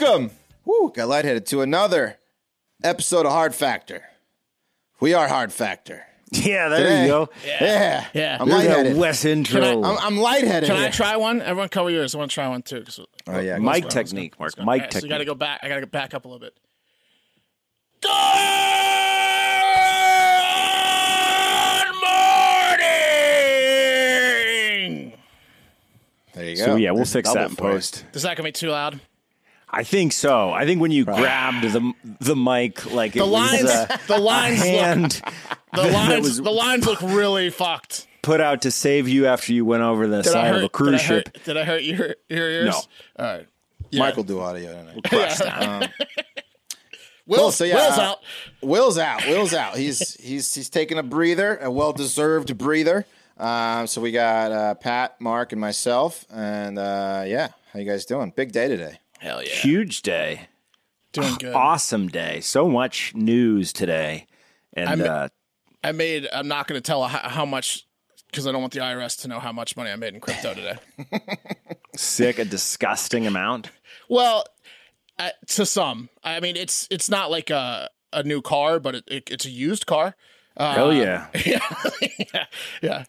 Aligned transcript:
Welcome 0.00 0.30
whoo, 0.64 0.90
got 0.94 1.08
lightheaded 1.08 1.46
to 1.46 1.62
another 1.62 2.16
episode 2.82 3.26
of 3.26 3.32
hard 3.32 3.54
factor 3.54 4.02
we 5.00 5.14
are 5.14 5.28
hard 5.28 5.52
factor 5.52 6.04
Yeah, 6.32 6.68
there 6.68 6.78
Today- 6.80 7.02
you 7.02 7.08
go. 7.08 7.28
yeah 7.46 8.06
Yeah. 8.12 8.38
i'm 8.40 8.48
There's 8.48 8.64
lightheaded 8.66 8.94
that 8.94 8.98
Wes 8.98 9.24
intro. 9.24 9.60
Can 9.60 9.84
I'm, 9.84 9.96
I'm 9.98 10.16
lightheaded 10.18 10.68
Can 10.68 10.76
I 10.76 10.82
here. 10.82 10.90
try 10.90 11.14
one? 11.16 11.40
Everyone 11.42 11.68
cover 11.68 11.90
yours. 11.90 12.12
I 12.14 12.18
want 12.18 12.30
to 12.30 12.34
try 12.34 12.48
one 12.48 12.62
too. 12.62 12.82
'cause- 12.82 12.98
oh 13.28 13.38
yeah 13.38 13.58
Mic 13.58 13.84
go 13.84 13.88
for 13.90 14.00
it. 14.00 14.04
technique, 14.04 14.38
Mark. 14.40 14.58
Mic 14.58 14.66
right, 14.66 14.92
so 14.92 14.98
you 15.00 15.08
got 15.08 15.18
to 15.18 15.24
go 15.24 15.34
back. 15.36 15.60
I 15.62 15.68
got 15.68 15.76
to 15.76 15.80
go 15.82 15.86
back 15.86 16.12
up 16.14 16.24
a 16.24 16.28
little 16.28 16.40
bit. 16.40 16.54
Good 18.02 18.10
morning. 23.84 25.12
there 26.34 26.44
you 26.48 26.56
go 26.56 26.64
So 26.64 26.76
yeah, 26.76 26.90
we'll 26.90 26.98
There's 26.98 27.10
a 27.10 27.12
fix 27.12 27.32
that 27.32 27.50
in 27.50 27.56
post. 27.56 28.04
Is 28.12 28.22
that 28.22 28.36
gonna 28.36 28.48
be 28.48 28.52
too 28.52 28.70
loud? 28.70 28.98
I 29.76 29.82
think 29.82 30.12
so. 30.12 30.50
I 30.50 30.64
think 30.66 30.80
when 30.80 30.90
you 30.90 31.04
grabbed 31.04 31.62
the 31.64 31.92
the 32.20 32.36
mic, 32.36 32.92
like 32.92 33.12
The 33.14 33.20
it 33.20 33.24
lines, 33.24 33.62
was 33.62 33.70
uh, 33.72 33.96
the 34.06 34.16
a 34.16 34.18
lines, 34.18 35.20
look, 35.22 35.32
the 35.74 35.82
lines, 35.92 36.36
the 36.40 36.50
lines 36.50 36.86
look 36.86 37.02
really 37.02 37.50
fucked. 37.50 38.06
put 38.22 38.40
out 38.40 38.62
to 38.62 38.70
save 38.70 39.08
you 39.08 39.26
after 39.26 39.52
you 39.52 39.64
went 39.64 39.82
over 39.82 40.06
the 40.06 40.22
Did 40.22 40.30
side 40.32 40.48
hurt? 40.48 40.56
of 40.58 40.62
a 40.64 40.68
cruise 40.68 40.92
did 40.92 41.00
I 41.00 41.02
ship. 41.02 41.28
hurt, 41.36 41.44
Did 41.44 41.56
I 41.56 41.64
hurt 41.64 41.82
your 41.82 42.14
your 42.28 42.48
ears? 42.50 42.66
No. 42.66 43.24
All 43.24 43.36
right. 43.36 43.46
Yeah. 43.90 44.00
mike 44.00 44.16
will 44.16 44.24
do 44.24 44.40
audio 44.40 44.72
tonight. 44.72 45.00
Crush 45.08 45.38
that. 45.38 45.90
Will, 47.26 47.38
Cool, 47.38 47.50
so 47.52 47.64
yeah, 47.64 47.76
Will's 47.76 47.98
uh, 47.98 48.02
out. 48.02 48.18
Will's 48.62 48.98
out. 48.98 49.26
Will's 49.26 49.54
out. 49.54 49.76
He's 49.76 50.14
he's 50.14 50.52
he's 50.54 50.68
taking 50.70 50.98
a 50.98 51.02
breather, 51.02 51.56
a 51.56 51.70
well 51.70 51.92
deserved 51.92 52.56
breather. 52.58 53.06
Um, 53.38 53.86
so 53.86 54.00
we 54.00 54.12
got 54.12 54.52
uh, 54.52 54.74
Pat, 54.74 55.20
Mark, 55.20 55.52
and 55.52 55.60
myself, 55.60 56.24
and 56.32 56.78
uh, 56.78 57.24
yeah, 57.26 57.48
how 57.72 57.78
you 57.80 57.84
guys 57.86 58.04
doing? 58.04 58.32
Big 58.36 58.52
day 58.52 58.68
today. 58.68 58.98
Hell 59.24 59.42
yeah. 59.42 59.54
Huge 59.54 60.02
day. 60.02 60.48
Doing 61.12 61.34
good. 61.38 61.54
Awesome 61.54 62.08
day. 62.08 62.40
So 62.40 62.68
much 62.68 63.14
news 63.14 63.72
today. 63.72 64.26
And 64.74 64.88
I'm- 64.88 65.00
uh, 65.02 65.28
I 65.82 65.92
made. 65.92 66.28
I'm 66.32 66.46
not 66.48 66.66
going 66.66 66.80
to 66.80 66.86
tell 66.86 67.02
how, 67.04 67.28
how 67.28 67.44
much 67.46 67.86
because 68.30 68.46
I 68.46 68.52
don't 68.52 68.60
want 68.60 68.72
the 68.74 68.80
IRS 68.80 69.20
to 69.22 69.28
know 69.28 69.38
how 69.38 69.52
much 69.52 69.76
money 69.76 69.90
I 69.90 69.96
made 69.96 70.12
in 70.14 70.20
crypto 70.20 70.52
today. 70.54 70.76
sick, 71.96 72.38
a 72.38 72.44
disgusting 72.44 73.26
amount. 73.26 73.70
well, 74.08 74.44
uh, 75.18 75.30
to 75.48 75.64
some, 75.66 76.08
I 76.22 76.40
mean, 76.40 76.56
it's 76.56 76.86
it's 76.90 77.08
not 77.08 77.30
like 77.30 77.48
a 77.50 77.88
a 78.12 78.22
new 78.22 78.42
car, 78.42 78.78
but 78.80 78.94
it, 78.94 79.04
it, 79.08 79.30
it's 79.30 79.44
a 79.46 79.50
used 79.50 79.86
car. 79.86 80.16
Uh, 80.56 80.74
Hell 80.74 80.92
yeah. 80.92 81.28
yeah, 81.46 82.46
yeah. 82.82 83.04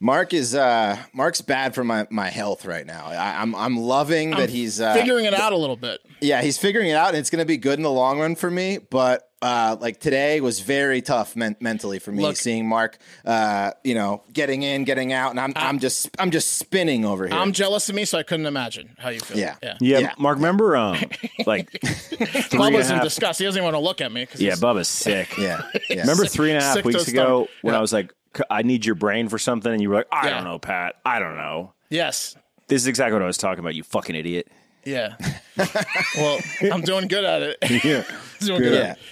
Mark 0.00 0.32
is 0.34 0.54
uh, 0.54 0.96
Mark's 1.12 1.40
bad 1.40 1.74
for 1.74 1.84
my, 1.84 2.06
my 2.10 2.28
health 2.30 2.64
right 2.64 2.86
now. 2.86 3.06
I, 3.06 3.40
I'm 3.42 3.54
I'm 3.54 3.76
loving 3.78 4.30
that 4.30 4.50
he's 4.50 4.80
uh, 4.80 4.94
Figuring 4.94 5.24
it 5.24 5.34
out 5.34 5.52
a 5.52 5.56
little 5.56 5.76
bit. 5.76 6.00
yeah 6.20 6.40
he's 6.42 6.58
figuring 6.58 6.88
it 6.90 6.94
out, 6.94 7.08
and 7.08 7.16
it's 7.18 7.30
going 7.30 7.40
to 7.42 7.46
be 7.46 7.56
good 7.56 7.78
in 7.78 7.82
the 7.82 7.90
long 7.90 8.18
run 8.20 8.34
for 8.34 8.50
me. 8.50 8.78
But 8.78 9.24
uh, 9.40 9.76
like 9.80 10.00
today 10.00 10.40
was 10.40 10.58
very 10.58 11.00
tough 11.00 11.36
men- 11.36 11.54
mentally 11.60 12.00
for 12.00 12.10
me 12.10 12.22
Look- 12.24 12.36
seeing 12.36 12.68
Mark, 12.68 12.98
uh, 13.24 13.70
you 13.84 13.94
know, 13.94 14.24
getting 14.32 14.62
in, 14.64 14.82
getting 14.84 15.12
out, 15.12 15.30
and 15.30 15.38
I'm 15.38 15.52
I'm 15.54 15.78
just 15.78 16.08
I'm 16.18 16.30
just 16.32 16.54
spinning 16.58 17.04
over 17.04 17.26
here. 17.28 17.36
I'm 17.36 17.52
jealous 17.52 17.88
of 17.88 17.94
me, 17.94 18.04
so 18.04 18.18
I 18.18 18.22
couldn't 18.24 18.46
imagine 18.46 18.94
how 18.98 19.10
you 19.10 19.20
feel. 19.20 19.38
Yeah. 19.38 19.54
yeah. 19.62 19.76
Yeah, 19.80 19.98
Yeah. 19.98 20.12
Mark, 20.18 20.36
remember 20.38 20.76
um 20.76 20.98
like 21.46 21.70
three 21.82 22.18
and 22.20 22.74
Bubba's 22.74 22.90
in 22.90 22.98
disgust. 23.00 23.38
He 23.38 23.44
doesn't 23.44 23.58
even 23.58 23.64
want 23.64 23.74
to 23.76 23.80
look 23.80 24.00
at 24.00 24.10
me. 24.10 24.26
'cause 24.26 24.40
Yeah, 24.40 24.50
he's- 24.50 24.60
Bubba's 24.60 24.88
sick. 24.88 25.36
yeah, 25.38 25.62
yeah. 25.90 26.00
Remember 26.00 26.24
three 26.26 26.50
and 26.50 26.58
a 26.58 26.62
half 26.64 26.74
sick 26.74 26.82
to 26.82 26.88
weeks 26.88 27.06
ago 27.08 27.22
stomach. 27.44 27.48
when 27.62 27.74
Yeah. 27.74 27.78
I 27.78 27.80
was 27.80 27.92
like, 27.92 28.10
"C- 28.10 28.16
I 28.50 28.62
need 28.62 28.84
your 28.86 28.94
brain 28.94 29.28
for 29.28 29.38
something, 29.38 29.72
and 29.72 29.80
you 29.82 29.88
were 29.90 29.96
like, 29.96 30.08
I 30.12 30.28
Yeah. 30.28 30.34
don't 30.34 30.44
know, 30.44 30.58
Pat. 30.58 30.96
I 31.04 31.18
don't 31.18 31.36
know. 31.36 31.72
Yes. 31.90 32.36
This 32.68 32.82
is 32.82 32.86
exactly 32.88 33.14
what 33.14 33.22
I 33.22 33.26
was 33.26 33.38
talking 33.38 33.60
about. 33.60 33.74
You 33.74 33.82
fucking 33.82 34.14
idiot. 34.14 34.48
Yeah. 34.84 35.16
well, 36.16 36.38
I'm 36.72 36.82
doing 36.82 37.08
good 37.08 37.24
at 37.24 37.42
it. 37.42 37.56
Yeah. 37.84 38.04
doing 38.40 38.60
good 38.62 38.74
Yeah. 38.74 38.80
at 38.80 38.96
it. 38.96 39.02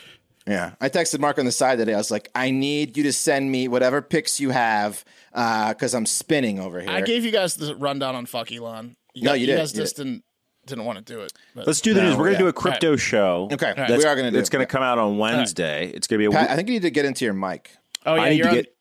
Yeah. 0.46 0.70
I 0.80 0.88
texted 0.88 1.18
Mark 1.18 1.38
on 1.38 1.44
the 1.44 1.52
side 1.52 1.78
today. 1.78 1.94
I 1.94 1.96
was 1.96 2.10
like, 2.10 2.30
I 2.34 2.50
need 2.50 2.96
you 2.96 3.02
to 3.04 3.12
send 3.12 3.50
me 3.50 3.66
whatever 3.66 4.00
pics 4.00 4.38
you 4.38 4.50
have 4.50 5.04
uh, 5.32 5.72
because 5.72 5.92
I'm 5.94 6.06
spinning 6.06 6.60
over 6.60 6.80
here. 6.80 6.90
I 6.90 7.00
gave 7.00 7.24
you 7.24 7.32
guys 7.32 7.56
the 7.56 7.74
rundown 7.74 8.14
on 8.14 8.26
fuck 8.26 8.52
Elon. 8.52 8.96
You 9.14 9.24
No, 9.24 9.32
guys- 9.32 9.40
you 9.40 9.46
did, 9.46 9.56
guys 9.58 9.74
you 9.74 9.80
just 9.82 9.96
didn't 9.96 10.22
didn't 10.66 10.84
want 10.84 10.98
to 11.04 11.04
do 11.14 11.20
it. 11.20 11.32
But 11.54 11.66
Let's 11.66 11.80
do 11.80 11.94
the 11.94 12.02
No, 12.02 12.08
news. 12.08 12.16
We're 12.18 12.26
gonna 12.26 12.38
do 12.38 12.48
a 12.48 12.52
crypto 12.52 12.96
show. 12.96 13.48
okay, 13.52 13.72
right. 13.76 13.88
we 13.88 14.04
are 14.04 14.14
going 14.16 14.24
to 14.26 14.30
do 14.32 14.38
It's 14.38 14.48
gonna 14.50 14.66
come 14.66 14.82
out 14.82 14.98
on 14.98 15.16
Wednesday. 15.16 15.90
It's 15.94 16.06
gonna 16.08 16.18
be 16.18 16.24
a 16.26 16.30
Pat, 16.30 16.50
I 16.50 16.56
think 16.56 16.66
you 16.68 16.74
need 16.74 16.82
to 16.82 16.90
get 16.90 17.04
into 17.04 17.24
your 17.24 17.34
mic. 17.34 17.70
oh 18.04 18.14
yeah, 18.16 18.22
I 18.22 18.28
need 18.30 18.36
you're 18.38 18.44
to 18.46 18.50
on, 18.50 18.54
get 18.56 18.75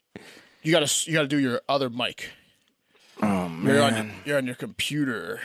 you 0.65 0.71
got 0.71 0.85
to 0.87 1.09
you 1.09 1.15
got 1.15 1.21
to 1.23 1.27
do 1.27 1.39
your 1.39 1.61
other 1.69 1.89
mic. 1.89 2.31
Oh 3.21 3.47
man, 3.49 3.65
you're 3.65 3.81
on 3.83 4.11
you're 4.25 4.37
on 4.37 4.45
your 4.45 4.55
computer, 4.55 5.39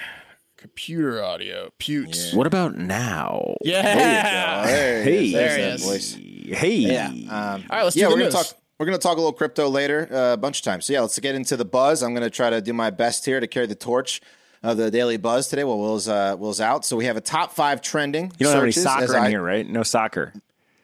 computer 0.56 1.22
audio. 1.22 1.70
Putes. 1.78 2.32
what 2.34 2.46
about 2.46 2.76
now? 2.76 3.54
Yeah. 3.62 4.64
There 4.66 5.02
Hey. 5.04 5.26
is. 5.26 5.32
There 5.32 5.56
he 5.56 5.62
is. 5.64 5.84
voice. 5.84 6.14
Hey. 6.60 6.74
Yeah. 6.76 7.06
Um, 7.08 7.24
All 7.30 7.76
right, 7.78 7.82
let's 7.84 7.96
yeah, 7.96 8.06
do 8.06 8.10
the 8.10 8.16
we're 8.16 8.22
news. 8.24 8.32
gonna 8.34 8.44
talk. 8.44 8.56
We're 8.78 8.86
gonna 8.86 8.98
talk 8.98 9.16
a 9.18 9.20
little 9.20 9.32
crypto 9.34 9.68
later, 9.68 10.08
uh, 10.10 10.32
a 10.32 10.36
bunch 10.36 10.58
of 10.60 10.64
times. 10.64 10.86
So 10.86 10.92
yeah, 10.94 11.00
let's 11.02 11.18
get 11.18 11.34
into 11.34 11.56
the 11.56 11.64
buzz. 11.66 12.02
I'm 12.02 12.14
gonna 12.14 12.30
try 12.30 12.50
to 12.50 12.60
do 12.60 12.72
my 12.72 12.90
best 12.90 13.24
here 13.26 13.38
to 13.38 13.46
carry 13.46 13.66
the 13.66 13.74
torch 13.74 14.20
of 14.62 14.78
the 14.78 14.90
daily 14.90 15.16
buzz 15.18 15.48
today. 15.48 15.64
While 15.64 15.78
Will's 15.78 16.08
uh, 16.08 16.34
Will's 16.38 16.60
out, 16.60 16.84
so 16.84 16.96
we 16.96 17.04
have 17.04 17.16
a 17.16 17.20
top 17.20 17.52
five 17.52 17.82
trending. 17.82 18.32
You 18.38 18.46
don't 18.46 18.54
have 18.54 18.62
any 18.62 18.72
soccer 18.72 19.16
in 19.16 19.22
I- 19.22 19.28
here, 19.28 19.42
right? 19.42 19.68
No 19.68 19.82
soccer. 19.82 20.32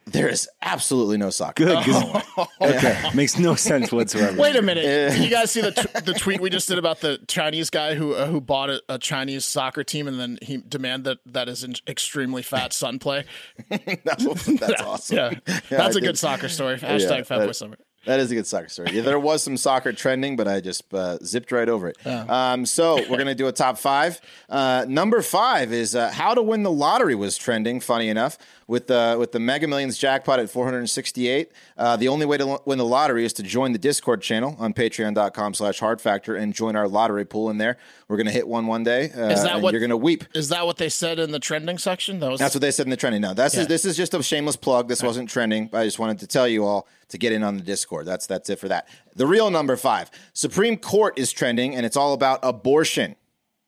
There 0.09 0.29
is 0.29 0.49
absolutely 0.63 1.17
no 1.17 1.31
soccer. 1.31 1.65
Good. 1.65 1.85
'cause- 1.85 2.49
okay. 2.61 3.11
Makes 3.13 3.39
no 3.39 3.57
sense 3.57 3.91
whatsoever. 3.91 4.41
Wait 4.41 4.55
a 4.55 4.63
minute! 4.63 4.83
Did 4.83 5.19
you 5.25 5.29
guys 5.31 5.51
see 5.51 5.61
the 5.61 5.73
t- 5.73 6.01
the 6.05 6.15
tweet 6.15 6.41
we 6.41 6.49
just 6.49 6.69
did 6.69 6.79
about 6.79 7.01
the 7.01 7.19
Chinese 7.27 7.71
guy 7.71 7.97
who 7.97 8.15
uh, 8.15 8.27
who 8.27 8.41
bought 8.41 8.71
a, 8.71 8.81
a 8.89 8.99
Chinese 9.01 9.45
soccer 9.45 9.83
team 9.83 10.07
and 10.07 10.21
then 10.21 10.39
he 10.43 10.59
demanded 10.59 11.05
that, 11.25 11.33
that 11.33 11.49
his 11.49 11.65
in- 11.65 11.75
extremely 11.89 12.43
fat 12.43 12.73
son 12.73 12.99
play? 13.01 13.25
No, 13.71 14.35
that's 14.35 14.83
awesome. 14.83 15.17
Yeah, 15.17 15.31
Yeah, 15.47 15.61
that's 15.71 15.97
I 15.97 15.99
a 15.99 16.01
did. 16.01 16.03
good 16.05 16.19
soccer 16.19 16.49
story. 16.49 16.79
Yeah, 16.81 16.93
Hashtag 16.97 17.27
Fatboy 17.27 17.47
that- 17.49 17.57
Summer. 17.57 17.77
That 18.05 18.21
is 18.21 18.31
a 18.31 18.37
good 18.37 18.47
soccer 18.47 18.69
story. 18.69 18.91
Yeah, 18.93 19.03
there 19.03 19.19
was 19.19 19.43
some 19.43 19.57
soccer 19.57 19.93
trending, 19.93 20.37
but 20.37 20.47
I 20.47 20.61
just 20.61 20.85
uh, 20.95 21.19
zipped 21.25 21.51
right 21.51 21.69
over 21.69 21.89
it. 21.89 22.07
Um, 22.07 22.65
so 22.65 22.95
we're 23.11 23.19
gonna 23.19 23.35
do 23.35 23.49
a 23.49 23.53
top 23.53 23.79
five. 23.79 24.21
Uh, 24.49 24.85
number 24.89 25.21
five 25.23 25.73
is 25.73 25.97
uh, 25.97 26.13
how 26.13 26.33
to 26.33 26.41
win 26.41 26.63
the 26.63 26.71
lottery 26.71 27.17
was 27.17 27.37
trending. 27.37 27.81
Funny 27.81 28.09
enough, 28.09 28.39
with 28.69 28.89
the 28.89 29.17
with 29.19 29.31
the 29.33 29.39
Mega 29.39 29.69
Millions 29.69 29.97
jackpot 29.97 30.41
at 30.41 30.51
468. 30.51 31.53
Uh, 31.77 31.97
the 31.97 32.09
only 32.09 32.27
way 32.27 32.37
to 32.37 32.61
win 32.65 32.79
the 32.79 32.85
lottery 32.85 33.25
is 33.25 33.33
to 33.35 33.43
join 33.43 33.73
the 33.73 33.79
Discord 33.79 34.23
channel 34.23 34.57
on 34.59 34.73
Patreon.com/slash 34.75 35.79
Hard 35.79 36.01
Factor 36.01 36.35
and 36.35 36.53
join 36.53 36.75
our 36.77 36.89
lottery 36.89 37.25
pool 37.25 37.49
in 37.51 37.59
there. 37.59 37.77
We're 38.09 38.17
gonna 38.17 38.31
hit 38.33 38.49
one 38.49 38.67
one 38.67 38.83
day. 38.83 39.11
Uh, 39.17 39.29
Is 39.29 39.43
that 39.43 39.61
what- 39.61 39.73
you're 39.73 39.81
gonna 39.81 39.97
weep? 39.97 40.25
Is 40.35 40.49
that 40.49 40.67
what 40.67 40.79
they 40.79 40.89
said 40.89 41.19
in 41.19 41.31
the 41.31 41.39
trending 41.39 41.79
section? 41.79 42.19
That 42.21 42.31
was 42.31 42.41
That's 42.41 42.55
what 42.55 42.61
they 42.63 42.71
said 42.71 42.87
in 42.87 42.91
the 42.91 42.97
trending. 42.97 43.21
No, 43.23 43.35
this 43.35 43.55
Yeah. 43.55 43.63
is 43.63 43.67
this 43.69 43.85
is 43.85 43.97
just 43.97 44.15
a 44.15 44.23
shameless 44.23 44.57
plug. 44.57 44.89
This 44.89 45.03
wasn't 45.03 45.29
trending. 45.31 45.71
I 45.73 45.85
just 45.85 45.99
wanted 45.99 46.19
to 46.21 46.27
tell 46.27 46.49
you 46.49 46.65
all 46.65 46.89
to 47.09 47.19
get 47.19 47.33
in 47.33 47.43
on 47.45 47.57
the 47.57 47.63
Discord. 47.63 48.07
That's 48.07 48.27
that's 48.27 48.51
it 48.51 48.59
for 48.59 48.69
that. 48.69 48.89
The 49.15 49.27
real 49.27 49.51
number 49.51 49.77
five, 49.77 50.11
Supreme 50.33 50.77
Court 50.77 51.17
is 51.19 51.31
trending, 51.33 51.75
and 51.77 51.87
it's 51.87 51.97
all 51.97 52.13
about 52.15 52.41
abortion. 52.43 53.17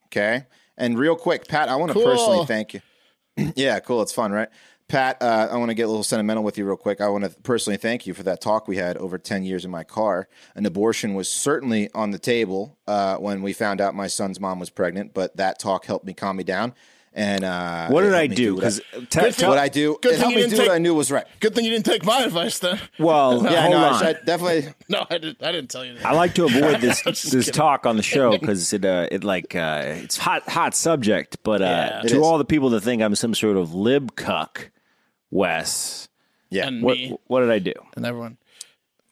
Okay, 0.06 0.47
and 0.77 0.99
real 0.99 1.15
quick, 1.17 1.47
Pat, 1.47 1.69
I 1.69 1.77
want 1.77 1.91
to 1.91 1.95
Cool. 1.95 2.05
personally 2.05 2.47
thank 2.47 2.75
you. 2.75 2.81
yeah, 3.56 3.79
cool. 3.81 4.03
It's 4.03 4.12
fun, 4.12 4.33
right? 4.33 4.49
Pat, 4.88 5.19
uh, 5.20 5.49
I 5.50 5.56
want 5.58 5.69
to 5.70 5.75
get 5.75 5.82
a 5.82 5.88
little 5.88 6.02
sentimental 6.02 6.43
with 6.43 6.56
you 6.56 6.64
real 6.67 6.76
quick. 6.76 7.00
I 7.02 7.08
want 7.08 7.25
to 7.25 7.31
personally 7.43 7.76
thank 7.76 8.06
you 8.06 8.14
for 8.14 8.23
that 8.23 8.40
talk 8.40 8.67
we 8.67 8.76
had 8.79 8.96
over 8.96 9.19
10 9.19 9.43
years 9.44 9.64
in 9.67 9.70
my 9.70 9.85
car. 9.85 10.29
An 10.55 10.64
abortion 10.64 11.12
was 11.14 11.29
certainly 11.31 11.90
on 11.94 12.11
the 12.11 12.19
table 12.19 12.79
uh, 12.87 13.17
when 13.17 13.43
we 13.43 13.52
found 13.52 13.81
out 13.82 13.94
my 13.94 14.06
son's 14.06 14.40
mom 14.40 14.58
was 14.58 14.70
pregnant, 14.70 15.12
but 15.12 15.37
that 15.37 15.58
talk 15.58 15.85
helped 15.85 16.06
me 16.06 16.14
calm 16.14 16.37
me 16.37 16.44
down. 16.44 16.73
And 17.14 17.43
uh, 17.44 17.88
What 17.88 18.02
did 18.02 18.14
I 18.14 18.29
do? 18.29 18.55
what 18.56 18.64
I- 18.64 18.69
Because 18.69 18.81
Good 19.11 19.35
thing- 19.35 19.49
what 19.49 19.58
I 19.58 19.69
do. 19.69 19.99
Good 20.00 20.12
it 20.12 20.19
helped 20.20 20.37
me 20.37 20.43
didn't 20.43 20.56
do 20.56 20.62
what 20.62 20.70
I 20.70 20.79
knew 20.79 20.94
was 20.94 21.11
right. 21.11 21.26
good 21.40 21.55
thing 21.55 21.64
you 21.64 21.70
didn't 21.70 21.87
take 21.87 22.05
my 22.05 22.23
advice 22.23 22.58
then. 22.61 22.79
well, 22.99 23.43
Yeah, 23.50 23.62
hold 23.62 23.73
no, 23.75 23.79
I, 23.85 23.88
on. 23.88 23.99
sh- 24.00 24.02
I 24.05 24.12
definitely. 24.25 24.75
No, 24.88 25.05
I 25.11 25.19
didn't. 25.19 25.43
I 25.43 25.52
didn't 25.52 25.69
tell 25.70 25.85
you 25.85 25.94
that. 25.94 26.06
I 26.06 26.12
like 26.12 26.35
to 26.37 26.44
avoid 26.44 26.81
this 26.81 27.02
this 27.02 27.25
kidding. 27.31 27.52
talk 27.52 27.85
on 27.87 27.96
the 27.99 28.02
show 28.02 28.38
because 28.38 28.73
it 28.73 28.85
uh, 28.87 29.06
it 29.11 29.23
like 29.25 29.55
uh, 29.55 29.82
it's 29.87 30.17
hot 30.17 30.49
hot 30.49 30.75
subject. 30.75 31.38
But 31.43 31.61
uh, 31.61 31.64
Yeah. 31.64 32.00
To 32.08 32.17
is. 32.17 32.23
all 32.23 32.38
the 32.38 32.44
people 32.46 32.70
that 32.70 32.81
think 32.82 33.02
I'm 33.02 33.14
some 33.17 33.35
sort 33.35 33.56
of 33.56 33.75
lib 33.75 34.14
cuck, 34.14 34.70
Wes. 35.31 36.09
Yeah. 36.51 36.67
and 36.69 36.83
What 36.83 36.97
me 36.97 37.17
what 37.27 37.41
did 37.41 37.51
I 37.51 37.59
do? 37.59 37.75
and 37.97 38.07
everyone. 38.07 38.39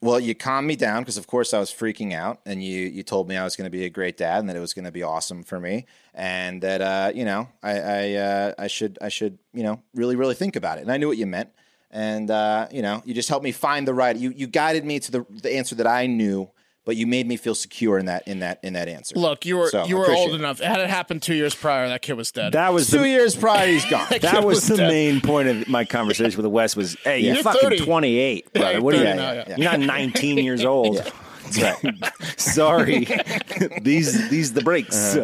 Well, 0.03 0.21
you 0.21 0.35
calmed 0.35 0.69
me 0.69 0.77
down 0.77 1.03
because, 1.03 1.17
of 1.17 1.27
course, 1.27 1.55
I 1.55 1.59
was 1.59 1.71
freaking 1.73 2.13
out, 2.13 2.41
and 2.45 2.63
you 2.63 2.83
you 2.83 3.03
told 3.03 3.29
me 3.29 3.37
I 3.37 3.45
was 3.45 3.57
going 3.57 3.65
to 3.65 3.71
be 3.71 3.85
a 3.87 3.89
great 3.91 4.17
dad 4.17 4.41
and 4.41 4.49
that 4.49 4.57
it 4.57 4.61
was 4.61 4.75
going 4.75 4.85
to 4.85 4.93
be 4.93 5.03
awesome 5.03 5.43
for 5.43 5.59
me, 5.59 5.87
and 6.15 6.63
that 6.63 6.81
uh, 6.83 7.13
you 7.15 7.25
know 7.25 7.49
I 7.63 7.81
I, 7.81 8.13
uh, 8.15 8.53
I 8.59 8.67
should 8.67 8.99
I 9.01 9.09
should 9.09 9.39
you 9.55 9.63
know 9.63 9.83
really 9.95 10.15
really 10.15 10.35
think 10.35 10.55
about 10.55 10.79
it, 10.79 10.83
and 10.83 10.93
I 10.93 10.99
knew 10.99 11.09
what 11.09 11.17
you 11.17 11.27
meant, 11.27 11.49
and 11.91 12.31
uh, 12.31 12.69
you 12.71 12.83
know 12.83 13.03
you 13.07 13.15
just 13.15 13.29
helped 13.31 13.43
me 13.45 13.53
find 13.53 13.89
the 13.89 13.95
right 13.95 14.15
you 14.17 14.33
you 14.37 14.47
guided 14.47 14.85
me 14.85 15.01
to 15.01 15.11
the 15.11 15.27
the 15.31 15.55
answer 15.57 15.75
that 15.77 15.87
I 15.87 16.07
knew, 16.07 16.51
but 16.87 16.97
you 16.97 17.07
made 17.07 17.27
me 17.29 17.37
feel 17.37 17.55
secure 17.55 17.99
in 17.99 18.07
that 18.07 18.27
in 18.27 18.39
that 18.39 18.59
in 18.63 18.73
that 18.73 18.89
answer. 18.89 19.15
Look, 19.17 19.45
you 19.45 19.59
were 19.59 19.69
So, 19.69 19.85
you 19.85 19.99
were 19.99 20.11
old 20.11 20.31
it. 20.31 20.37
enough. 20.37 20.61
Had 20.61 20.81
it 20.81 20.89
happened 20.89 21.21
two 21.21 21.35
years 21.35 21.55
prior, 21.55 21.87
that 21.89 22.01
kid 22.01 22.15
was 22.15 22.33
dead. 22.33 22.53
That 22.53 22.73
was 22.73 22.89
Two 22.89 23.01
the 23.01 23.09
years 23.09 23.37
prior, 23.37 23.67
he's 23.67 23.85
gone. 23.85 24.07
that 24.23 24.43
was 24.45 24.57
was 24.57 24.69
the 24.69 24.77
dead. 24.79 24.89
main 24.89 25.21
point 25.21 25.49
of 25.49 25.69
my 25.69 25.85
conversation 25.85 26.37
with 26.39 26.45
the 26.45 26.49
West. 26.51 26.77
was, 26.77 26.95
hey, 27.05 27.19
you're, 27.19 27.35
You're 27.35 27.43
fucking 27.43 27.61
30. 27.61 27.79
28, 27.85 28.53
brother. 28.55 28.73
you're 28.73 28.81
what 28.81 28.95
are 28.95 28.99
you? 28.99 29.05
now, 29.05 29.33
yeah. 29.33 29.57
You're 29.57 29.71
not 29.73 29.81
19 29.81 30.39
years 30.39 30.65
old. 30.65 31.03
Sorry, 32.37 33.07
these 33.83 34.29
these 34.31 34.53
the 34.53 34.63
breaks. 34.63 35.17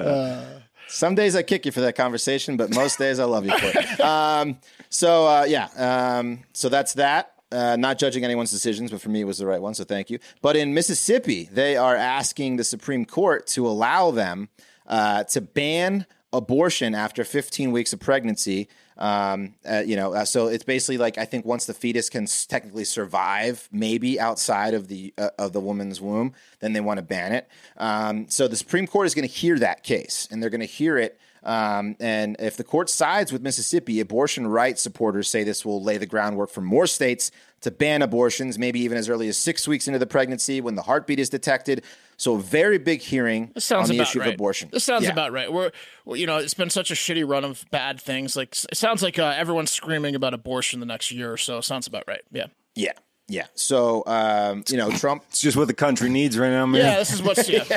Some 0.89 1.15
days 1.15 1.35
I 1.35 1.43
kick 1.43 1.65
you 1.65 1.73
for 1.73 1.81
that 1.81 1.97
conversation, 1.97 2.57
but 2.57 2.75
most 2.75 2.99
days 2.99 3.19
I 3.19 3.25
love 3.25 3.47
you 3.47 3.57
for 3.57 3.79
it. 3.79 4.01
Um, 4.01 4.59
so 4.91 5.27
uh, 5.27 5.45
yeah, 5.49 5.69
um, 5.77 6.41
so 6.53 6.69
that's 6.69 6.95
that. 6.95 7.32
Uh, 7.53 7.77
not 7.77 7.99
judging 7.99 8.25
anyone's 8.25 8.51
decisions, 8.51 8.91
but 8.91 9.01
for 9.01 9.11
me 9.11 9.21
it 9.21 9.25
was 9.25 9.39
the 9.39 9.47
right 9.47 9.61
one. 9.61 9.75
So 9.75 9.85
thank 9.85 10.11
you. 10.11 10.19
But 10.41 10.57
in 10.57 10.73
Mississippi, 10.75 11.49
they 11.53 11.77
are 11.77 11.95
asking 11.95 12.57
the 12.57 12.65
Supreme 12.65 13.05
Court 13.05 13.47
to 13.49 13.67
allow 13.67 14.11
them 14.11 14.49
uh, 14.87 15.25
to 15.25 15.41
ban 15.41 16.07
abortion 16.33 16.95
after 16.95 17.25
15 17.25 17.73
weeks 17.73 17.93
of 17.93 18.01
pregnancy. 18.01 18.69
Um, 18.97 19.55
uh, 19.69 19.83
you 19.85 19.97
know, 19.97 20.15
uh, 20.15 20.25
so 20.25 20.47
it's 20.47 20.65
basically 20.65 20.97
like 20.99 21.19
I 21.19 21.25
think 21.25 21.45
once 21.45 21.67
the 21.67 21.75
fetus 21.75 22.09
can 22.09 22.27
technically 22.27 22.85
survive, 22.85 23.69
maybe 23.73 24.21
outside 24.21 24.75
of 24.75 24.89
the 24.89 25.13
uh, 25.19 25.31
of 25.39 25.53
the 25.53 25.61
woman's 25.61 26.01
womb, 26.01 26.35
then 26.61 26.73
they 26.73 26.81
want 26.81 26.99
to 26.99 27.03
ban 27.03 27.33
it. 27.33 27.49
Um, 27.77 28.29
so 28.29 28.49
the 28.49 28.57
Supreme 28.57 28.87
Court 28.87 29.07
is 29.07 29.15
going 29.15 29.27
to 29.27 29.35
hear 29.35 29.59
that 29.59 29.83
case, 29.83 30.29
and 30.31 30.43
they're 30.43 30.51
going 30.51 30.61
to 30.61 30.67
hear 30.67 30.99
it. 30.99 31.19
Um, 31.45 31.97
and 32.01 32.37
if 32.39 32.57
the 32.57 32.65
court 32.65 32.89
sides 32.89 33.33
with 33.33 33.43
Mississippi, 33.43 34.01
abortion 34.01 34.47
rights 34.47 34.81
supporters 34.83 35.29
say 35.29 35.43
this 35.45 35.65
will 35.65 35.83
lay 35.83 35.99
the 35.99 36.07
groundwork 36.07 36.51
for 36.51 36.61
more 36.61 36.87
states 36.87 37.31
to 37.63 37.71
ban 37.71 38.03
abortions, 38.03 38.59
maybe 38.59 38.81
even 38.81 38.97
as 38.99 39.09
early 39.09 39.29
as 39.29 39.37
six 39.39 39.67
weeks 39.69 39.87
into 39.87 39.99
the 39.99 40.07
pregnancy 40.07 40.61
when 40.61 40.75
the 40.75 40.83
heartbeat 40.83 41.19
is 41.19 41.29
detected. 41.29 41.85
So 42.17 42.37
a 42.37 42.41
very 42.41 42.79
big 42.79 43.01
hearing 43.01 43.51
This 43.55 43.65
sounds 43.65 43.91
on 43.91 43.97
the 43.97 44.01
about 44.03 44.09
issue 44.11 44.21
right. 44.21 44.29
of 44.29 44.35
abortion. 44.35 44.69
This 44.73 44.85
sounds 44.85 45.05
Yeah. 45.05 45.11
about 45.11 45.33
right. 45.33 45.53
We're, 45.53 45.71
well, 46.05 46.17
you 46.17 46.27
know, 46.27 46.37
it's 46.39 46.55
been 46.55 46.71
such 46.71 46.91
a 46.91 46.95
shitty 46.95 47.29
run 47.29 47.45
of 47.45 47.65
bad 47.71 48.01
things. 48.01 48.37
Like, 48.37 48.55
it 48.71 48.77
sounds 48.77 49.03
like 49.03 49.19
uh, 49.19 49.35
everyone's 49.37 49.71
screaming 49.73 50.15
about 50.15 50.35
abortion 50.35 50.79
the 50.81 50.87
next 50.87 51.11
year 51.11 51.33
or 51.33 51.37
so. 51.37 51.61
Sounds 51.61 51.87
about 51.87 52.05
right. 52.07 52.23
Yeah. 52.31 52.47
Yeah, 52.75 52.93
yeah. 53.29 53.47
So 53.55 54.03
um, 54.07 54.65
you 54.69 54.77
know, 54.77 54.91
Trump 54.91 55.25
It's 55.31 55.41
just 55.41 55.57
what 55.57 55.67
the 55.69 55.75
country 55.75 56.09
needs 56.09 56.39
right 56.39 56.51
now, 56.51 56.67
man. 56.67 56.81
Yeah, 56.81 56.99
this 56.99 57.13
is 57.13 57.23
what's 57.23 57.49
yeah. 57.49 57.65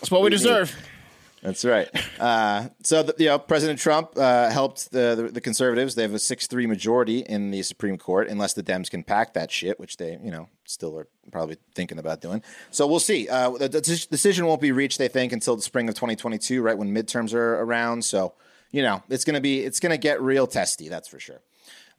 It's 0.00 0.10
what 0.10 0.22
we 0.22 0.30
deserve. 0.30 0.74
That's 1.42 1.64
right. 1.64 1.88
Uh, 2.18 2.68
so, 2.82 3.04
the, 3.04 3.14
you 3.16 3.26
know, 3.26 3.38
President 3.38 3.78
Trump 3.78 4.10
uh, 4.16 4.50
helped 4.50 4.90
the, 4.90 5.14
the 5.14 5.22
the 5.34 5.40
conservatives. 5.40 5.94
They 5.94 6.02
have 6.02 6.14
a 6.14 6.18
six-three 6.18 6.66
majority 6.66 7.20
in 7.20 7.52
the 7.52 7.62
Supreme 7.62 7.96
Court, 7.96 8.26
unless 8.28 8.54
the 8.54 8.62
Dems 8.64 8.90
can 8.90 9.04
pack 9.04 9.34
that 9.34 9.52
shit, 9.52 9.78
which 9.78 9.98
they, 9.98 10.18
you 10.20 10.32
know, 10.32 10.48
still 10.64 10.98
are 10.98 11.06
probably 11.30 11.56
thinking 11.76 12.00
about 12.00 12.20
doing. 12.20 12.42
So 12.72 12.88
we'll 12.88 12.98
see. 12.98 13.28
Uh, 13.28 13.50
the, 13.50 13.68
the 13.68 14.06
decision 14.10 14.46
won't 14.46 14.60
be 14.60 14.72
reached, 14.72 14.98
they 14.98 15.06
think, 15.06 15.32
until 15.32 15.54
the 15.54 15.62
spring 15.62 15.88
of 15.88 15.94
2022, 15.94 16.60
right 16.60 16.76
when 16.76 16.92
midterms 16.92 17.32
are 17.32 17.60
around. 17.60 18.04
So, 18.04 18.34
you 18.72 18.82
know, 18.82 19.04
it's 19.08 19.24
gonna 19.24 19.40
be 19.40 19.60
it's 19.60 19.78
gonna 19.78 19.96
get 19.96 20.20
real 20.20 20.48
testy. 20.48 20.88
That's 20.88 21.06
for 21.06 21.20
sure. 21.20 21.40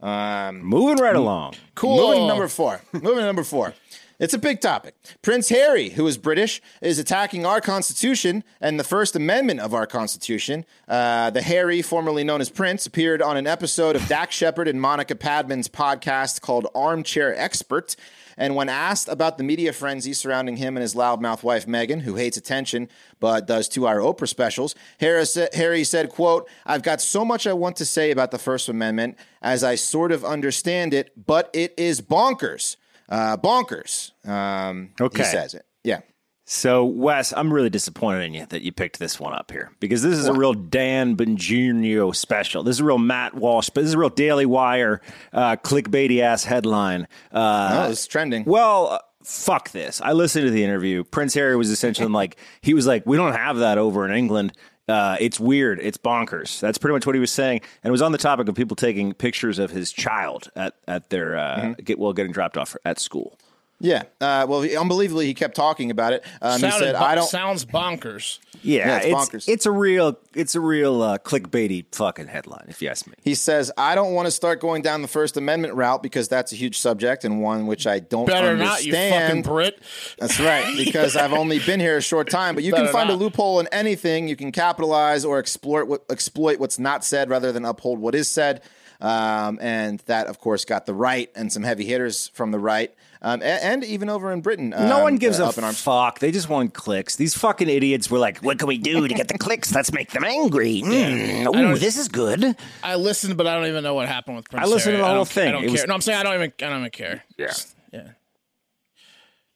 Moving 0.02 0.98
right 1.02 1.16
along. 1.16 1.54
Cool. 1.76 1.96
Moving 1.96 2.28
number 2.28 2.50
four. 2.50 2.82
Moving 2.92 3.16
to 3.16 3.26
number 3.26 3.46
four. 3.46 3.74
It's 4.19 4.33
a 4.33 4.38
big 4.38 4.60
topic. 4.60 4.95
Prince 5.21 5.48
Harry, 5.48 5.92
who 5.92 6.06
is 6.06 6.18
British, 6.18 6.62
is 6.81 7.00
attacking 7.00 7.45
our 7.45 7.62
Constitution 7.62 8.44
and 8.60 8.77
the 8.77 8.83
First 8.83 9.16
Amendment 9.16 9.62
of 9.62 9.74
our 9.74 9.88
Constitution. 9.88 10.66
Uh, 10.89 11.30
the 11.30 11.42
Harry, 11.42 11.81
formerly 11.81 12.25
known 12.25 12.42
as 12.42 12.50
Prince, 12.50 12.86
appeared 12.86 13.21
on 13.21 13.38
an 13.38 13.48
episode 13.48 13.95
of 13.95 14.06
Dax 14.10 14.36
Shepard 14.36 14.68
and 14.68 14.81
Monica 14.81 15.16
Padman's 15.16 15.69
podcast 15.69 16.42
called 16.42 16.68
Armchair 16.75 17.33
Expert. 17.38 17.95
And 18.36 18.57
when 18.57 18.68
asked 18.68 19.07
about 19.07 19.38
the 19.38 19.45
media 19.45 19.71
frenzy 19.71 20.12
surrounding 20.12 20.57
him 20.57 20.75
and 20.75 20.81
his 20.81 20.95
loudmouth 20.95 21.42
wife 21.42 21.66
Meghan, 21.66 22.01
who 22.01 22.16
hates 22.16 22.36
attention 22.36 22.89
but 23.21 23.48
does 23.48 23.69
two-hour 23.69 24.00
Oprah 24.00 24.27
specials, 24.27 24.75
Harry 25.00 25.25
said, 25.25 25.54
Harry 25.54 25.86
said, 25.86 26.10
"quote 26.10 26.50
I've 26.66 26.83
got 26.83 27.00
so 27.00 27.24
much 27.24 27.48
I 27.48 27.54
want 27.54 27.77
to 27.77 27.86
say 27.86 28.12
about 28.12 28.31
the 28.31 28.38
First 28.38 28.68
Amendment 28.68 29.18
as 29.42 29.63
I 29.63 29.75
sort 29.75 30.12
of 30.12 30.25
understand 30.25 30.94
it, 30.94 31.13
but 31.25 31.50
it 31.54 31.74
is 31.77 32.01
bonkers, 32.01 32.75
uh, 33.10 33.38
bonkers." 33.38 34.12
Um, 34.28 34.92
Okay. 35.02 35.20
he 35.20 35.24
says 35.26 35.54
it. 35.54 35.66
Yeah, 35.84 36.00
So, 36.46 36.84
Wes, 36.84 37.32
I'm 37.36 37.54
really 37.54 37.70
disappointed 37.70 38.24
in 38.24 38.34
you 38.34 38.46
that 38.48 38.62
you 38.64 38.72
picked 38.72 38.98
this 39.00 39.20
one 39.20 39.34
up 39.34 39.52
here 39.52 39.72
because 39.80 40.02
this 40.02 40.18
is 40.18 40.28
a 40.28 40.34
real 40.34 40.54
Dan 40.54 41.16
Bongino 41.16 42.16
special. 42.16 42.64
This 42.64 42.78
is 42.78 42.80
a 42.82 42.86
real 42.86 42.98
Matt 42.98 43.36
Walsh, 43.36 43.70
but 43.70 43.82
this 43.82 43.90
is 43.90 43.94
a 43.94 43.98
real 44.00 44.10
Daily 44.10 44.46
Wire 44.46 45.02
uh, 45.32 45.56
clickbaity 45.58 46.20
ass 46.22 46.44
headline. 46.46 47.08
Uh, 47.32 47.86
oh, 47.88 47.92
it's 47.92 48.08
trending. 48.08 48.44
Well, 48.46 48.88
uh, 48.90 49.00
fuck 49.24 49.70
this. 49.72 50.02
I 50.02 50.14
listened 50.14 50.46
to 50.46 50.52
the 50.52 50.64
interview. 50.64 51.04
Prince 51.04 51.34
Harry 51.36 51.56
was 51.56 51.70
essentially 51.70 52.08
like, 52.12 52.38
he 52.62 52.74
was 52.74 52.88
like, 52.88 53.06
we 53.06 53.16
don't 53.16 53.34
have 53.34 53.58
that 53.58 53.78
over 53.78 54.06
in 54.06 54.12
England. 54.16 54.54
Uh, 54.90 55.18
it's 55.20 55.40
weird. 55.40 55.80
It's 55.80 55.98
bonkers. 55.98 56.60
That's 56.60 56.78
pretty 56.78 56.94
much 56.94 57.06
what 57.06 57.16
he 57.16 57.22
was 57.22 57.32
saying. 57.32 57.62
And 57.84 57.90
it 57.90 57.92
was 57.92 58.02
on 58.02 58.12
the 58.12 58.18
topic 58.18 58.48
of 58.48 58.56
people 58.56 58.76
taking 58.76 59.14
pictures 59.14 59.60
of 59.60 59.70
his 59.70 59.92
child 59.92 60.50
at, 60.56 60.74
at 60.88 61.10
their, 61.12 61.38
uh, 61.38 61.76
get, 61.84 62.00
well, 62.00 62.12
getting 62.14 62.32
dropped 62.32 62.58
off 62.58 62.76
at 62.84 63.00
school. 63.00 63.38
Yeah. 63.80 64.04
Uh, 64.20 64.46
well, 64.50 64.62
he, 64.62 64.76
unbelievably, 64.76 65.26
he 65.26 65.34
kept 65.34 65.56
talking 65.56 65.90
about 65.90 66.14
it. 66.14 66.26
Um, 66.42 66.62
he 66.62 66.70
said, 66.70 66.94
bo- 66.94 67.00
"I 67.00 67.16
don't." 67.16 67.28
sounds 67.28 67.64
bonkers. 67.66 68.40
Yeah, 68.62 68.88
Yeah, 68.88 68.98
it's 68.98 69.06
it's 69.06 69.16
bonkers. 69.16 69.50
it's 69.50 69.66
a 69.66 69.72
real 69.72 70.20
it's 70.34 70.56
a 70.56 70.60
real 70.60 71.02
uh, 71.02 71.18
clickbaity 71.18 71.86
fucking 71.94 72.28
headline, 72.28 72.66
if 72.68 72.81
you 72.81 72.90
ask 72.90 73.08
me. 73.08 73.14
He 73.24 73.36
says, 73.36 73.72
I 73.78 73.96
don't 73.96 74.14
want 74.14 74.26
to 74.28 74.31
start 74.31 74.60
going 74.60 74.81
down 74.81 75.02
the 75.02 75.08
First 75.08 75.38
Amendment 75.38 75.76
route 75.76 76.04
because 76.04 76.28
that's 76.28 76.52
a 76.52 76.56
huge 76.56 76.78
subject 76.78 77.24
and 77.24 77.42
one 77.42 77.68
which 77.68 77.88
I 77.88 78.00
don't 78.00 78.26
Better 78.26 78.58
not, 78.58 78.84
you 78.84 78.92
fucking 78.92 79.14
understand. 79.14 79.44
Brit. 79.46 79.80
That's 80.18 80.40
right, 80.42 80.76
because 80.76 81.16
I've 81.16 81.34
only 81.34 81.60
been 81.60 81.80
here 81.80 81.98
a 81.98 82.02
short 82.02 82.30
time. 82.30 82.56
But 82.56 82.66
you 82.66 82.74
can 82.74 82.81
Better 82.84 82.92
find 82.94 83.10
a 83.10 83.16
loophole 83.16 83.62
in 83.62 83.68
anything. 83.72 84.28
You 84.28 84.36
can 84.36 84.52
capitalize 84.52 85.24
or 85.24 85.40
exploit 85.40 85.88
what, 85.88 86.04
exploit 86.10 86.60
what's 86.60 86.80
not 86.80 87.06
said 87.06 87.30
rather 87.30 87.54
than 87.54 87.64
uphold 87.64 88.00
what 88.00 88.14
is 88.14 88.28
said. 88.30 88.62
Um, 89.01 89.60
and 89.62 90.00
that, 90.07 90.28
of 90.28 90.40
course, 90.40 90.66
got 90.66 90.86
the 90.86 90.94
right 90.94 91.31
and 91.34 91.51
some 91.54 91.63
heavy 91.63 91.86
hitters 91.86 92.28
from 92.34 92.51
the 92.51 92.60
right, 92.60 92.94
um, 93.21 93.42
and, 93.42 93.44
and 93.64 93.83
even 93.85 94.09
over 94.09 94.30
in 94.33 94.42
Britain. 94.42 94.71
No 94.71 94.97
um, 94.97 95.04
one 95.04 95.16
gives 95.16 95.40
uh, 95.40 95.45
a 95.45 95.47
up 95.47 95.57
in 95.57 95.64
arms. 95.64 95.80
fuck. 95.81 96.19
They 96.19 96.31
just 96.31 96.50
want 96.50 96.74
clicks. 96.74 97.16
These 97.16 97.33
fucking 97.38 97.69
idiots 97.69 98.12
were 98.12 98.19
like, 98.19 98.40
"What 98.40 98.59
can 98.59 98.68
we 98.68 98.78
do 98.78 99.07
to 99.07 99.14
get 99.14 99.30
the 99.30 99.38
clicks? 99.38 99.74
Let's 99.74 99.94
make 99.94 100.12
them 100.12 100.26
angry." 100.26 100.83
Mm, 100.90 101.56
ooh, 101.56 101.78
this 101.78 101.97
is 101.97 102.09
good. 102.09 102.57
I 102.83 102.95
listened, 102.95 103.38
but 103.38 103.47
I 103.47 103.56
don't 103.56 103.68
even 103.68 103.83
know 103.83 103.94
what 103.94 104.07
happened 104.09 104.35
with 104.35 104.50
Prince 104.50 104.66
I 104.66 104.69
listened 104.69 104.94
to 104.94 104.97
Harry. 104.97 105.02
the 105.02 105.06
I 105.06 105.07
whole 105.09 105.18
don't- 105.19 105.28
thing. 105.30 105.47
I 105.47 105.52
don't 105.52 105.64
It 105.64 105.68
care. 105.68 105.71
was- 105.74 105.88
No, 105.88 105.94
I'm 105.94 106.02
saying 106.02 106.19
I 106.19 106.24
don't 106.24 106.33
even. 106.35 106.54
I 106.62 106.69
don't 106.69 106.80
even 106.80 106.92
care. 106.92 107.24
Yeah. 107.38 107.47
Just- 107.47 107.76
yeah. 107.94 108.07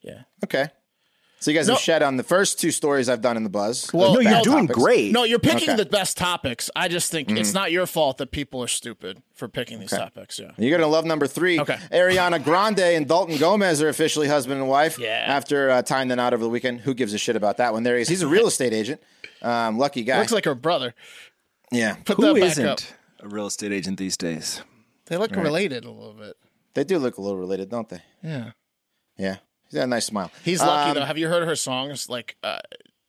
Yeah. 0.02 0.22
Okay. 0.46 0.70
So 1.44 1.52
you 1.52 1.58
guys 1.58 1.68
No. 1.68 1.74
have 1.74 1.84
shed 1.84 2.02
on 2.02 2.16
the 2.16 2.24
first 2.24 2.58
two 2.58 2.72
stories 2.72 3.10
I've 3.10 3.20
done 3.20 3.36
in 3.36 3.44
the 3.44 3.50
buzz. 3.50 3.90
Well, 3.94 4.14
no, 4.14 4.20
you're 4.22 4.42
doing 4.44 4.66
topics. 4.68 4.80
great. 4.82 5.12
No, 5.12 5.26
you're 5.26 5.40
picking 5.40 5.72
Okay. 5.72 5.76
the 5.76 5.86
best 5.86 6.16
topics. 6.16 6.70
I 6.74 6.88
just 6.88 7.12
think 7.12 7.30
it's 7.32 7.54
not 7.54 7.70
your 7.70 7.86
fault 7.86 8.18
that 8.20 8.32
people 8.32 8.64
are 8.64 8.68
stupid 8.70 9.22
for 9.34 9.50
picking 9.50 9.82
these 9.82 9.90
topics. 9.90 10.40
Yeah. 10.40 10.52
You're 10.58 10.72
gonna 10.78 10.90
love 10.90 11.04
number 11.04 11.28
three. 11.28 11.60
Okay. 11.60 11.78
Ariana 11.92 12.42
Grande 12.42 12.80
and 12.80 13.10
Dalton 13.10 13.38
Gomez 13.38 13.82
are 13.82 13.90
officially 13.90 14.30
husband 14.30 14.62
and 14.62 14.70
wife. 14.70 14.98
Yeah. 14.98 15.26
After 15.28 15.70
uh, 15.70 15.82
tying 15.82 16.08
the 16.08 16.16
knot 16.16 16.34
over 16.34 16.44
the 16.46 16.50
weekend, 16.50 16.80
who 16.80 16.94
gives 16.94 17.14
a 17.14 17.18
shit 17.18 17.36
about 17.36 17.58
that 17.58 17.74
one? 17.74 17.84
There 17.84 17.98
he 17.98 18.04
is. 18.04 18.08
He's 18.08 18.22
a 18.22 18.28
real 18.28 18.48
estate 18.48 18.72
agent. 18.72 19.02
Um, 19.42 19.78
lucky 19.78 20.04
guy. 20.06 20.20
Looks 20.20 20.32
like 20.32 20.46
her 20.46 20.56
brother. 20.56 20.96
yeah, 21.74 21.96
Put 22.06 22.16
Who 22.16 22.24
that 22.24 22.34
back 22.36 22.44
isn't 22.52 22.66
up. 22.66 22.80
a 23.20 23.28
real 23.28 23.48
estate 23.48 23.74
agent 23.74 23.98
these 24.00 24.16
days? 24.16 24.62
They 25.08 25.18
look 25.18 25.36
related 25.36 25.84
a 25.84 25.92
little 25.92 26.14
bit. 26.14 26.38
they 26.74 26.86
do 26.86 27.00
look 27.00 27.18
a 27.18 27.22
little 27.22 27.38
related, 27.38 27.70
don't 27.70 27.90
they? 27.90 28.02
Yeah. 28.24 28.52
Yeah. 29.18 29.38
He's 29.74 29.80
got 29.80 29.86
a 29.86 29.88
nice 29.88 30.06
smile. 30.06 30.32
He's 30.46 30.62
lucky 30.62 30.90
Um, 30.92 30.96
though. 30.96 31.06
Have 31.06 31.18
you 31.18 31.28
heard 31.28 31.48
her 31.48 31.56
songs? 31.56 32.08
Like 32.08 32.36
uh, 32.44 32.60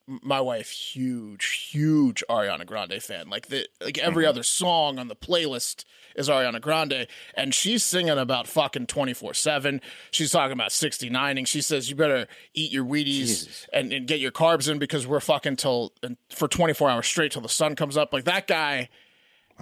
my 0.07 0.41
wife, 0.41 0.71
huge, 0.71 1.69
huge 1.71 2.25
Ariana 2.31 2.65
Grande 2.65 3.03
fan. 3.03 3.29
Like 3.29 3.49
the 3.49 3.69
like 3.83 3.99
every 3.99 4.25
other 4.25 4.43
song 4.43 4.99
on 4.99 5.09
the 5.09 5.15
playlist 5.17 5.85
is 6.17 6.31
Ariana 6.31 6.63
Grande, 6.63 7.07
and 7.35 7.55
she's 7.55 7.85
singing 7.85 8.17
about 8.17 8.47
fucking 8.47 8.87
twenty 8.87 9.13
four 9.13 9.35
seven. 9.35 9.83
She's 10.11 10.31
talking 10.31 10.53
about 10.53 10.73
sixty 10.73 11.11
nining. 11.11 11.45
She 11.45 11.61
says 11.61 11.91
you 11.91 11.97
better 11.97 12.29
eat 12.55 12.73
your 12.73 12.85
Wheaties 12.87 13.67
and, 13.71 13.93
and 13.93 14.07
get 14.07 14.21
your 14.21 14.33
carbs 14.33 14.67
in 14.71 14.79
because 14.79 15.07
we're 15.07 15.21
fucking 15.21 15.57
till 15.57 15.93
and 16.03 16.17
for 16.35 16.49
twenty 16.49 16.73
four 16.73 16.89
hours 16.89 17.07
straight 17.07 17.33
till 17.33 17.43
the 17.43 17.49
sun 17.51 17.77
comes 17.77 17.99
up. 17.99 18.11
Like 18.15 18.25
that 18.25 18.47
guy 18.47 18.89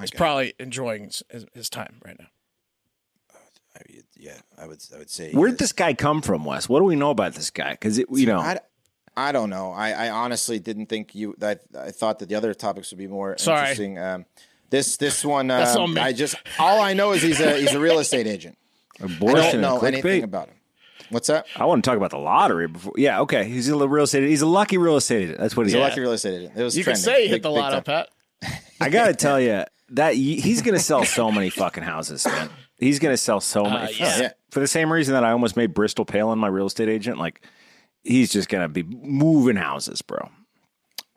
is 0.00 0.12
probably 0.12 0.54
enjoying 0.60 1.04
his, 1.30 1.46
his 1.52 1.68
time 1.68 2.00
right 2.04 2.16
now. 2.16 2.26
Yeah, 4.16 4.38
I 4.58 4.66
would. 4.66 4.82
I 4.94 4.98
would 4.98 5.10
say. 5.10 5.32
Where'd 5.32 5.58
this 5.58 5.72
guy 5.72 5.94
come 5.94 6.22
from, 6.22 6.44
Wes? 6.44 6.68
What 6.68 6.78
do 6.80 6.84
we 6.84 6.96
know 6.96 7.10
about 7.10 7.34
this 7.34 7.50
guy? 7.50 7.72
Because 7.72 7.98
you 7.98 8.26
know, 8.26 8.38
I, 8.38 8.58
I 9.16 9.32
don't 9.32 9.50
know. 9.50 9.72
I, 9.72 9.90
I 9.92 10.10
honestly 10.10 10.58
didn't 10.58 10.86
think 10.86 11.14
you. 11.14 11.34
I, 11.42 11.56
I 11.78 11.90
thought 11.90 12.18
that 12.20 12.28
the 12.28 12.34
other 12.34 12.54
topics 12.54 12.90
would 12.90 12.98
be 12.98 13.06
more 13.08 13.36
Sorry. 13.38 13.60
interesting. 13.60 13.98
Um, 13.98 14.26
This 14.70 14.96
this 14.96 15.24
one, 15.24 15.50
um, 15.50 15.66
on. 15.76 15.98
I 15.98 16.12
just 16.12 16.34
all 16.58 16.80
I 16.80 16.94
know 16.94 17.12
is 17.12 17.22
he's 17.22 17.40
a 17.40 17.58
he's 17.60 17.74
a 17.74 17.80
real 17.80 17.98
estate 17.98 18.26
agent. 18.26 18.56
I 19.00 19.04
Abortion 19.06 19.60
don't 19.60 19.60
know 19.60 19.80
anything 19.80 20.20
clickbait. 20.22 20.24
about 20.24 20.48
him. 20.48 20.56
What's 21.10 21.26
that? 21.26 21.46
I 21.56 21.66
want 21.66 21.84
to 21.84 21.90
talk 21.90 21.96
about 21.98 22.10
the 22.10 22.18
lottery 22.18 22.68
before. 22.68 22.94
Yeah, 22.96 23.20
okay. 23.22 23.44
He's 23.44 23.68
a 23.68 23.76
real 23.88 24.04
estate. 24.04 24.22
He's 24.28 24.40
a 24.40 24.46
lucky 24.46 24.78
real 24.78 24.96
estate 24.96 25.24
agent. 25.24 25.38
That's 25.40 25.54
what 25.56 25.66
He's 25.66 25.72
he's 25.74 25.78
a 25.78 25.82
like. 25.82 25.90
lucky 25.90 26.00
real 26.00 26.12
estate 26.12 26.34
agent. 26.38 26.56
It 26.56 26.62
was 26.62 26.76
You 26.78 26.84
can 26.84 26.96
say 26.96 27.22
he 27.24 27.28
hit 27.28 27.34
Big- 27.36 27.42
the 27.42 27.48
big 27.50 27.56
lotto. 27.58 27.80
Pat. 27.82 28.08
I 28.80 28.88
gotta 28.88 29.12
tell 29.14 29.38
you 29.38 29.64
that 29.90 30.14
he's 30.14 30.62
gonna 30.62 30.78
sell 30.78 31.04
so 31.04 31.30
many 31.30 31.50
fucking 31.50 31.82
houses, 31.82 32.24
man. 32.24 32.48
He's 32.82 32.98
gonna 32.98 33.16
sell 33.16 33.40
so 33.40 33.64
uh, 33.64 33.70
many. 33.70 33.94
yeah. 33.94 34.18
Yeah. 34.20 34.32
For 34.50 34.60
the 34.60 34.66
same 34.66 34.92
reason 34.92 35.14
that 35.14 35.24
I 35.24 35.30
almost 35.30 35.56
made 35.56 35.72
Bristol 35.72 36.04
Palin 36.04 36.38
my 36.38 36.48
real 36.48 36.66
estate 36.66 36.88
agent. 36.88 37.18
Like, 37.18 37.44
he's 38.04 38.30
just 38.32 38.48
gonna 38.48 38.68
be 38.68 38.82
moving 38.82 39.56
houses, 39.56 40.02
bro. 40.02 40.28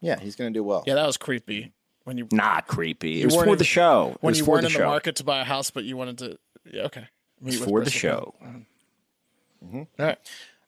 Yeah, 0.01 0.19
he's 0.19 0.35
gonna 0.35 0.51
do 0.51 0.63
well. 0.63 0.83
Yeah, 0.85 0.95
that 0.95 1.05
was 1.07 1.17
creepy. 1.17 1.73
When 2.03 2.17
you 2.19 2.27
Not 2.31 2.67
creepy. 2.67 3.21
It 3.21 3.25
was 3.25 3.35
weren't 3.35 3.47
for 3.47 3.53
in- 3.53 3.57
the 3.57 3.63
show. 3.63 4.11
It 4.11 4.17
when 4.21 4.31
was 4.31 4.37
you 4.39 4.45
for 4.45 4.51
weren't 4.51 4.61
the 4.61 4.67
in 4.67 4.73
show. 4.73 4.79
the 4.79 4.85
market 4.85 5.15
to 5.15 5.23
buy 5.23 5.39
a 5.41 5.43
house, 5.43 5.71
but 5.71 5.83
you 5.85 5.97
wanted 5.97 6.19
to. 6.19 6.37
Yeah, 6.71 6.83
okay. 6.83 7.01
It 7.01 7.43
was 7.43 7.53
Meet 7.55 7.59
with 7.61 7.69
for 7.69 7.79
the 7.79 7.83
Bristol 7.85 7.99
show. 7.99 8.33
Mm-hmm. 9.65 9.77
All 9.77 9.85
right. 9.97 10.17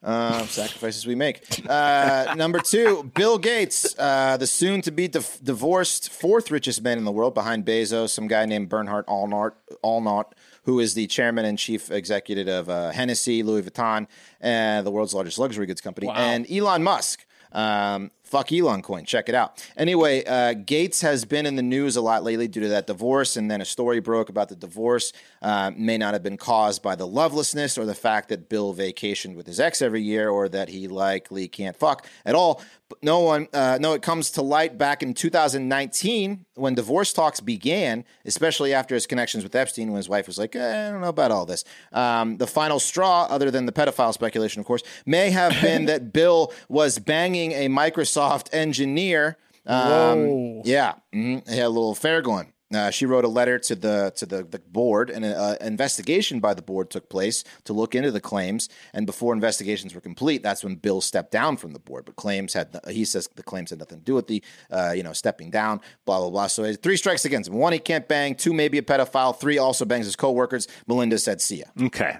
Um, 0.03 0.47
sacrifices 0.47 1.07
we 1.07 1.15
make. 1.15 1.43
Uh, 1.67 2.35
number 2.37 2.59
two, 2.59 3.11
Bill 3.15 3.37
Gates, 3.39 3.95
uh, 3.97 4.37
the 4.37 4.45
soon 4.45 4.81
to 4.83 4.91
be 4.91 5.07
div- 5.07 5.39
divorced 5.41 6.11
fourth 6.11 6.51
richest 6.51 6.83
man 6.83 6.99
in 6.99 7.03
the 7.03 7.11
world 7.11 7.33
behind 7.33 7.65
Bezos, 7.65 8.09
some 8.09 8.27
guy 8.27 8.45
named 8.45 8.69
Bernhard 8.69 9.07
Allnart, 9.07 9.53
Allnart 9.83 10.25
who 10.63 10.79
is 10.79 10.93
the 10.93 11.07
chairman 11.07 11.45
and 11.45 11.57
chief 11.57 11.89
executive 11.89 12.47
of 12.47 12.69
uh, 12.69 12.91
Hennessy, 12.91 13.41
Louis 13.41 13.63
Vuitton, 13.63 14.05
the 14.41 14.91
world's 14.91 15.13
largest 15.13 15.39
luxury 15.39 15.65
goods 15.65 15.81
company, 15.81 16.09
and 16.13 16.49
Elon 16.51 16.83
Musk. 16.83 17.25
Um, 17.53 18.11
fuck 18.27 18.51
Elon 18.51 18.81
coin. 18.81 19.05
Check 19.05 19.29
it 19.29 19.35
out. 19.35 19.63
Anyway, 19.77 20.23
uh, 20.25 20.53
Gates 20.53 21.01
has 21.01 21.25
been 21.25 21.45
in 21.45 21.55
the 21.55 21.63
news 21.63 21.95
a 21.95 22.01
lot 22.01 22.23
lately 22.23 22.47
due 22.47 22.61
to 22.61 22.69
that 22.69 22.87
divorce, 22.87 23.37
and 23.37 23.49
then 23.49 23.61
a 23.61 23.65
story 23.65 23.99
broke 23.99 24.29
about 24.29 24.49
the 24.49 24.55
divorce 24.55 25.13
uh, 25.41 25.71
may 25.75 25.97
not 25.97 26.13
have 26.13 26.23
been 26.23 26.37
caused 26.37 26.81
by 26.81 26.95
the 26.95 27.07
lovelessness 27.07 27.77
or 27.77 27.85
the 27.85 27.95
fact 27.95 28.29
that 28.29 28.49
Bill 28.49 28.73
vacationed 28.73 29.35
with 29.35 29.47
his 29.47 29.59
ex 29.59 29.81
every 29.81 30.01
year, 30.01 30.29
or 30.29 30.49
that 30.49 30.69
he 30.69 30.87
likely 30.87 31.47
can't 31.47 31.75
fuck 31.75 32.05
at 32.25 32.35
all. 32.35 32.61
But 32.89 33.03
no 33.03 33.19
one, 33.19 33.47
uh, 33.53 33.77
no, 33.81 33.93
it 33.93 34.01
comes 34.01 34.31
to 34.31 34.41
light 34.41 34.77
back 34.77 35.03
in 35.03 35.13
2019 35.13 36.45
when 36.55 36.73
divorce 36.73 37.11
talks 37.11 37.41
began, 37.41 38.05
especially 38.25 38.73
after 38.73 38.95
his 38.95 39.05
connections 39.05 39.43
with 39.43 39.53
Epstein, 39.55 39.89
when 39.89 39.97
his 39.97 40.07
wife 40.07 40.25
was 40.25 40.37
like, 40.37 40.55
eh, 40.55 40.87
I 40.87 40.91
don't 40.91 41.01
know 41.01 41.09
about 41.09 41.31
all 41.31 41.45
this. 41.45 41.65
Um, 41.91 42.37
the 42.37 42.47
final 42.47 42.79
straw, 42.79 43.27
other 43.29 43.51
than 43.51 43.65
the 43.65 43.73
pedophile 43.73 44.13
speculation, 44.13 44.61
of 44.61 44.65
course, 44.65 44.83
may 45.05 45.29
have 45.31 45.61
been 45.61 45.85
that 45.87 46.13
Bill 46.13 46.53
was 46.69 46.97
banging 46.97 47.51
a 47.51 47.67
Microsoft 47.67 48.16
engineer. 48.53 49.37
Um, 49.65 50.61
yeah, 50.63 50.93
mhm, 51.13 51.47
he 51.49 51.57
had 51.57 51.65
a 51.65 51.69
little 51.69 51.91
affair 51.91 52.21
going. 52.21 52.53
Uh, 52.73 52.89
she 52.89 53.05
wrote 53.05 53.23
a 53.23 53.29
letter 53.29 53.57
to 53.57 53.75
the 53.75 54.11
to 54.17 54.25
the, 54.25 54.43
the 54.43 54.59
board, 54.59 55.09
and 55.09 55.23
an 55.23 55.57
investigation 55.61 56.41
by 56.41 56.53
the 56.53 56.61
board 56.61 56.89
took 56.89 57.07
place 57.09 57.45
to 57.63 57.71
look 57.71 57.95
into 57.95 58.11
the 58.11 58.19
claims. 58.19 58.67
And 58.93 59.05
before 59.05 59.33
investigations 59.33 59.95
were 59.95 60.01
complete, 60.01 60.43
that's 60.43 60.65
when 60.65 60.75
Bill 60.75 60.99
stepped 60.99 61.31
down 61.31 61.55
from 61.55 61.71
the 61.71 61.79
board. 61.79 62.03
But 62.03 62.17
claims 62.17 62.53
had 62.53 62.77
he 62.89 63.05
says 63.05 63.29
the 63.35 63.43
claims 63.43 63.69
had 63.69 63.79
nothing 63.79 63.99
to 63.99 64.03
do 64.03 64.15
with 64.15 64.27
the 64.27 64.43
uh, 64.69 64.93
you 64.95 65.03
know 65.03 65.13
stepping 65.13 65.49
down. 65.49 65.79
Blah 66.05 66.19
blah 66.19 66.29
blah. 66.29 66.47
So 66.47 66.73
three 66.73 66.97
strikes 66.97 67.23
against 67.23 67.49
him. 67.49 67.55
One, 67.55 67.71
he 67.71 67.79
can't 67.79 68.07
bang. 68.07 68.35
Two, 68.35 68.53
maybe 68.53 68.77
a 68.77 68.81
pedophile. 68.81 69.37
Three, 69.39 69.57
also 69.57 69.85
bangs 69.85 70.05
his 70.05 70.17
coworkers. 70.17 70.67
Melinda 70.87 71.19
said, 71.19 71.39
"See 71.39 71.59
ya." 71.59 71.65
Okay. 71.83 72.17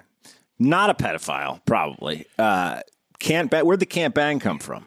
Not 0.58 0.88
a 0.88 0.94
pedophile, 0.94 1.60
probably. 1.66 2.24
Uh, 2.38 2.80
can't 3.18 3.50
bet. 3.50 3.66
Where'd 3.66 3.80
the 3.80 3.86
can't 3.86 4.14
bang 4.14 4.40
come 4.40 4.58
from? 4.58 4.86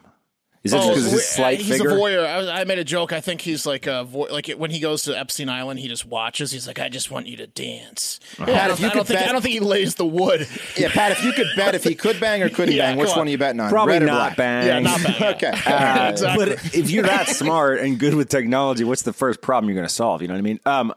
Is 0.64 0.74
it 0.74 0.78
just 0.78 0.90
because 0.90 1.06
we- 1.06 1.12
his 1.12 1.28
slight 1.28 1.60
Oh, 1.60 1.64
he's 1.64 1.78
figure? 1.78 1.90
a 1.90 1.94
voyeur. 1.94 2.24
I, 2.24 2.62
I 2.62 2.64
made 2.66 2.78
a 2.78 2.84
joke. 2.84 3.12
I 3.14 3.20
think 3.20 3.42
he's 3.42 3.66
like 3.66 3.88
a 3.88 4.04
vo- 4.04 4.28
like 4.30 4.48
when 4.52 4.70
he 4.70 4.80
goes 4.80 5.02
to 5.04 5.18
Epstein 5.20 5.50
Island, 5.50 5.80
he 5.80 5.88
just 5.88 6.06
watches. 6.06 6.52
He's 6.52 6.68
like, 6.68 6.78
I 6.80 6.88
just 6.88 7.10
want 7.10 7.26
you 7.26 7.36
to 7.38 7.48
dance. 7.48 8.20
Uh-huh. 8.40 8.46
Yeah, 8.48 8.54
I, 8.54 8.58
Pat, 8.60 8.68
don't, 8.68 8.74
if 8.76 8.80
you 8.82 8.86
I 8.86 8.90
don't 8.90 8.98
could 9.00 9.08
think 9.08 9.20
bet- 9.22 9.30
I 9.30 9.32
don't 9.32 9.42
think 9.42 9.54
he 9.54 9.60
lays 9.60 9.96
the 9.96 10.06
wood. 10.06 10.48
Yeah, 10.78 10.90
Pat. 10.92 11.14
If 11.14 11.24
you 11.24 11.34
could 11.34 11.48
bet 11.56 11.74
if 11.74 11.84
he 11.84 11.96
could 11.96 12.20
bang 12.20 12.44
or 12.44 12.50
couldn't 12.50 12.76
Yeah, 12.76 12.92
bang, 12.92 12.98
which 13.00 13.10
come 13.10 13.18
one 13.20 13.28
are 13.28 13.32
you 13.32 13.40
betting 13.40 13.60
on? 13.60 13.72
Probably 13.72 13.94
Red 13.94 14.04
not 14.04 14.36
black? 14.36 14.38
bang. 14.38 14.68
Yeah, 14.68 14.80
not 14.80 15.04
bad. 15.04 15.20
yeah. 15.20 15.30
Okay. 15.32 15.52
Uh, 15.66 16.10
Exactly. 16.12 16.46
But 16.46 16.76
if 16.76 16.92
you're 16.92 17.04
that 17.06 17.28
smart 17.30 17.80
and 17.80 17.98
good 17.98 18.14
with 18.14 18.30
technology, 18.30 18.84
what's 18.84 19.02
the 19.02 19.14
first 19.14 19.42
problem 19.42 19.68
you're 19.70 19.76
going 19.78 19.88
to 19.88 19.94
solve? 19.94 20.22
You 20.22 20.28
know 20.28 20.36
what 20.36 20.40
I 20.40 20.42
mean? 20.42 20.60
Um, 20.68 20.94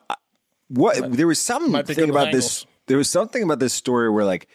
what 0.69 1.13
there 1.13 1.27
was 1.27 1.41
something 1.41 1.73
Might 1.73 1.87
be 1.87 1.95
thing 1.95 2.07
good 2.07 2.13
with 2.13 2.23
about 2.23 2.33
this. 2.33 2.67
There 2.87 2.97
was 2.99 3.09
something 3.09 3.43
about 3.43 3.61
this 3.61 3.73
story 3.73 4.11
where 4.11 4.25
like 4.27 4.47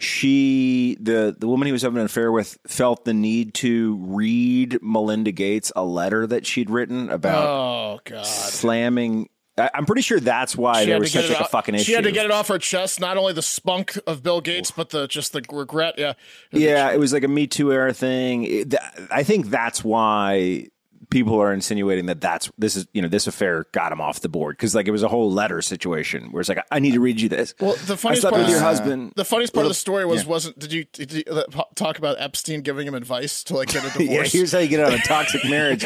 she, 0.00 0.96
the 1.00 1.36
the 1.38 1.46
woman 1.46 1.66
he 1.66 1.72
was 1.72 1.82
having 1.82 1.98
an 1.98 2.06
affair 2.06 2.32
with, 2.32 2.58
felt 2.66 3.04
the 3.04 3.14
need 3.14 3.54
to 3.54 3.96
read 4.00 4.78
Melinda 4.82 5.30
Gates 5.32 5.70
a 5.76 5.84
letter 5.84 6.26
that 6.26 6.46
she'd 6.46 6.70
written 6.70 7.10
about 7.10 7.46
Oh 7.46 8.00
God. 8.04 8.26
slamming. 8.26 9.28
I, 9.58 9.68
I'm 9.74 9.84
pretty 9.84 10.02
sure 10.02 10.20
that's 10.20 10.56
why 10.56 10.80
She 10.84 10.90
there 10.90 10.98
was 11.00 11.12
such 11.12 11.28
like 11.28 11.40
a 11.40 11.44
fucking 11.44 11.74
issue. 11.74 11.84
she 11.84 11.92
had 11.92 12.04
to 12.04 12.12
get 12.12 12.24
it 12.24 12.30
off 12.30 12.48
her 12.48 12.58
chest. 12.58 12.98
Not 13.00 13.16
only 13.18 13.32
the 13.34 13.42
spunk 13.42 13.98
of 14.06 14.22
Bill 14.22 14.40
Gates, 14.40 14.70
but 14.70 14.90
the 14.90 15.06
just 15.06 15.32
the 15.32 15.42
regret. 15.52 15.94
Yeah, 15.98 16.14
Yeah, 16.52 16.90
it 16.92 16.98
was 16.98 17.12
like 17.12 17.24
a 17.24 17.28
Me 17.28 17.46
Too 17.46 17.72
era 17.72 17.92
thing. 17.92 18.44
It- 18.44 18.70
th- 18.70 18.82
I 19.10 19.22
think 19.22 19.46
that's 19.50 19.84
why 19.84 20.68
people 21.10 21.40
are 21.40 21.52
insinuating 21.52 22.06
that 22.06 22.20
that's 22.20 22.50
this 22.56 22.76
is 22.76 22.86
you 22.92 23.02
know 23.02 23.08
this 23.08 23.26
affair 23.26 23.66
got 23.72 23.92
him 23.92 24.00
off 24.00 24.20
the 24.20 24.28
board 24.28 24.56
because 24.56 24.74
like 24.74 24.88
it 24.88 24.92
was 24.92 25.02
a 25.02 25.08
whole 25.08 25.30
letter 25.30 25.60
situation 25.60 26.30
where 26.32 26.40
it's 26.40 26.48
like 26.48 26.64
I 26.70 26.78
need 26.78 26.92
to 26.92 27.00
read 27.00 27.20
you 27.20 27.28
this. 27.28 27.54
Well, 27.60 27.74
the 27.86 27.94
I 27.94 27.96
funniest 27.96 28.22
slept 28.22 28.32
part 28.34 28.40
with 28.42 28.48
your 28.48 28.56
is- 28.58 28.62
husband. 28.62 29.12
The 29.16 29.24
funniest 29.24 29.52
part 29.52 29.66
of 29.66 29.70
the 29.70 29.74
story 29.74 30.06
was 30.06 30.24
wasn't 30.24 30.58
did 30.58 30.72
you, 30.72 30.84
did 30.92 31.12
you 31.12 31.22
uh, 31.30 31.42
talk 31.74 31.98
about 31.98 32.20
Epstein 32.20 32.62
giving 32.62 32.86
him 32.86 32.94
advice 32.94 33.42
to 33.44 33.56
like 33.56 33.68
get 33.68 33.84
a 33.84 33.86
divorce? 33.88 33.98
yeah, 34.00 34.08
divorce? 34.08 34.32
here's 34.32 34.52
how 34.52 34.58
you 34.60 34.68
get 34.68 34.80
out 34.80 34.92
of 34.94 35.00
a 35.00 35.02
toxic 35.02 35.44
marriage. 35.50 35.82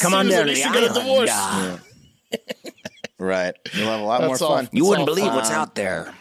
Come 0.00 0.14
on 0.14 0.26
was 0.26 0.34
down 0.34 0.46
like, 0.46 0.46
to 0.46 0.48
"You 0.48 0.54
the 0.54 0.54
should 0.54 0.72
get 0.72 0.82
a 0.84 0.86
island, 0.86 0.94
divorce. 0.94 1.28
yeah. 1.28 1.78
Right. 3.18 3.54
You'll 3.74 3.86
have 3.86 4.00
a 4.00 4.04
lot 4.04 4.20
That's 4.22 4.40
more 4.40 4.48
all. 4.50 4.56
fun. 4.56 4.68
You 4.72 4.82
It's 4.82 4.88
wouldn't 4.88 5.06
believe 5.06 5.26
fun. 5.26 5.36
what's 5.36 5.50
out 5.50 5.74
there. 5.74 6.12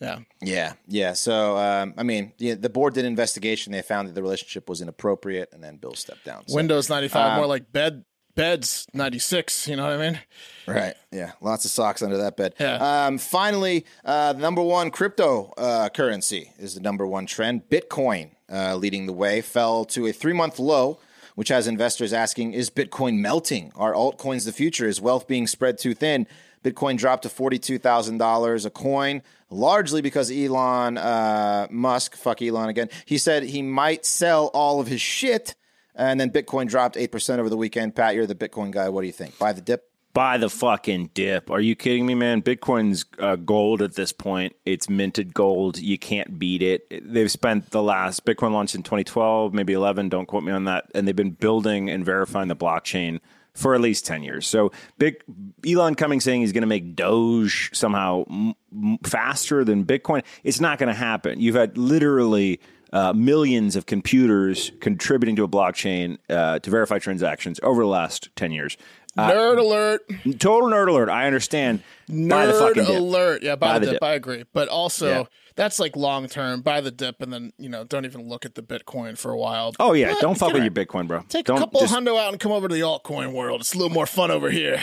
Yeah. 0.00 0.20
Yeah, 0.40 0.72
yeah. 0.88 1.12
So, 1.12 1.56
um, 1.58 1.94
I 1.98 2.02
mean, 2.02 2.32
yeah, 2.38 2.54
the 2.54 2.70
board 2.70 2.94
did 2.94 3.04
an 3.04 3.10
investigation. 3.10 3.72
They 3.72 3.82
found 3.82 4.08
that 4.08 4.14
the 4.14 4.22
relationship 4.22 4.68
was 4.68 4.80
inappropriate, 4.80 5.50
and 5.52 5.62
then 5.62 5.76
Bill 5.76 5.94
stepped 5.94 6.24
down. 6.24 6.48
So, 6.48 6.54
Windows 6.56 6.88
ninety 6.88 7.06
Uh, 7.08 7.10
five, 7.10 7.36
more 7.36 7.46
like 7.46 7.70
bed 7.70 8.04
beds 8.34 8.86
ninety 8.94 9.18
six. 9.18 9.68
You 9.68 9.76
know 9.76 9.84
what 9.84 10.00
I 10.00 10.10
mean? 10.10 10.20
right. 10.66 10.94
Yeah, 11.12 11.32
lots 11.42 11.64
of 11.66 11.70
socks 11.70 12.00
under 12.02 12.16
that 12.16 12.36
bed. 12.36 12.54
Yeah. 12.58 13.06
Um, 13.06 13.18
finally, 13.18 13.84
uh, 14.04 14.32
number 14.38 14.62
one 14.62 14.90
crypto 14.90 15.52
uh, 15.58 15.88
currency 15.90 16.52
is 16.58 16.74
the 16.74 16.80
number 16.80 17.06
one 17.06 17.26
trend. 17.26 17.68
Bitcoin, 17.68 18.30
uh, 18.50 18.76
leading 18.76 19.06
the 19.06 19.12
way, 19.12 19.42
fell 19.42 19.84
to 19.86 20.06
a 20.06 20.12
three 20.12 20.32
month 20.32 20.58
low. 20.58 20.98
Which 21.36 21.48
has 21.48 21.66
investors 21.66 22.12
asking, 22.12 22.52
is 22.52 22.68
Bitcoin 22.68 23.18
melting? 23.18 23.72
Are 23.74 23.94
altcoins 23.94 24.44
the 24.44 24.52
future? 24.52 24.86
Is 24.86 25.00
wealth 25.00 25.26
being 25.26 25.46
spread 25.46 25.78
too 25.78 25.94
thin? 25.94 26.26
Bitcoin 26.64 26.96
dropped 26.96 27.22
to 27.22 27.28
$42,000 27.28 28.66
a 28.66 28.70
coin, 28.70 29.22
largely 29.48 30.02
because 30.02 30.30
Elon 30.30 30.98
uh, 30.98 31.66
Musk, 31.70 32.16
fuck 32.16 32.42
Elon 32.42 32.68
again, 32.68 32.88
he 33.06 33.18
said 33.18 33.44
he 33.44 33.62
might 33.62 34.04
sell 34.04 34.46
all 34.48 34.80
of 34.80 34.86
his 34.86 35.00
shit. 35.00 35.54
And 35.94 36.20
then 36.20 36.30
Bitcoin 36.30 36.68
dropped 36.68 36.96
8% 36.96 37.38
over 37.38 37.48
the 37.48 37.56
weekend. 37.56 37.94
Pat, 37.94 38.14
you're 38.14 38.26
the 38.26 38.34
Bitcoin 38.34 38.70
guy. 38.70 38.88
What 38.88 39.00
do 39.02 39.06
you 39.06 39.12
think? 39.12 39.38
Buy 39.38 39.52
the 39.52 39.60
dip? 39.60 39.90
Buy 40.12 40.38
the 40.38 40.50
fucking 40.50 41.10
dip. 41.14 41.50
Are 41.50 41.60
you 41.60 41.76
kidding 41.76 42.04
me, 42.04 42.14
man? 42.14 42.42
Bitcoin's 42.42 43.04
uh, 43.18 43.36
gold 43.36 43.80
at 43.80 43.94
this 43.94 44.12
point. 44.12 44.56
It's 44.64 44.88
minted 44.88 45.34
gold. 45.34 45.78
You 45.78 45.98
can't 45.98 46.38
beat 46.38 46.62
it. 46.62 47.12
They've 47.12 47.30
spent 47.30 47.70
the 47.70 47.82
last 47.82 48.24
Bitcoin 48.24 48.52
launched 48.52 48.74
in 48.74 48.82
2012, 48.82 49.54
maybe 49.54 49.72
11. 49.72 50.08
Don't 50.08 50.26
quote 50.26 50.42
me 50.42 50.52
on 50.52 50.64
that. 50.64 50.86
And 50.94 51.06
they've 51.06 51.14
been 51.14 51.30
building 51.30 51.90
and 51.90 52.04
verifying 52.04 52.48
the 52.48 52.56
blockchain 52.56 53.20
for 53.60 53.74
at 53.74 53.80
least 53.80 54.06
10 54.06 54.22
years. 54.22 54.46
So 54.46 54.72
big 54.98 55.22
Elon 55.66 55.94
coming 55.94 56.20
saying 56.20 56.40
he's 56.40 56.52
going 56.52 56.62
to 56.62 56.66
make 56.66 56.96
Doge 56.96 57.70
somehow 57.74 58.24
m- 58.30 58.54
m- 58.72 58.98
faster 59.04 59.64
than 59.64 59.84
Bitcoin. 59.84 60.24
It's 60.42 60.60
not 60.60 60.78
going 60.78 60.88
to 60.88 60.94
happen. 60.94 61.40
You've 61.40 61.54
had 61.56 61.76
literally 61.76 62.60
uh, 62.92 63.12
millions 63.12 63.76
of 63.76 63.86
computers 63.86 64.72
contributing 64.80 65.36
to 65.36 65.44
a 65.44 65.48
blockchain 65.48 66.18
uh, 66.28 66.58
to 66.58 66.70
verify 66.70 66.98
transactions 66.98 67.60
over 67.62 67.82
the 67.82 67.88
last 67.88 68.30
10 68.34 68.50
years. 68.50 68.76
Nerd 69.18 69.58
alert. 69.58 70.02
Total 70.38 70.68
nerd 70.68 70.88
alert. 70.88 71.08
I 71.08 71.26
understand. 71.26 71.82
Buy 72.08 72.46
the 72.46 72.52
Nerd 72.52 72.58
fucking 72.58 72.84
dip. 72.84 72.98
alert. 73.00 73.42
Yeah, 73.42 73.56
buy, 73.56 73.74
Buy 73.74 73.78
the, 73.80 73.86
the 73.86 73.92
dip. 73.92 74.00
dip. 74.00 74.04
I 74.08 74.12
agree. 74.14 74.44
But 74.52 74.68
also, 74.68 75.08
Yeah. 75.08 75.24
that's 75.56 75.78
like 75.80 75.96
long 75.96 76.28
term. 76.28 76.60
Buy 76.62 76.80
the 76.80 76.90
dip, 76.90 77.20
and 77.20 77.32
then 77.32 77.52
you 77.58 77.68
know, 77.68 77.84
don't 77.84 78.04
even 78.04 78.28
look 78.28 78.44
at 78.46 78.54
the 78.54 78.62
Bitcoin 78.62 79.18
for 79.18 79.30
a 79.32 79.38
while. 79.38 79.72
Oh 79.80 79.92
yeah, 79.92 80.10
But 80.12 80.20
don't 80.20 80.38
fuck 80.38 80.48
get 80.48 80.54
with 80.54 80.62
a- 80.62 80.64
your 80.66 80.86
Bitcoin, 80.86 81.06
bro. 81.08 81.22
Take 81.28 81.46
don't 81.46 81.56
a 81.56 81.60
couple 81.60 81.80
just, 81.80 81.94
hundo 81.94 82.16
out 82.18 82.30
and 82.32 82.40
come 82.40 82.52
over 82.52 82.68
to 82.68 82.74
the 82.74 82.80
altcoin 82.82 83.32
world. 83.32 83.60
It's 83.60 83.74
a 83.74 83.78
little 83.78 83.92
more 83.92 84.06
fun 84.06 84.30
over 84.30 84.50
here. 84.50 84.80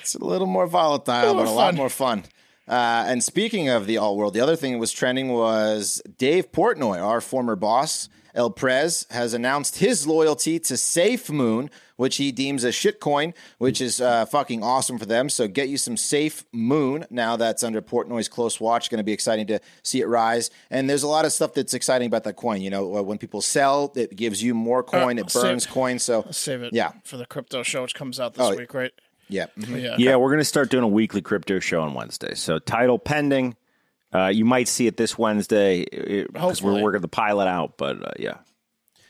It's 0.00 0.14
a 0.14 0.24
little 0.24 0.46
more 0.46 0.66
volatile, 0.66 1.34
little 1.34 1.44
but 1.44 1.46
a 1.50 1.52
lot 1.52 1.74
more 1.74 1.90
fun. 1.90 2.24
Uh, 2.66 3.04
and 3.06 3.22
speaking 3.22 3.68
of 3.68 3.86
the 3.86 3.96
alt 3.98 4.16
world, 4.16 4.34
the 4.34 4.40
other 4.40 4.56
thing 4.56 4.72
that 4.72 4.78
was 4.78 4.92
trending 4.92 5.28
was 5.28 6.02
Dave 6.18 6.52
Portnoy, 6.52 7.02
our 7.02 7.20
former 7.20 7.56
boss, 7.56 8.08
El 8.34 8.50
Prez, 8.50 9.06
has 9.10 9.32
announced 9.34 9.78
his 9.78 10.06
loyalty 10.06 10.58
to 10.60 10.74
SafeMoon, 10.74 11.70
which 11.98 12.16
he 12.16 12.32
deems 12.32 12.64
a 12.64 12.68
shitcoin, 12.68 13.34
which 13.58 13.80
is 13.80 14.00
uh, 14.00 14.24
fucking 14.26 14.62
awesome 14.62 14.98
for 14.98 15.04
them. 15.04 15.28
So 15.28 15.46
get 15.46 15.68
you 15.68 15.76
some 15.76 15.96
Safe 15.96 16.44
Moon 16.52 17.04
now 17.10 17.36
that's 17.36 17.62
under 17.62 17.82
Portnoy's 17.82 18.28
close 18.28 18.58
watch. 18.58 18.88
Going 18.88 18.98
to 18.98 19.04
be 19.04 19.12
exciting 19.12 19.46
to 19.48 19.60
see 19.82 20.00
it 20.00 20.06
rise. 20.06 20.50
And 20.70 20.88
there's 20.88 21.02
a 21.02 21.08
lot 21.08 21.24
of 21.26 21.32
stuff 21.32 21.54
that's 21.54 21.74
exciting 21.74 22.06
about 22.06 22.24
that 22.24 22.36
coin. 22.36 22.62
You 22.62 22.70
know, 22.70 22.96
uh, 22.96 23.02
when 23.02 23.18
people 23.18 23.42
sell, 23.42 23.92
it 23.96 24.16
gives 24.16 24.42
you 24.42 24.54
more 24.54 24.82
coin, 24.82 25.18
Uh, 25.18 25.22
it 25.22 25.32
burns 25.34 25.64
save- 25.64 25.72
coin. 25.74 25.98
So 25.98 26.24
Save 26.30 26.62
it 26.62 26.72
Yeah. 26.72 26.92
for 27.04 27.16
the 27.16 27.26
crypto 27.26 27.62
show, 27.62 27.82
which 27.82 27.94
comes 27.94 28.18
out 28.20 28.34
this 28.34 28.46
Oh, 28.46 28.54
week, 28.56 28.72
right? 28.72 28.92
Yeah. 29.28 29.46
mhm. 29.58 29.82
Yeah. 29.82 29.96
Yeah, 29.98 30.16
we're 30.16 30.30
going 30.30 30.38
to 30.38 30.44
start 30.44 30.70
doing 30.70 30.84
a 30.84 30.88
weekly 30.88 31.20
crypto 31.20 31.58
show 31.58 31.82
on 31.82 31.92
Wednesday. 31.94 32.34
So 32.34 32.58
title 32.58 32.98
pending. 32.98 33.56
Uh, 34.14 34.28
you 34.28 34.46
might 34.46 34.68
see 34.68 34.86
it 34.86 34.96
this 34.96 35.18
Wednesday 35.18 35.84
because 36.32 36.62
we're 36.62 36.80
working 36.80 37.02
the 37.02 37.08
pilot 37.08 37.46
out. 37.46 37.76
But 37.76 38.02
uh, 38.02 38.10
yeah, 38.18 38.36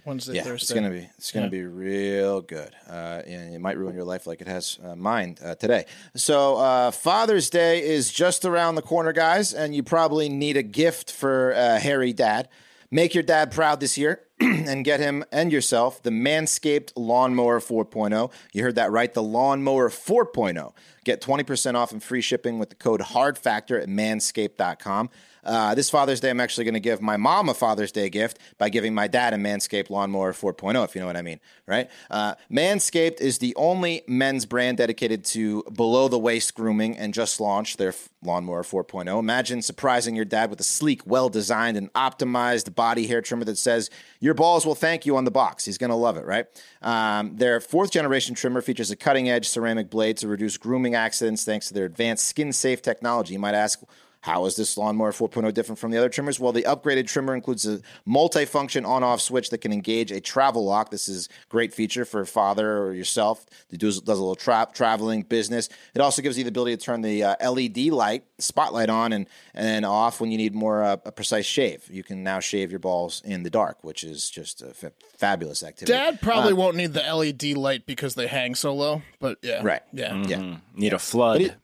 Wednesday, 0.09 0.35
Yeah, 0.35 0.43
Thursday. 0.45 0.65
it's 0.65 0.73
gonna 0.73 0.91
be 0.91 1.09
it's 1.19 1.31
gonna 1.33 1.50
be 1.50 1.62
real 1.62 2.41
good, 2.41 2.75
uh, 2.88 3.23
and 3.27 3.55
it 3.55 3.61
might 3.61 3.77
ruin 3.79 3.95
your 3.95 4.05
life 4.05 4.27
like 4.27 4.41
it 4.41 4.49
has 4.49 4.79
uh, 4.83 4.97
mine 4.97 5.37
uh, 5.45 5.55
today. 5.55 5.85
So 6.17 6.57
uh, 6.57 6.91
Father's 6.91 7.50
Day 7.50 7.85
is 7.85 8.11
just 8.12 8.45
around 8.45 8.75
the 8.75 8.83
corner, 8.83 9.12
guys, 9.12 9.55
and 9.55 9.75
you 9.75 9.83
probably 9.83 10.29
need 10.29 10.57
a 10.57 10.62
gift 10.62 11.12
for 11.12 11.55
uh, 11.55 11.79
Harry 11.79 12.12
Dad. 12.12 12.49
Make 12.91 13.15
your 13.15 13.23
dad 13.23 13.53
proud 13.53 13.81
this 13.81 13.99
year 13.99 14.23
and 14.40 14.85
get 14.85 15.00
him 15.00 15.25
and 15.33 15.50
yourself 15.52 16.02
the 16.02 16.11
Manscaped 16.11 16.92
Lawnmower 16.97 17.61
4.0. 17.61 18.30
You 18.52 18.62
heard 18.62 18.76
that 18.76 18.92
right, 18.92 19.12
the 19.12 19.23
Lawnmower 19.23 19.88
4.0. 19.88 20.73
Get 21.04 21.21
20% 21.21 21.75
off 21.75 21.90
and 21.90 22.02
free 22.02 22.21
shipping 22.21 22.59
with 22.59 22.68
the 22.68 22.76
code 22.76 23.00
HARDFACTOR 23.00 23.83
at 23.83 23.88
manscaped.com. 23.88 25.11
Uh, 25.49 25.75
this 25.75 25.88
Father's 25.88 26.21
Day, 26.21 26.28
I'm 26.28 26.40
actually 26.40 26.64
going 26.64 26.75
to 26.75 26.80
give 26.80 27.00
my 27.00 27.16
mom 27.16 27.49
a 27.49 27.54
Father's 27.54 27.90
Day 27.90 28.11
gift 28.11 28.38
by 28.59 28.68
giving 28.68 28.95
my 28.95 29.07
dad 29.07 29.33
a 29.33 29.37
Manscaped 29.37 29.88
Lawnmower 29.88 30.33
4.0, 30.33 30.85
if 30.85 30.95
you 30.95 31.00
know 31.00 31.07
what 31.07 31.16
I 31.16 31.23
mean, 31.23 31.40
right? 31.66 31.88
Uh, 32.11 32.35
Manscaped 32.52 33.21
is 33.21 33.38
the 33.38 33.54
only 33.57 34.02
men's 34.07 34.45
brand 34.45 34.76
dedicated 34.76 35.25
to 35.26 35.62
below 35.75 36.09
the 36.09 36.18
waist 36.18 36.54
grooming 36.54 36.99
and 36.99 37.14
just 37.14 37.40
launched 37.40 37.78
their 37.78 37.95
Lawnmower 38.23 38.62
4.0. 38.62 39.18
Imagine 39.18 39.62
surprising 39.62 40.14
your 40.14 40.25
dad 40.25 40.50
with 40.50 40.61
a 40.61 40.64
sleek, 40.64 41.07
well 41.07 41.28
designed, 41.28 41.76
and 41.78 41.92
optimized 41.95 42.75
body 42.75 43.07
hair 43.07 43.23
trimmer 43.23 43.45
that 43.45 43.57
says, 43.57 43.90
Your 44.28 44.35
balls 44.35 44.66
will 44.66 44.75
thank 44.75 45.06
you 45.06 45.16
on 45.16 45.25
the 45.25 45.30
box. 45.30 45.64
He's 45.64 45.78
going 45.78 45.88
to 45.88 45.97
love 45.97 46.18
it, 46.18 46.26
right? 46.26 46.44
Um, 46.82 47.38
their 47.38 47.61
fourth 47.61 47.90
generation 47.90 48.35
trimmer 48.35 48.61
features 48.61 48.90
a 48.90 48.97
cutting 48.97 49.30
edge 49.30 49.49
ceramic 49.49 49.88
blade 49.88 50.18
to 50.18 50.28
reduce 50.28 50.58
grooming 50.58 50.94
accidents 50.94 51.44
thanks 51.44 51.68
to 51.68 51.73
their 51.73 51.87
advanced 51.87 52.28
skin 52.28 52.52
safe 52.52 52.82
technology. 52.82 53.32
You 53.32 53.38
might 53.38 53.54
ask, 53.54 53.82
how 54.20 54.46
is 54.46 54.56
this 54.56 54.76
lawnmower 54.76 55.12
4.0 55.12 55.54
different 55.54 55.78
from 55.78 55.90
the 55.90 55.98
other 55.98 56.08
trimmers? 56.08 56.40
Well, 56.40 56.52
the 56.52 56.62
upgraded 56.62 57.06
trimmer 57.06 57.34
includes 57.34 57.66
a 57.66 57.80
multi-function 58.04 58.84
on-off 58.84 59.20
switch 59.20 59.50
that 59.50 59.58
can 59.58 59.72
engage 59.72 60.10
a 60.10 60.20
travel 60.20 60.64
lock. 60.64 60.90
This 60.90 61.08
is 61.08 61.26
a 61.26 61.48
great 61.48 61.72
feature 61.72 62.04
for 62.04 62.25
father 62.25 62.78
or 62.78 62.94
yourself 62.94 63.46
that 63.68 63.78
does, 63.78 64.00
does 64.00 64.18
a 64.18 64.20
little 64.22 64.34
tra- 64.34 64.68
traveling 64.72 65.22
business. 65.22 65.68
It 65.94 66.00
also 66.00 66.22
gives 66.22 66.37
you 66.37 66.44
the 66.44 66.48
ability 66.48 66.76
to 66.76 66.82
turn 66.82 67.02
the 67.02 67.22
uh, 67.25 67.50
LED 67.50 67.78
light 67.87 68.25
spotlight 68.38 68.88
on 68.88 69.12
and 69.12 69.26
and 69.54 69.84
off 69.84 70.20
when 70.20 70.30
you 70.30 70.38
need 70.38 70.54
more 70.54 70.82
uh, 70.82 70.96
a 71.04 71.12
precise 71.12 71.44
shave. 71.46 71.84
You 71.90 72.02
can 72.04 72.22
now 72.22 72.40
shave 72.40 72.70
your 72.70 72.78
balls 72.78 73.22
in 73.25 73.42
the 73.42 73.50
dark, 73.50 73.82
which 73.82 74.04
is 74.04 74.30
just 74.30 74.62
a 74.62 74.72
fabulous 75.16 75.62
activity. 75.62 75.92
Dad 75.92 76.20
probably 76.20 76.52
won't 76.52 76.76
need 76.76 76.92
the 76.92 77.02
LED 77.02 77.56
light 77.56 77.87
because 77.87 78.14
they 78.14 78.26
hang 78.26 78.54
so 78.54 78.75
low, 78.75 79.02
but 79.20 79.38
yeah. 79.42 79.60
Right. 79.62 79.82
Yeah. 79.92 80.22
Yeah. 80.26 80.56
need 80.75 80.92
a 80.92 80.98
flood. 80.98 81.56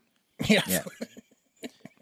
Yeah. 0.49 0.63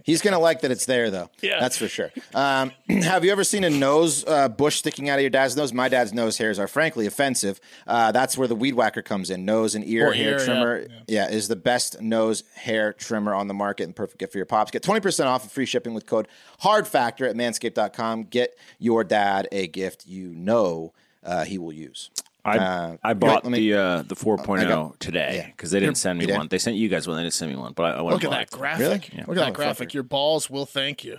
He's 0.05 0.23
gonna 0.23 0.39
like 0.39 0.61
that 0.63 0.71
it's 0.71 0.87
there, 0.87 1.11
though. 1.11 1.31
Yeah. 1.41 1.61
that's 1.61 1.77
for 1.77 1.89
sure. 1.89 2.11
Um, 2.35 2.73
have 2.89 3.25
you 3.25 3.33
ever 3.33 3.45
seen 3.45 3.65
a 3.65 3.71
nose 3.71 4.25
uh, 4.27 4.49
bush 4.49 4.77
sticking 4.77 5.09
out 5.09 5.17
of 5.17 5.23
your 5.23 5.31
dad's 5.31 5.57
nose? 5.57 5.73
My 5.73 5.89
dad's 5.89 6.13
nose 6.13 6.39
hairs 6.39 6.59
are 6.59 6.69
frankly 6.69 7.07
offensive. 7.07 7.61
Uh, 7.87 8.13
that's 8.13 8.37
where 8.37 8.49
the 8.49 8.55
weed 8.57 8.75
whacker 8.75 9.03
comes 9.03 9.31
in. 9.31 9.45
Nose 9.45 9.75
and 9.75 9.87
ear 9.87 10.13
hair 10.13 10.33
ear, 10.33 10.39
yeah. 10.39 10.45
trimmer, 10.45 10.87
yeah. 11.09 11.29
is 11.29 11.49
the 11.49 11.57
best 11.57 12.01
nose 12.01 12.45
hair 12.55 12.93
trimmer 12.93 13.35
on 13.35 13.49
the 13.49 13.55
market 13.55 13.85
and 13.85 13.97
perfect 13.97 14.19
gift 14.19 14.33
for 14.33 14.39
your 14.39 14.47
pops. 14.47 14.71
Get 14.71 14.83
twenty 14.83 15.01
percent 15.01 15.29
off 15.29 15.43
and 15.43 15.53
free 15.53 15.67
shipping 15.67 15.95
with 15.95 16.07
code 16.07 16.29
Hard 16.61 16.87
Factor 16.87 17.27
at 17.27 17.37
Manscaped.com. 17.37 18.25
Get 18.25 18.57
your 18.79 19.05
dad 19.05 19.49
a 19.53 19.67
gift 19.67 20.07
you 20.07 20.35
know 20.35 20.93
uh, 21.25 21.45
he 21.45 21.59
will 21.59 21.73
use. 21.73 22.11
I 22.45 22.59
Uh, 22.59 22.97
I 23.05 23.15
bought 23.15 23.45
let 23.45 23.53
me- 23.53 23.71
the 23.71 23.79
uh, 23.79 24.03
the 24.03 24.17
4.0 24.17 24.69
got- 24.69 24.99
today 25.01 25.37
yeah. 25.37 25.47
because 25.47 25.71
they 25.71 25.79
didn't 25.81 25.97
send 25.97 26.19
me 26.19 26.27
one. 26.33 26.49
They 26.49 26.59
sent 26.59 26.77
you 26.77 26.89
guys 26.89 27.07
one. 27.07 27.17
They 27.17 27.23
didn't 27.23 27.35
send 27.35 27.53
me 27.53 27.57
one, 27.57 27.73
but 27.73 27.85
I, 27.85 27.91
I 27.99 28.03
went 28.03 28.15
Look 28.15 28.25
at 28.25 28.31
that 28.31 28.43
it. 28.43 28.51
graphic. 28.51 28.83
Really? 28.83 28.95
Look 28.95 29.13
at 29.13 29.17
that 29.37 29.53
Motherfucker. 29.53 29.55
graphic. 29.55 29.95
Your 29.95 30.03
balls 30.03 30.51
will 30.51 30.67
thank 30.67 31.05
you. 31.05 31.19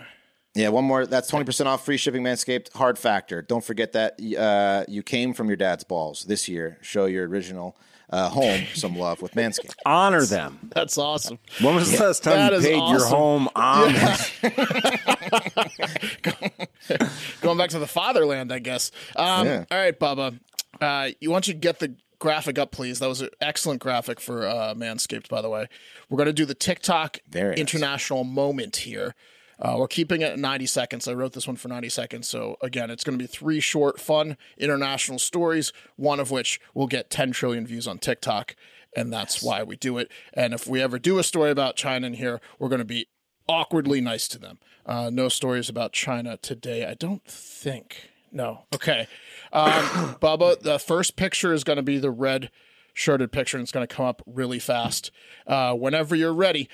Yeah, 0.54 0.68
one 0.68 0.84
more. 0.84 1.06
That's 1.06 1.28
twenty 1.28 1.44
percent 1.46 1.66
off 1.68 1.84
free 1.84 1.96
shipping. 1.96 2.22
Manscaped 2.22 2.72
Hard 2.76 2.98
Factor. 2.98 3.42
Don't 3.42 3.64
forget 3.64 3.92
that 3.92 4.20
uh, 4.38 4.84
you 4.86 5.02
came 5.02 5.32
from 5.34 5.48
your 5.48 5.56
dad's 5.56 5.82
balls 5.82 6.24
this 6.24 6.48
year. 6.48 6.78
Show 6.82 7.06
your 7.06 7.26
original 7.26 7.76
uh, 8.10 8.28
home 8.28 8.62
some 8.74 8.96
love 8.96 9.20
with 9.20 9.32
Manscaped. 9.32 9.74
Honor 9.86 10.24
them. 10.24 10.70
That's 10.74 10.96
awesome. 10.98 11.38
When 11.60 11.74
was 11.74 11.90
the 11.90 12.04
last 12.04 12.22
time 12.22 12.36
That 12.36 12.52
you 12.52 12.58
is 12.58 12.64
paid 12.66 12.76
your 12.76 12.82
awesome. 12.82 13.08
home 13.08 13.48
homage? 13.56 14.42
Going 17.40 17.58
back 17.58 17.70
to 17.70 17.78
the 17.78 17.86
fatherland, 17.88 18.52
I 18.52 18.58
guess. 18.58 18.90
Um, 19.16 19.46
Yeah. 19.46 19.64
All 19.70 19.78
right, 19.78 19.98
Bubba. 19.98 20.38
Uh, 20.80 21.10
you 21.20 21.30
want 21.30 21.48
you 21.48 21.54
to 21.54 21.58
get 21.58 21.78
the 21.78 21.96
graphic 22.18 22.58
up, 22.58 22.72
please. 22.72 22.98
That 23.00 23.08
was 23.08 23.20
an 23.20 23.30
excellent 23.40 23.80
graphic 23.80 24.20
for 24.20 24.46
uh, 24.46 24.74
Manscaped, 24.74 25.28
by 25.28 25.42
the 25.42 25.50
way. 25.50 25.66
We're 26.08 26.16
going 26.16 26.26
to 26.26 26.32
do 26.32 26.44
the 26.44 26.54
TikTok 26.54 27.18
international 27.58 28.24
moment 28.24 28.76
here. 28.76 29.14
Uh, 29.60 29.76
we're 29.78 29.88
keeping 29.88 30.20
it 30.20 30.32
at 30.32 30.38
90 30.38 30.66
seconds. 30.66 31.06
I 31.06 31.12
wrote 31.14 31.32
this 31.32 31.46
one 31.46 31.56
for 31.56 31.68
90 31.68 31.88
seconds. 31.88 32.28
So, 32.28 32.56
again, 32.60 32.90
it's 32.90 33.04
going 33.04 33.16
to 33.18 33.22
be 33.22 33.28
three 33.28 33.60
short, 33.60 34.00
fun 34.00 34.36
international 34.58 35.18
stories, 35.18 35.72
one 35.96 36.18
of 36.18 36.30
which 36.30 36.60
will 36.74 36.86
get 36.86 37.10
10 37.10 37.32
trillion 37.32 37.66
views 37.66 37.86
on 37.86 37.98
TikTok. 37.98 38.56
And 38.96 39.12
that's 39.12 39.42
why 39.42 39.62
we 39.62 39.76
do 39.76 39.98
it. 39.98 40.10
And 40.32 40.54
if 40.54 40.66
we 40.66 40.80
ever 40.80 40.98
do 40.98 41.18
a 41.18 41.24
story 41.24 41.50
about 41.50 41.76
China 41.76 42.06
in 42.06 42.14
here, 42.14 42.40
we're 42.58 42.68
going 42.68 42.80
to 42.80 42.84
be 42.84 43.06
awkwardly 43.48 44.00
nice 44.00 44.28
to 44.28 44.38
them. 44.38 44.58
Uh, 44.86 45.10
no 45.12 45.28
stories 45.28 45.68
about 45.68 45.92
China 45.92 46.36
today, 46.36 46.84
I 46.84 46.94
don't 46.94 47.24
think. 47.24 48.10
No. 48.34 48.64
Okay. 48.74 49.06
Um, 49.52 49.72
Bubba, 50.20 50.60
the 50.60 50.78
first 50.78 51.16
picture 51.16 51.54
is 51.54 51.64
going 51.64 51.76
to 51.76 51.82
be 51.82 51.98
the 51.98 52.10
red 52.10 52.50
shirted 52.92 53.32
picture, 53.32 53.56
and 53.56 53.62
it's 53.62 53.72
going 53.72 53.86
to 53.86 53.94
come 53.94 54.04
up 54.04 54.20
really 54.26 54.58
fast. 54.58 55.10
Uh, 55.46 55.72
whenever 55.72 56.14
you're 56.14 56.34
ready. 56.34 56.68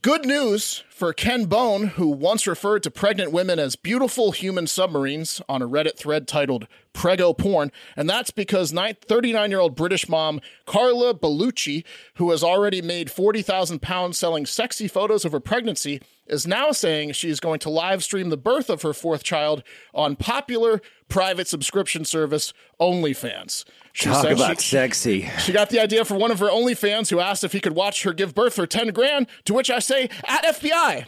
Good 0.00 0.24
news 0.24 0.84
for 0.90 1.12
Ken 1.12 1.46
Bone, 1.46 1.88
who 1.88 2.08
once 2.08 2.46
referred 2.46 2.84
to 2.84 2.90
pregnant 2.90 3.32
women 3.32 3.58
as 3.58 3.74
beautiful 3.74 4.30
human 4.30 4.68
submarines 4.68 5.42
on 5.48 5.60
a 5.60 5.68
Reddit 5.68 5.96
thread 5.96 6.28
titled 6.28 6.68
Prego 6.98 7.32
Porn. 7.32 7.70
And 7.96 8.10
that's 8.10 8.32
because 8.32 8.72
39 8.72 9.50
year 9.50 9.60
old 9.60 9.76
British 9.76 10.08
mom 10.08 10.40
Carla 10.66 11.14
Bellucci, 11.14 11.84
who 12.14 12.32
has 12.32 12.42
already 12.42 12.82
made 12.82 13.08
40,000 13.08 13.80
pounds 13.80 14.18
selling 14.18 14.44
sexy 14.44 14.88
photos 14.88 15.24
of 15.24 15.30
her 15.30 15.38
pregnancy, 15.38 16.02
is 16.26 16.44
now 16.44 16.72
saying 16.72 17.12
she 17.12 17.30
is 17.30 17.38
going 17.38 17.60
to 17.60 17.70
live 17.70 18.02
stream 18.02 18.30
the 18.30 18.36
birth 18.36 18.68
of 18.68 18.82
her 18.82 18.92
fourth 18.92 19.22
child 19.22 19.62
on 19.94 20.16
popular 20.16 20.82
private 21.08 21.46
subscription 21.46 22.04
service 22.04 22.52
OnlyFans. 22.80 23.64
She 23.92 24.06
Talk 24.06 24.26
about 24.28 24.60
she- 24.60 24.70
sexy. 24.70 25.30
she 25.38 25.52
got 25.52 25.70
the 25.70 25.80
idea 25.80 26.04
from 26.04 26.18
one 26.18 26.32
of 26.32 26.40
her 26.40 26.48
OnlyFans 26.50 27.10
who 27.10 27.20
asked 27.20 27.44
if 27.44 27.52
he 27.52 27.60
could 27.60 27.74
watch 27.76 28.02
her 28.02 28.12
give 28.12 28.34
birth 28.34 28.54
for 28.54 28.66
10 28.66 28.88
grand, 28.88 29.28
to 29.44 29.54
which 29.54 29.70
I 29.70 29.78
say, 29.78 30.10
at 30.26 30.44
FBI. 30.44 31.06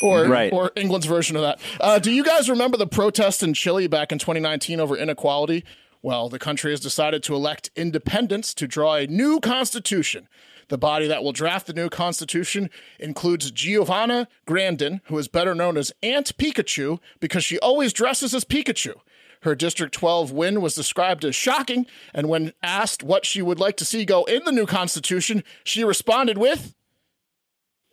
Or, 0.00 0.24
Right. 0.24 0.52
or 0.52 0.72
England's 0.74 1.06
version 1.06 1.36
of 1.36 1.42
that. 1.42 1.60
Uh, 1.80 1.98
do 1.98 2.10
you 2.10 2.24
guys 2.24 2.48
remember 2.48 2.76
the 2.76 2.86
protest 2.86 3.42
in 3.42 3.54
Chile 3.54 3.86
back 3.86 4.10
in 4.10 4.18
2019 4.18 4.80
over 4.80 4.96
inequality? 4.96 5.64
Well, 6.00 6.28
the 6.28 6.38
country 6.38 6.72
has 6.72 6.80
decided 6.80 7.22
to 7.24 7.34
elect 7.34 7.70
independents 7.76 8.54
to 8.54 8.66
draw 8.66 8.94
a 8.94 9.06
new 9.06 9.38
constitution. 9.38 10.28
The 10.68 10.78
body 10.78 11.06
that 11.06 11.22
will 11.22 11.32
draft 11.32 11.66
the 11.66 11.72
new 11.74 11.88
constitution 11.90 12.70
includes 12.98 13.50
Giovanna 13.50 14.26
Grandin, 14.46 15.00
who 15.04 15.18
is 15.18 15.28
better 15.28 15.54
known 15.54 15.76
as 15.76 15.92
Aunt 16.02 16.36
Pikachu 16.38 16.98
because 17.20 17.44
she 17.44 17.58
always 17.58 17.92
dresses 17.92 18.34
as 18.34 18.44
Pikachu. 18.44 18.94
Her 19.42 19.54
District 19.54 19.92
12 19.92 20.32
win 20.32 20.60
was 20.60 20.74
described 20.74 21.24
as 21.24 21.36
shocking, 21.36 21.86
and 22.14 22.28
when 22.28 22.52
asked 22.62 23.02
what 23.02 23.26
she 23.26 23.42
would 23.42 23.58
like 23.60 23.76
to 23.76 23.84
see 23.84 24.04
go 24.04 24.24
in 24.24 24.44
the 24.44 24.52
new 24.52 24.66
constitution, 24.66 25.44
she 25.64 25.84
responded 25.84 26.38
with 26.38 26.74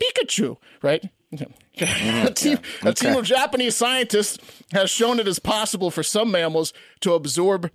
Pikachu, 0.01 0.57
right? 0.81 1.09
a 1.81 2.31
team, 2.33 2.59
a 2.83 2.93
team 2.93 3.15
of 3.15 3.25
Japanese 3.25 3.75
scientists 3.75 4.37
has 4.71 4.89
shown 4.89 5.19
it 5.19 5.27
is 5.27 5.39
possible 5.39 5.91
for 5.91 6.03
some 6.03 6.31
mammals 6.31 6.73
to 7.01 7.13
absorb 7.13 7.71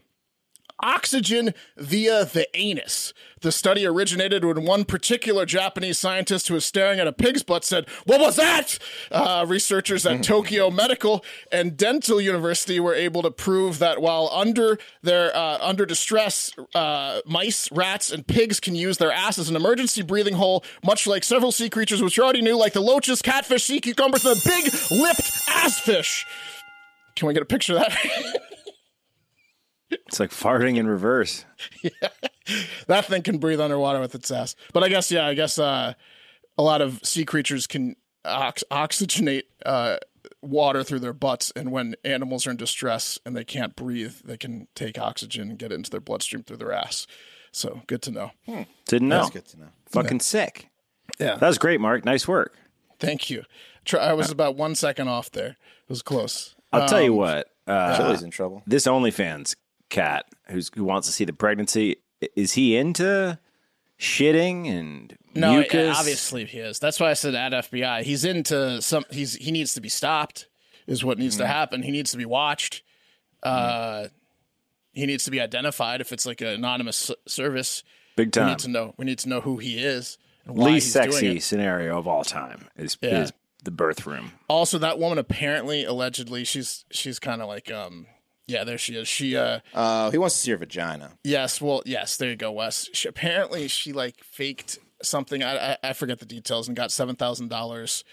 oxygen 0.83 1.55
via 1.77 2.25
the 2.25 2.47
anus. 2.55 3.13
The 3.41 3.53
study 3.53 3.87
originated 3.87 4.45
when 4.45 4.65
one 4.65 4.85
particular 4.85 5.45
Japanese 5.45 5.99
scientist 5.99 6.49
who 6.49 6.55
was 6.55 6.65
staring 6.65 6.99
at 6.99 7.07
a 7.07 7.13
pig's 7.13 7.43
butt 7.43 7.65
said, 7.65 7.87
What 8.05 8.21
was 8.21 8.37
that? 8.37 8.79
Uh, 9.11 9.45
researchers 9.47 10.07
at 10.07 10.23
Tokyo 10.23 10.71
Medical 10.71 11.25
and 11.53 11.77
Dental 11.77 12.21
University 12.21 12.81
were 12.81 12.95
able 12.95 13.23
to 13.23 13.31
prove 13.31 13.79
that 13.81 14.01
while 14.01 14.31
under 14.33 14.79
their 15.03 15.35
uh, 15.37 15.59
under 15.61 15.85
distress, 15.85 16.53
uh, 16.75 17.21
mice, 17.27 17.71
rats, 17.71 18.11
and 18.11 18.27
pigs 18.27 18.61
can 18.61 18.75
use 18.75 18.99
their 18.99 19.13
ass 19.13 19.39
as 19.39 19.51
an 19.51 19.57
emergency 19.57 20.03
breathing 20.03 20.35
hole, 20.35 20.65
much 20.85 21.07
like 21.07 21.25
several 21.25 21.53
sea 21.53 21.69
creatures 21.69 22.03
which 22.03 22.17
you 22.17 22.23
already 22.23 22.43
knew, 22.43 22.57
like 22.57 22.73
the 22.73 22.81
loaches, 22.81 23.21
catfish, 23.21 23.65
sea 23.65 23.81
cucumbers, 23.81 24.25
and 24.25 24.37
the 24.37 24.43
big 24.45 24.99
lipped 24.99 25.31
ass 25.49 25.79
fish. 25.79 26.27
Can 27.15 27.29
we 27.29 27.35
get 27.35 27.43
a 27.43 27.47
picture 27.47 27.77
of 27.77 27.81
that? 27.81 28.41
It's 30.07 30.21
like 30.21 30.31
farting 30.31 30.77
in 30.77 30.87
reverse. 30.87 31.45
that 32.87 33.05
thing 33.07 33.23
can 33.23 33.39
breathe 33.39 33.61
underwater 33.61 34.01
with 34.01 34.15
its 34.15 34.31
ass. 34.31 34.55
But 34.73 34.83
I 34.85 34.89
guess 34.89 35.11
yeah, 35.11 35.27
I 35.27 35.35
guess 35.35 35.59
uh, 35.59 35.95
a 36.59 36.63
lot 36.63 36.81
of 36.81 37.01
sea 37.05 37.25
creatures 37.25 37.67
can 37.67 37.97
ox- 38.25 38.65
oxygenate 38.71 39.45
uh, 39.65 39.97
water 40.43 40.83
through 40.85 41.01
their 41.01 41.13
butts, 41.13 41.53
and 41.57 41.71
when 41.73 41.95
animals 42.05 42.47
are 42.47 42.51
in 42.51 42.57
distress 42.57 43.19
and 43.25 43.37
they 43.37 43.45
can't 43.45 43.75
breathe, 43.77 44.15
they 44.25 44.37
can 44.37 44.69
take 44.75 44.99
oxygen 44.99 45.51
and 45.51 45.59
get 45.59 45.73
it 45.73 45.77
into 45.77 45.91
their 45.91 46.01
bloodstream 46.01 46.43
through 46.43 46.59
their 46.59 46.73
ass. 46.73 47.07
So 47.53 47.83
good 47.87 48.03
to 48.03 48.11
know. 48.11 48.31
Didn't 48.87 49.09
know. 49.09 49.19
That's 49.23 49.31
good 49.31 49.47
to 49.49 49.61
know. 49.61 49.69
Fucking 49.91 50.21
sick. 50.21 50.69
Yeah. 51.19 51.37
That 51.37 51.47
was 51.47 51.59
great, 51.59 51.81
Mark. 51.81 52.05
Nice 52.05 52.27
work. 52.27 52.55
Thank 52.99 53.31
you. 53.31 53.45
I 53.99 54.13
was 54.15 54.31
about 54.31 54.57
one 54.57 54.75
second 54.75 55.09
off 55.09 55.31
there. 55.31 55.51
It 55.51 55.89
was 55.89 56.03
close. 56.03 56.55
I'll 56.73 56.89
tell 56.89 57.03
you 57.03 57.13
Um, 57.13 57.17
what. 57.19 57.47
Uh, 57.67 57.97
Chile's 57.97 58.23
in 58.23 58.31
trouble. 58.31 58.63
this 58.67 58.87
OnlyFans 58.87 59.55
cat 59.95 60.27
who's 60.49 60.71
who 60.75 60.85
wants 60.85 61.07
to 61.09 61.13
see 61.13 61.25
the 61.25 61.33
pregnancy 61.33 61.97
is 62.37 62.53
he 62.53 62.77
into 62.77 63.39
shitting 63.99 64.69
and 64.69 65.17
No, 65.35 65.55
mucus? 65.59 65.97
obviously 65.99 66.45
he 66.47 66.59
is. 66.59 66.79
That's 66.79 66.99
why 67.01 67.11
I 67.11 67.15
said 67.15 67.35
at 67.35 67.53
FBI. 67.53 68.03
He's 68.03 68.25
into 68.25 68.81
some. 68.83 69.05
He's 69.11 69.35
he 69.35 69.51
needs 69.53 69.75
to 69.75 69.81
be 69.81 69.89
stopped. 69.89 70.47
Is 70.87 71.03
what 71.05 71.19
needs 71.19 71.37
Mm. 71.37 71.39
to 71.39 71.47
happen. 71.47 71.83
He 71.83 71.91
needs 71.91 72.11
to 72.13 72.17
be 72.19 72.25
watched. 72.27 72.83
Uh, 73.43 74.09
he 74.93 75.07
needs 75.07 75.25
to 75.25 75.31
be 75.31 75.41
identified. 75.41 76.01
If 76.01 76.13
it's 76.13 76.27
like 76.27 76.41
an 76.41 76.49
anonymous 76.49 77.11
service, 77.27 77.83
big 78.17 78.33
time. 78.33 78.47
we 78.47 78.51
need 78.53 78.59
to 78.61 78.69
know. 78.69 78.95
We 78.97 79.05
need 79.05 79.19
to 79.21 79.29
know 79.29 79.41
who 79.41 79.57
he 79.59 79.79
is 79.79 80.19
Least 80.47 80.93
sexy 80.93 81.41
scenario 81.41 81.99
of 81.99 82.07
all 82.07 82.23
time 82.23 82.69
is, 82.77 82.99
Yeah. 83.01 83.23
is 83.23 83.33
the 83.63 83.71
birth 83.71 84.05
room. 84.07 84.33
Also, 84.49 84.77
that 84.79 84.99
woman 84.99 85.17
apparently, 85.19 85.85
allegedly, 85.85 86.45
she's 86.45 86.85
she's 86.91 87.19
kind 87.19 87.41
of 87.43 87.49
like 87.49 87.71
um. 87.71 88.07
Yeah, 88.47 88.65
there 88.65 88.79
she 88.79 88.97
is. 88.97 89.09
She 89.09 89.37
uh 89.37 89.61
Uh, 89.73 90.11
he 90.11 90.19
wants 90.19 90.35
to 90.37 90.41
see 90.43 90.51
her 90.51 90.57
vagina. 90.59 91.13
Yes, 91.25 91.61
well, 91.61 91.83
yes, 91.87 92.17
there 92.17 92.29
you 92.31 92.37
go, 92.37 92.53
Wes. 92.53 92.91
She, 92.93 93.09
apparently, 93.09 93.69
she 93.69 93.93
like 93.93 94.23
faked 94.23 94.79
something. 95.03 95.43
I, 95.43 95.73
I 95.73 95.77
I 95.83 95.93
forget 95.95 96.19
the 96.19 96.27
details 96.27 96.69
and 96.69 96.77
got 96.77 96.93
seven 96.93 97.17
thousand 97.17 97.53
uh, 97.53 97.57
dollars. 97.57 98.05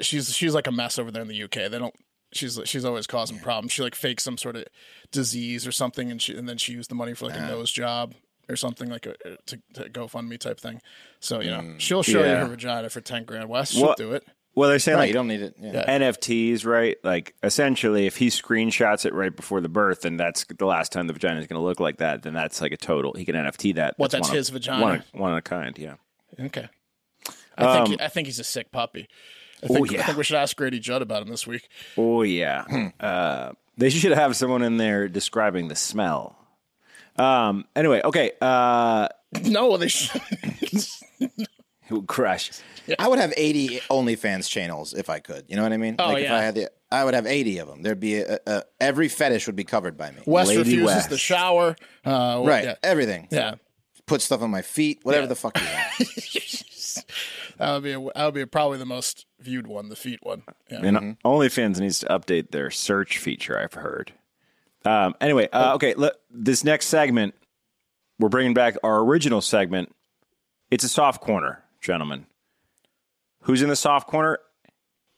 She's 0.00 0.34
she's 0.34 0.54
like 0.54 0.66
a 0.66 0.72
mess 0.72 0.98
over 0.98 1.10
there 1.10 1.22
in 1.22 1.28
the 1.28 1.42
UK. 1.42 1.70
They 1.70 1.78
don't. 1.78 1.94
She's 2.32 2.58
she's 2.64 2.84
always 2.84 3.06
causing 3.06 3.38
problems. 3.38 3.72
She 3.72 3.82
like 3.82 3.94
faked 3.94 4.20
some 4.22 4.38
sort 4.38 4.56
of 4.56 4.64
disease 5.12 5.66
or 5.66 5.72
something, 5.72 6.10
and 6.10 6.20
she 6.20 6.36
and 6.36 6.48
then 6.48 6.58
she 6.58 6.72
used 6.72 6.90
the 6.90 6.94
money 6.94 7.14
for 7.14 7.26
like 7.26 7.36
a 7.36 7.46
nose 7.46 7.70
job 7.70 8.14
or 8.48 8.56
something 8.56 8.88
like 8.88 9.04
a 9.06 9.14
to, 9.46 9.60
to 9.74 9.90
GoFundMe 9.90 10.38
type 10.38 10.58
thing. 10.58 10.80
So 11.20 11.40
you 11.40 11.50
know, 11.50 11.74
she'll 11.78 12.02
show 12.02 12.20
you 12.20 12.34
her 12.34 12.46
vagina 12.46 12.88
for 12.90 13.00
ten 13.02 13.24
grand. 13.24 13.48
Wes, 13.48 13.72
she'll 13.72 13.88
What- 13.88 13.98
do 13.98 14.12
it. 14.12 14.26
Well, 14.54 14.68
they're 14.68 14.78
saying 14.80 14.96
No, 14.96 15.00
like 15.02 15.08
you 15.08 15.14
don't 15.14 15.28
need 15.28 15.40
it. 15.42 15.54
Yeah. 15.60 15.98
NFTs, 15.98 16.66
right? 16.66 16.96
Like 17.04 17.34
essentially, 17.42 18.06
if 18.06 18.16
he 18.16 18.26
screenshots 18.28 19.06
it 19.06 19.14
right 19.14 19.34
before 19.34 19.60
the 19.60 19.68
birth, 19.68 20.04
and 20.04 20.18
that's 20.18 20.44
the 20.46 20.66
last 20.66 20.90
time 20.90 21.06
the 21.06 21.12
vagina 21.12 21.38
is 21.40 21.46
going 21.46 21.60
to 21.60 21.64
look 21.64 21.78
like 21.78 21.98
that, 21.98 22.22
then 22.22 22.34
that's 22.34 22.60
like 22.60 22.72
a 22.72 22.76
total. 22.76 23.12
He 23.14 23.24
can 23.24 23.36
NFT 23.36 23.76
that. 23.76 23.94
What, 23.98 24.10
that's 24.10 24.28
one 24.28 24.36
his 24.36 24.48
of, 24.48 24.54
vagina? 24.54 24.82
One, 24.82 24.94
of- 24.96 25.04
one 25.12 25.30
of 25.32 25.38
a 25.38 25.42
kind. 25.42 25.78
Yeah. 25.78 25.94
Okay. 26.40 26.68
I 27.56 27.84
think 27.86 28.00
I 28.00 28.08
think 28.08 28.26
he's 28.26 28.38
a 28.38 28.44
sick 28.44 28.70
puppy. 28.72 29.08
I 29.62 29.66
think, 29.66 29.78
Um, 29.78 29.82
oh, 29.82 29.92
yeah. 29.92 30.00
I 30.00 30.04
think 30.04 30.18
we 30.18 30.24
should 30.24 30.36
ask 30.36 30.56
Grady 30.56 30.78
Judd 30.78 31.02
about 31.02 31.22
him 31.22 31.28
this 31.28 31.46
week. 31.46 31.68
Oh 31.96 32.22
yeah. 32.22 32.90
uh, 33.00 33.52
they 33.76 33.90
should 33.90 34.12
have 34.12 34.36
someone 34.36 34.62
in 34.62 34.76
there 34.76 35.08
describing 35.08 35.68
the 35.68 35.74
smell. 35.76 36.36
Um. 37.16 37.64
Anyway. 37.76 38.00
Okay. 38.04 38.32
Uh. 38.40 39.08
No, 39.42 39.76
they 39.76 39.88
should. 39.88 40.20
It 41.88 41.94
would 41.94 42.06
crush. 42.06 42.50
I 42.98 43.08
would 43.08 43.18
have 43.18 43.32
80 43.36 43.80
OnlyFans 43.90 44.48
channels 44.48 44.94
if 44.94 45.08
I 45.10 45.20
could. 45.20 45.44
You 45.48 45.56
know 45.56 45.62
what 45.62 45.72
I 45.72 45.76
mean? 45.76 45.96
Oh, 45.98 46.08
like 46.08 46.24
if 46.24 46.30
yeah. 46.30 46.36
I 46.36 46.42
had 46.42 46.54
the, 46.54 46.70
I 46.90 47.04
would 47.04 47.14
have 47.14 47.26
80 47.26 47.58
of 47.58 47.68
them. 47.68 47.82
There'd 47.82 48.00
be 48.00 48.16
a, 48.16 48.38
a, 48.46 48.62
every 48.80 49.08
fetish 49.08 49.46
would 49.46 49.56
be 49.56 49.64
covered 49.64 49.96
by 49.96 50.10
me. 50.10 50.18
West 50.26 50.48
Lady 50.48 50.60
refuses 50.60 50.86
West. 50.86 51.10
the 51.10 51.18
shower. 51.18 51.76
Uh, 52.04 52.42
right. 52.44 52.64
Yeah. 52.64 52.74
Everything. 52.82 53.28
yeah. 53.30 53.54
Put 54.06 54.22
stuff 54.22 54.40
on 54.42 54.50
my 54.50 54.62
feet. 54.62 55.00
Whatever 55.02 55.24
Yeah. 55.24 55.28
the 55.28 55.34
fuck 55.34 55.58
you 55.60 55.66
want. 55.66 56.14
That 57.58 57.74
would 57.74 57.82
be 57.82 57.92
a, 57.92 58.00
that 58.00 58.24
would 58.24 58.34
be 58.34 58.46
probably 58.46 58.78
the 58.78 58.86
most 58.86 59.26
viewed 59.40 59.66
one, 59.66 59.88
the 59.88 59.96
feet 59.96 60.20
one. 60.22 60.44
Yeah. 60.70 60.80
And 60.82 61.18
OnlyFans 61.24 61.80
needs 61.80 61.98
to 62.00 62.06
update 62.06 62.52
their 62.52 62.70
search 62.70 63.18
feature. 63.18 63.58
I've 63.58 63.74
heard. 63.74 64.12
Um. 64.84 65.14
Anyway. 65.20 65.48
Uh, 65.52 65.74
okay. 65.74 65.94
Let, 65.94 66.14
this 66.30 66.62
next 66.62 66.86
segment, 66.86 67.34
we're 68.20 68.28
bringing 68.28 68.54
back 68.54 68.76
our 68.84 69.00
original 69.00 69.40
segment. 69.40 69.92
It's 70.70 70.84
a 70.84 70.88
soft 70.88 71.20
corner, 71.20 71.64
gentlemen. 71.80 72.26
Who's 73.42 73.62
in 73.62 73.68
the 73.68 73.76
soft 73.76 74.08
corner? 74.08 74.38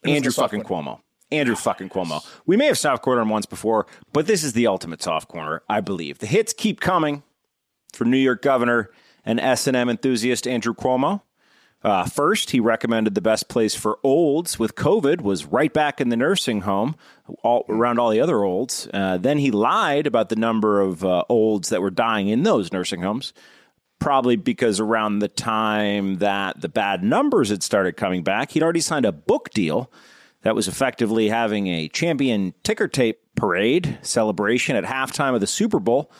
Andrew 0.05 0.31
soft 0.31 0.53
fucking 0.53 0.65
Cuomo. 0.65 1.01
Andrew 1.33 1.55
fucking 1.55 1.91
Cuomo. 1.91 2.27
We 2.47 2.57
may 2.57 2.67
have 2.67 2.79
soft 2.79 3.03
cornered 3.03 3.23
him 3.23 3.29
once 3.29 3.47
before, 3.47 3.87
but 4.13 4.27
this 4.27 4.43
is 4.43 4.53
the 4.53 4.67
ultimate 4.67 5.03
soft 5.03 5.29
corner, 5.29 5.63
I 5.69 5.81
believe. 5.81 6.19
The 6.19 6.27
hits 6.27 6.53
keep 6.53 6.81
coming 6.81 7.23
for 7.93 8.05
New 8.05 8.19
York 8.19 8.43
Governor 8.43 8.91
and 9.25 9.39
S 9.39 9.67
and 9.67 9.77
M 9.77 9.89
enthusiast 9.89 10.47
Andrew 10.47 10.75
Cuomo. 10.75 11.23
Uh, 11.83 12.05
first, 12.05 12.51
he 12.51 12.61
recommended 12.61 13.15
the 13.15 13.23
best 13.23 13.49
place 13.49 13.75
for 13.75 13.99
olds 14.03 14.59
with 14.59 14.75
COVID 14.75 15.23
was 15.23 15.47
right 15.47 15.73
back 15.73 15.99
in 15.99 16.11
the 16.11 16.17
nursing 16.17 16.63
home, 16.63 16.95
all 17.43 17.65
around 17.71 17.99
all 17.99 18.11
the 18.11 18.21
other 18.21 18.45
olds. 18.45 18.87
Uh, 18.93 19.17
then 19.17 19.39
he 19.39 19.51
lied 19.51 20.07
about 20.07 20.29
the 20.29 20.37
number 20.37 20.81
of 20.81 21.05
uh, 21.05 21.25
olds 21.31 21.71
that 21.71 21.81
were 21.81 21.91
dying 21.91 22.29
in 22.29 22.43
those 22.43 22.71
nursing 22.71 23.01
homes, 23.01 23.33
probably 24.01 24.35
because 24.35 24.81
around 24.81 25.21
the 25.21 25.29
time 25.29 26.17
that 26.17 26.61
the 26.61 26.69
bad 26.69 27.05
numbers 27.05 27.51
had 27.51 27.63
started 27.63 27.97
coming 27.97 28.25
back, 28.25 28.51
he'd 28.51 28.63
already 28.63 28.81
signed 28.81 29.07
a 29.07 29.13
book 29.13 29.51
deal 29.51 29.91
that 30.43 30.55
was 30.55 30.67
effectively 30.67 31.29
having 31.29 31.69
a 31.69 31.89
champion 31.89 32.55
ticker 32.65 32.89
tape 32.89 33.21
parade 33.37 33.99
celebration 34.03 34.75
at 34.75 34.85
halftime 34.85 35.35
of 35.35 35.41
the 35.41 35.47
Super 35.47 35.79
Bowl. 35.79 36.11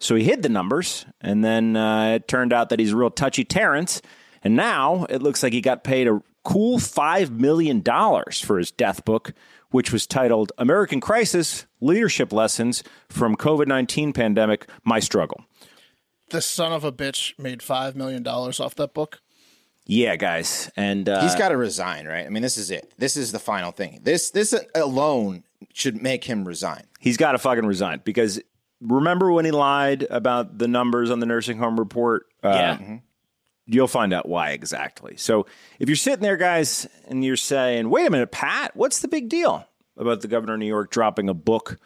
So 0.00 0.14
he 0.14 0.24
hid 0.24 0.42
the 0.42 0.48
numbers, 0.48 1.06
and 1.20 1.44
then 1.44 1.76
uh, 1.76 2.16
it 2.16 2.28
turned 2.28 2.52
out 2.52 2.68
that 2.68 2.78
he's 2.78 2.92
a 2.92 2.96
real 2.96 3.10
touchy 3.10 3.44
Terrence. 3.44 4.02
And 4.44 4.54
now 4.54 5.06
it 5.08 5.22
looks 5.22 5.42
like 5.42 5.52
he 5.52 5.60
got 5.60 5.82
paid 5.82 6.06
a 6.06 6.22
cool 6.44 6.78
$5 6.78 7.30
million 7.30 7.82
for 7.82 8.58
his 8.58 8.70
death 8.70 9.04
book, 9.04 9.32
which 9.70 9.92
was 9.92 10.06
titled 10.06 10.52
American 10.56 11.00
Crisis 11.00 11.66
Leadership 11.80 12.32
Lessons 12.32 12.84
from 13.08 13.36
COVID 13.36 13.66
19 13.66 14.12
Pandemic 14.12 14.68
My 14.84 15.00
Struggle. 15.00 15.44
The 16.30 16.40
son 16.42 16.72
of 16.72 16.84
a 16.84 16.92
bitch 16.92 17.38
made 17.38 17.62
five 17.62 17.96
million 17.96 18.22
dollars 18.22 18.60
off 18.60 18.74
that 18.76 18.94
book. 18.94 19.20
Yeah, 19.86 20.16
guys. 20.16 20.70
And 20.76 21.08
uh, 21.08 21.22
He's 21.22 21.34
got 21.34 21.48
to 21.48 21.56
resign, 21.56 22.06
right? 22.06 22.26
I 22.26 22.28
mean, 22.28 22.42
this 22.42 22.58
is 22.58 22.70
it. 22.70 22.92
This 22.98 23.16
is 23.16 23.32
the 23.32 23.38
final 23.38 23.70
thing. 23.72 24.00
This 24.02 24.30
this 24.30 24.54
alone 24.74 25.44
should 25.72 26.02
make 26.02 26.24
him 26.24 26.46
resign. 26.46 26.84
he's 27.00 27.16
got 27.16 27.32
to 27.32 27.38
fucking 27.38 27.64
resign 27.66 28.00
because 28.04 28.40
remember 28.80 29.32
when 29.32 29.44
he 29.44 29.50
lied 29.50 30.06
about 30.10 30.58
the 30.58 30.68
numbers 30.68 31.10
on 31.10 31.20
the 31.20 31.26
nursing 31.26 31.58
home 31.58 31.78
report? 31.78 32.26
Uh, 32.44 32.48
yeah. 32.50 32.98
You'll 33.70 33.88
find 33.88 34.12
out 34.14 34.28
why 34.28 34.50
exactly. 34.52 35.16
So 35.16 35.46
if 35.78 35.88
you're 35.88 35.96
sitting 35.96 36.22
there, 36.22 36.36
guys, 36.38 36.86
and 37.06 37.22
you're 37.24 37.36
saying, 37.36 37.90
wait 37.90 38.06
a 38.06 38.10
minute, 38.10 38.30
Pat, 38.30 38.74
what's 38.76 39.00
the 39.00 39.08
big 39.08 39.28
deal 39.28 39.66
about 39.96 40.20
the 40.22 40.28
governor 40.28 40.54
of 40.54 40.60
New 40.60 40.66
York 40.66 40.90
dropping 40.90 41.28
a 41.28 41.34
book 41.34 41.76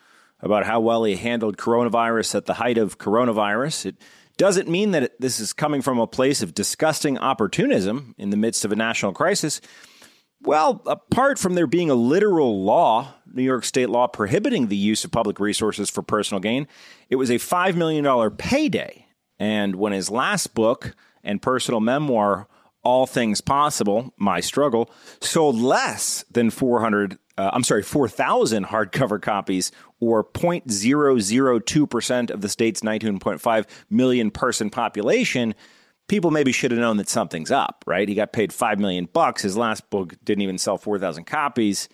about 0.41 0.65
how 0.67 0.79
well 0.81 1.03
he 1.05 1.17
handled 1.17 1.57
coronavirus 1.57 2.35
at 2.37 2.47
the 2.47 2.55
height 2.55 2.79
of 2.79 2.99
coronavirus? 2.99 3.87
It 3.87 3.97
doesn't 4.37 4.69
mean 4.69 4.93
that 4.93 5.21
this 5.21 5.41
is 5.41 5.53
coming 5.53 5.83
from 5.83 5.99
a 5.99 6.07
place 6.07 6.43
of 6.43 6.55
disgusting 6.55 7.19
opportunism 7.19 8.15
in 8.19 8.31
the 8.31 8.37
midst 8.37 8.65
of 8.65 8.73
a 8.73 8.77
national 8.77 9.13
crisis. 9.13 9.61
Well, 10.45 10.83
apart 10.87 11.39
from 11.39 11.55
there 11.55 11.69
being 11.69 11.91
a 11.91 11.95
literal 11.95 12.65
law, 12.65 13.15
New 13.33 13.43
York 13.43 13.65
state 13.65 13.89
law 13.89 14.09
prohibiting 14.09 14.67
the 14.67 14.77
use 14.77 15.05
of 15.05 15.13
public 15.13 15.39
resources 15.39 15.89
for 15.89 16.03
personal 16.03 16.41
gain, 16.41 16.67
it 17.09 17.17
was 17.17 17.31
a 17.31 17.35
$5 17.35 17.77
million 17.77 18.31
payday. 18.33 19.07
And 19.39 19.77
when 19.77 19.93
his 19.93 20.11
last 20.11 20.55
book 20.55 20.97
and 21.23 21.41
personal 21.41 21.81
memoir, 21.81 22.49
All 22.83 23.07
Things 23.07 23.41
Possible, 23.41 24.13
My 24.17 24.41
Struggle, 24.41 24.91
sold 25.21 25.57
less 25.57 26.25
than 26.31 26.51
400, 26.51 27.19
uh, 27.39 27.51
I'm 27.53 27.65
sorry, 27.65 27.83
4,000 27.83 28.67
hardcover 28.67 29.21
copies 29.21 29.73
or 30.01 30.25
0.002% 30.25 32.31
of 32.31 32.41
the 32.41 32.49
state's 32.49 32.81
19.5 32.81 33.67
million 33.91 34.31
person 34.31 34.71
population, 34.71 35.55
people 36.09 36.31
maybe 36.31 36.53
should 36.53 36.71
have 36.71 36.81
known 36.81 36.97
that 36.99 37.09
something's 37.09 37.51
up, 37.51 37.85
right? 37.87 38.09
He 38.09 38.15
got 38.15 38.33
paid 38.33 38.53
5 38.53 38.79
million 38.79 39.09
bucks. 39.13 39.43
His 39.43 39.57
last 39.57 39.89
book 39.91 40.15
didn't 40.25 40.43
even 40.43 40.59
sell 40.59 40.79
4,000 40.79 41.25
copies. 41.25 41.89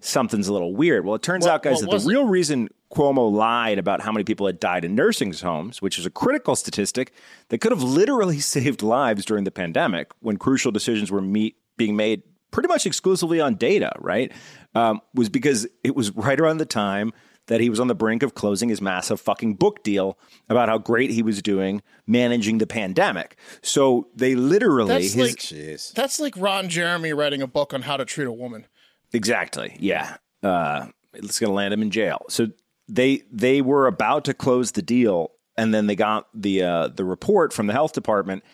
Something's 0.00 0.46
a 0.46 0.52
little 0.52 0.74
weird. 0.76 1.04
Well, 1.04 1.16
it 1.16 1.22
turns 1.22 1.44
What- 1.44 1.54
out, 1.54 1.62
guys, 1.64 1.82
what 1.82 1.90
that 1.90 2.02
the 2.02 2.08
real 2.08 2.26
reason 2.26 2.68
Cuomo 2.94 3.32
lied 3.32 3.78
about 3.78 4.00
how 4.00 4.12
many 4.12 4.22
people 4.22 4.46
had 4.46 4.60
died 4.60 4.84
in 4.84 4.94
nursing 4.94 5.32
homes, 5.32 5.82
which 5.82 5.98
is 5.98 6.06
a 6.06 6.10
critical 6.10 6.54
statistic 6.54 7.12
that 7.48 7.58
could 7.58 7.72
have 7.72 7.82
literally 7.82 8.38
saved 8.54 8.82
lives 8.82 9.24
during 9.24 9.42
the 9.42 9.50
pandemic 9.50 10.12
when 10.20 10.36
crucial 10.36 10.70
decisions 10.70 11.10
were 11.10 11.20
meet, 11.20 11.56
being 11.76 11.96
made 11.96 12.22
pretty 12.52 12.68
much 12.68 12.86
exclusively 12.86 13.40
on 13.40 13.56
data, 13.56 13.90
right? 13.98 14.30
Um, 14.76 15.00
was 15.14 15.28
because 15.28 15.66
it 15.82 15.96
was 15.96 16.10
right 16.14 16.38
around 16.38 16.58
the 16.58 16.66
time 16.66 17.12
that 17.46 17.60
he 17.60 17.70
was 17.70 17.80
on 17.80 17.86
the 17.86 17.94
brink 17.94 18.22
of 18.22 18.34
closing 18.34 18.68
his 18.68 18.80
massive 18.80 19.20
fucking 19.20 19.54
book 19.54 19.82
deal 19.82 20.18
about 20.48 20.68
how 20.68 20.78
great 20.78 21.10
he 21.10 21.22
was 21.22 21.40
doing 21.40 21.80
managing 22.06 22.58
the 22.58 22.66
pandemic. 22.66 23.36
So 23.62 24.08
they 24.14 24.34
literally 24.34 24.88
That's 24.88 25.12
his 25.14 25.16
like 25.16 25.36
Jeez. 25.36 25.92
that's 25.92 26.20
like 26.20 26.36
Ron 26.36 26.68
Jeremy 26.68 27.12
writing 27.12 27.40
a 27.42 27.46
book 27.46 27.72
on 27.72 27.82
how 27.82 27.96
to 27.96 28.04
treat 28.04 28.26
a 28.26 28.32
woman. 28.32 28.66
Exactly. 29.12 29.76
Yeah. 29.78 30.16
Uh, 30.42 30.86
it's 31.14 31.38
going 31.38 31.50
to 31.50 31.54
land 31.54 31.72
him 31.72 31.82
in 31.82 31.90
jail. 31.90 32.26
So 32.28 32.48
they 32.88 33.22
they 33.32 33.62
were 33.62 33.86
about 33.86 34.24
to 34.26 34.34
close 34.34 34.72
the 34.72 34.82
deal, 34.82 35.30
and 35.56 35.72
then 35.72 35.86
they 35.86 35.96
got 35.96 36.28
the 36.34 36.62
uh, 36.62 36.88
the 36.88 37.04
report 37.04 37.52
from 37.52 37.66
the 37.66 37.72
health 37.72 37.92
department, 37.92 38.44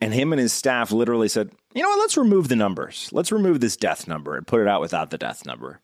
and 0.00 0.12
him 0.14 0.32
and 0.32 0.40
his 0.40 0.52
staff 0.52 0.92
literally 0.92 1.28
said, 1.28 1.50
"You 1.74 1.82
know 1.82 1.88
what? 1.88 1.98
Let's 2.00 2.16
remove 2.16 2.48
the 2.48 2.56
numbers. 2.56 3.08
Let's 3.12 3.32
remove 3.32 3.60
this 3.60 3.76
death 3.76 4.06
number 4.08 4.36
and 4.36 4.46
put 4.46 4.60
it 4.60 4.68
out 4.68 4.80
without 4.80 5.10
the 5.10 5.18
death 5.18 5.44
number, 5.46 5.80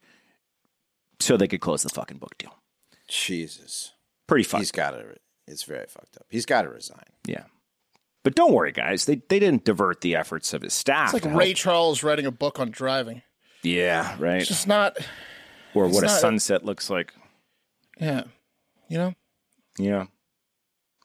so 1.21 1.37
they 1.37 1.49
could 1.49 1.61
close 1.61 1.83
the 1.83 1.89
fucking 1.89 2.19
book 2.19 2.37
deal." 2.39 2.55
Jesus. 3.09 3.93
Pretty 4.27 4.45
fucked. 4.45 4.61
He's 4.63 4.73
got 4.73 4.93
to. 4.93 5.17
It's 5.47 5.65
very 5.65 5.87
fucked 5.87 6.17
up. 6.17 6.27
He's 6.31 6.47
got 6.47 6.63
to 6.63 6.69
resign. 6.69 7.05
yeah. 7.27 7.45
But 8.25 8.37
don't 8.37 8.53
worry, 8.53 8.71
guys. 8.71 9.05
They 9.07 9.17
they 9.29 9.41
didn't 9.41 9.65
divert 9.65 10.01
the 10.01 10.15
efforts 10.15 10.55
of 10.55 10.63
his 10.63 10.73
staff. 10.73 11.13
It's 11.13 11.25
like 11.25 11.35
Ray 11.35 11.55
Charles 11.55 12.05
writing 12.05 12.25
a 12.25 12.31
book 12.31 12.61
on 12.61 12.71
driving. 12.71 13.23
Yeah, 13.65 14.17
right. 14.21 14.39
It's 14.39 14.49
just 14.49 14.69
not. 14.69 14.97
Or 15.75 15.89
what 15.89 16.05
a 16.05 16.07
not- 16.07 16.21
sunset 16.21 16.65
looks 16.65 16.89
like. 16.89 17.13
Yeah, 18.01 18.25
you 18.89 18.99
know. 18.99 19.15
Yeah. 19.79 20.07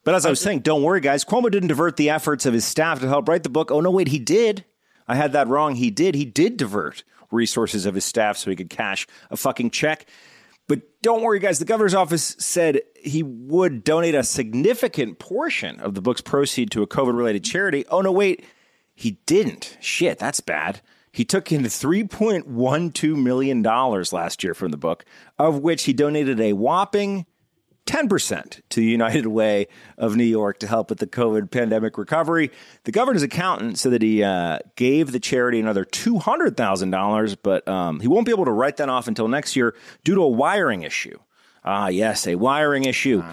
But 0.07 0.15
as 0.15 0.25
I 0.25 0.29
was 0.29 0.39
saying, 0.39 0.59
don't 0.59 0.83
worry, 0.83 1.01
guys. 1.01 1.25
Cuomo 1.25 1.51
didn't 1.51 1.67
divert 1.67 1.97
the 1.97 2.11
efforts 2.11 2.45
of 2.45 2.53
his 2.53 2.63
staff 2.63 3.01
to 3.01 3.09
help 3.09 3.27
write 3.27 3.43
the 3.43 3.49
book. 3.49 3.71
Oh, 3.71 3.81
no, 3.81 3.91
wait, 3.91 4.07
he 4.07 4.19
did. 4.19 4.63
I 5.05 5.15
had 5.15 5.33
that 5.33 5.49
wrong. 5.49 5.75
He 5.75 5.91
did. 5.91 6.15
He 6.15 6.23
did 6.23 6.55
divert 6.55 7.03
resources 7.29 7.85
of 7.85 7.93
his 7.93 8.05
staff 8.05 8.37
so 8.37 8.49
he 8.49 8.55
could 8.55 8.69
cash 8.69 9.05
a 9.29 9.35
fucking 9.35 9.71
check. 9.71 10.05
But 10.65 11.01
don't 11.01 11.23
worry, 11.23 11.39
guys. 11.39 11.59
The 11.59 11.65
governor's 11.65 11.93
office 11.93 12.37
said 12.39 12.83
he 12.95 13.21
would 13.21 13.83
donate 13.83 14.15
a 14.15 14.23
significant 14.23 15.19
portion 15.19 15.77
of 15.81 15.93
the 15.93 16.01
book's 16.01 16.21
proceeds 16.21 16.69
to 16.69 16.83
a 16.83 16.87
COVID 16.87 17.17
related 17.17 17.43
charity. 17.43 17.83
Oh, 17.89 17.99
no, 17.99 18.13
wait. 18.13 18.45
He 18.95 19.19
didn't. 19.25 19.75
Shit, 19.81 20.19
that's 20.19 20.39
bad. 20.39 20.79
He 21.11 21.25
took 21.25 21.51
in 21.51 21.63
$3.12 21.63 23.21
million 23.21 23.61
last 23.61 24.41
year 24.41 24.53
from 24.53 24.71
the 24.71 24.77
book, 24.77 25.03
of 25.37 25.59
which 25.59 25.83
he 25.83 25.91
donated 25.91 26.39
a 26.39 26.53
whopping 26.53 27.25
10% 27.87 28.61
to 28.69 28.79
the 28.79 28.85
United 28.85 29.25
Way 29.27 29.67
of 29.97 30.15
New 30.15 30.23
York 30.23 30.59
to 30.59 30.67
help 30.67 30.89
with 30.89 30.99
the 30.99 31.07
COVID 31.07 31.49
pandemic 31.49 31.97
recovery. 31.97 32.51
The 32.83 32.91
governor's 32.91 33.23
accountant 33.23 33.79
said 33.79 33.93
that 33.93 34.01
he 34.01 34.23
uh, 34.23 34.59
gave 34.75 35.11
the 35.11 35.19
charity 35.19 35.59
another 35.59 35.85
$200,000, 35.85 37.37
but 37.41 37.67
um, 37.67 37.99
he 37.99 38.07
won't 38.07 38.25
be 38.25 38.31
able 38.31 38.45
to 38.45 38.51
write 38.51 38.77
that 38.77 38.89
off 38.89 39.07
until 39.07 39.27
next 39.27 39.55
year 39.55 39.75
due 40.03 40.15
to 40.15 40.21
a 40.21 40.27
wiring 40.27 40.83
issue. 40.83 41.17
Ah, 41.63 41.87
yes, 41.87 42.27
a 42.27 42.35
wiring 42.35 42.85
issue. 42.85 43.23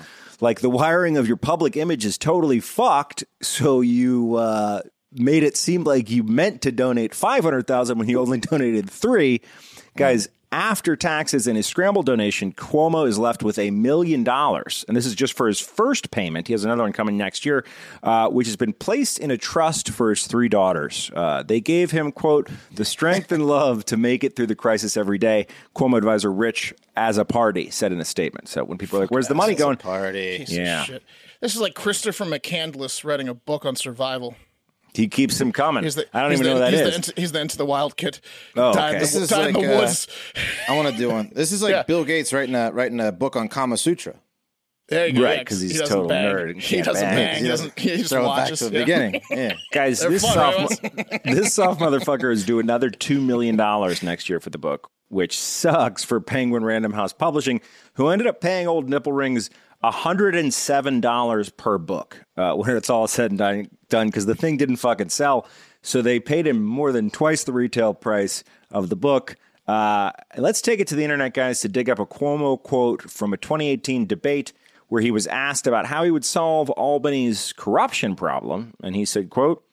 Like 0.41 0.61
the 0.61 0.71
wiring 0.71 1.17
of 1.17 1.29
your 1.29 1.37
public 1.37 1.77
image 1.77 2.05
is 2.05 2.19
totally 2.19 2.61
fucked, 2.61 3.25
so 3.41 3.81
you 3.81 4.35
uh, 4.35 4.83
made 5.13 5.43
it 5.43 5.57
seem 5.57 5.85
like 5.85 6.11
you 6.11 6.23
meant 6.25 6.63
to 6.63 6.73
donate 6.73 7.15
500,000 7.15 7.99
when 7.99 8.09
you 8.09 8.21
only 8.21 8.39
donated 8.41 8.91
3. 8.91 9.41
Guys, 9.97 10.29
after 10.55 10.95
taxes 10.95 11.49
and 11.49 11.57
his 11.57 11.67
scramble 11.67 12.05
donation, 12.05 12.53
Cuomo 12.53 13.09
is 13.09 13.19
left 13.19 13.43
with 13.43 13.59
a 13.59 13.73
million 13.73 14.23
dollars. 14.23 14.85
And 14.87 14.97
this 14.97 15.05
is 15.05 15.17
just 15.17 15.37
for 15.37 15.49
his 15.49 15.59
first 15.59 16.13
payment. 16.13 16.47
He 16.47 16.53
has 16.55 16.65
another 16.65 16.85
one 16.85 16.93
coming 16.93 17.17
next 17.17 17.45
year, 17.45 17.65
uh, 18.05 18.29
which 18.29 18.47
has 18.47 18.55
been 18.55 18.73
placed 18.73 19.19
in 19.19 19.33
a 19.33 19.37
trust 19.37 19.91
for 19.91 20.11
his 20.11 20.29
three 20.29 20.49
daughters. 20.49 21.11
Uh, 21.13 21.43
they 21.43 21.61
gave 21.61 21.91
him, 21.91 22.13
quote, 22.13 22.49
the 22.73 22.85
strength 22.85 23.33
and 23.33 23.47
love 23.49 23.85
to 23.87 23.97
make 23.97 24.23
it 24.23 24.37
through 24.37 24.47
the 24.47 24.55
crisis 24.55 24.97
every 24.97 25.19
day. 25.19 25.49
Cuomo 25.75 25.99
advisor 25.99 26.33
Rich 26.33 26.73
Azzopardi 26.97 27.73
said 27.73 27.91
in 27.91 28.01
a 28.01 28.05
statement. 28.05 28.49
So 28.49 28.63
when 28.65 28.79
people 28.79 28.99
are 28.99 29.03
like, 29.03 29.11
where's 29.11 29.27
the 29.27 29.35
money 29.35 29.57
going? 29.57 29.77
Party. 29.79 30.39
Piece 30.39 30.53
of 30.53 30.57
Yeah. 30.57 30.85
shit. 30.85 31.03
This 31.41 31.57
is 31.57 31.61
like 31.61 31.75
Christopher 31.75 32.25
McCandless 32.27 33.03
writing 33.05 33.29
a 33.29 33.35
book 33.35 33.65
on 33.65 33.75
survival. 33.75 34.37
He 34.95 35.09
keeps 35.09 35.41
him 35.41 35.51
coming. 35.53 35.83
He's 35.83 35.97
the, 35.97 36.07
I 36.17 36.23
don't 36.23 36.31
he's 36.31 36.41
even 36.41 36.55
the, 36.55 36.59
know 36.61 36.65
who 36.67 36.71
that 36.71 36.79
he's 36.79 36.81
is. 36.83 36.89
The 36.91 36.95
into, 37.11 37.21
he's 37.21 37.33
the 37.33 37.41
into 37.41 37.57
the 37.59 37.67
wild 37.67 37.97
kid. 37.97 38.21
Oh, 38.57 38.71
okay. 38.71 38.95
in 38.95 38.99
This 39.01 39.15
is 39.17 39.29
died 39.29 39.49
in 39.49 39.55
like, 39.55 39.65
the 39.67 39.77
uh. 39.77 39.93
I 40.73 40.77
want 40.77 40.89
to 40.89 40.97
do 40.97 41.11
one. 41.11 41.31
This 41.35 41.51
is 41.53 41.63
like 41.63 41.73
Yeah. 41.73 41.83
Bill 41.83 42.05
Gates 42.05 42.33
writing 42.33 42.55
a 42.55 42.71
writing 42.73 43.01
a 43.01 43.11
book 43.13 43.35
on 43.37 43.49
Kama 43.49 43.77
Sutra. 43.77 44.15
There 44.89 45.07
you 45.07 45.15
go. 45.15 45.25
Right, 45.25 45.39
yeah, 45.39 45.45
'cause 45.45 45.61
he's 45.63 45.73
he 45.73 45.79
doesn't 45.79 45.95
total 45.97 46.09
bang. 46.11 46.25
nerd 46.35 46.51
and 46.51 46.61
He 46.63 46.83
doesn't 46.83 47.03
bang. 47.03 47.17
bang. 47.17 47.37
He 47.37 47.43
He 47.43 47.49
doesn't. 47.49 47.79
He 47.79 47.97
just 47.97 48.11
Throw 48.11 48.21
it 48.21 48.27
back 48.29 48.37
watches. 48.37 48.59
to 48.61 48.65
the 48.69 48.73
yeah. 48.79 48.85
beginning. 48.85 49.21
Yeah. 49.31 49.55
Guys, 49.73 50.01
They're 50.01 50.11
this 50.11 50.23
fun, 50.23 50.35
soft, 50.35 50.83
right, 50.83 51.23
this 51.25 51.55
soft 51.55 51.81
motherfucker 51.81 52.31
is 52.31 52.45
due 52.45 52.59
another 52.61 52.91
$2 52.91 53.21
million 53.25 53.57
next 54.03 54.29
year 54.29 54.41
for 54.41 54.51
the 54.51 54.59
book, 54.59 54.91
which 55.09 55.39
sucks 55.39 56.05
for 56.05 56.21
Penguin 56.21 56.65
Random 56.65 56.93
House 56.93 57.15
Publishing, 57.15 57.63
who 57.95 58.09
ended 58.09 58.27
up 58.27 58.43
paying 58.43 58.69
old 58.69 58.89
nipple 58.91 59.13
rings 59.13 59.49
$107 59.91 61.57
per 61.57 61.79
book 61.79 62.25
uh, 62.37 62.55
when 62.55 62.77
it's 62.77 62.91
all 62.91 63.07
said 63.09 63.31
and 63.31 63.39
done 63.39 63.69
done 63.89 64.09
because 64.09 64.27
the 64.27 64.35
thing 64.35 64.57
didn't 64.57 64.77
fucking 64.77 65.11
sell. 65.11 65.47
So 65.83 66.01
they 66.01 66.19
paid 66.19 66.47
him 66.47 66.65
more 66.65 66.93
than 66.93 67.11
twice 67.11 67.45
the 67.45 67.53
retail 67.53 67.93
price 67.95 68.43
of 68.71 68.89
the 68.89 68.97
book. 68.97 69.37
Uh, 69.67 70.13
let's 70.37 70.61
take 70.61 70.81
it 70.81 70.89
to 70.89 70.95
the 70.95 71.05
internet, 71.05 71.35
guys, 71.35 71.61
to 71.61 71.69
dig 71.69 71.89
up 71.89 71.99
a 71.99 72.07
Cuomo 72.07 72.63
quote 72.63 73.11
from 73.11 73.33
a 73.33 73.37
2018 73.37 74.07
debate 74.07 74.53
where 74.89 75.03
he 75.03 75.11
was 75.11 75.27
asked 75.27 75.67
about 75.67 75.87
how 75.87 76.05
he 76.05 76.11
would 76.11 76.25
solve 76.25 76.71
Albany's 76.71 77.53
corruption 77.55 78.15
problem. 78.15 78.75
And 78.83 78.95
he 78.95 79.05
said, 79.05 79.31
quote, 79.31 79.65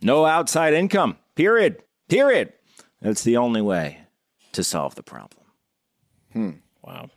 no 0.00 0.24
outside 0.24 0.74
income, 0.74 1.18
period, 1.34 1.82
period. 2.08 2.52
That's 3.02 3.24
the 3.24 3.36
only 3.36 3.60
way 3.60 3.98
to 4.52 4.64
solve 4.64 4.94
the 4.94 5.02
problem. 5.02 5.44
Hmm. 6.32 6.50
Wow. 6.82 7.10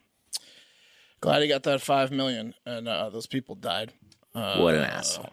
Glad 1.23 1.41
he 1.41 1.47
got 1.47 1.63
that 1.63 1.81
five 1.81 2.11
million, 2.11 2.53
and 2.65 2.87
uh, 2.87 3.09
those 3.09 3.27
people 3.27 3.55
died. 3.55 3.93
what 4.33 4.75
an 4.75 4.83
asshole. 4.83 5.29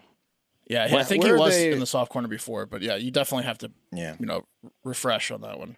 Yeah, 0.67 0.87
I 0.89 1.03
think 1.03 1.23
he 1.23 1.29
where 1.29 1.35
are 1.35 1.39
was 1.39 1.53
they- 1.55 1.71
in 1.71 1.79
the 1.79 1.85
soft 1.85 2.11
corner 2.11 2.27
before, 2.29 2.65
but 2.65 2.81
yeah, 2.81 2.95
you 2.95 3.11
definitely 3.11 3.43
have 3.45 3.57
to, 3.59 3.71
Yeah. 3.91 4.15
you 4.19 4.25
know, 4.25 4.45
refresh 4.85 5.29
on 5.31 5.41
that 5.41 5.59
one. 5.59 5.75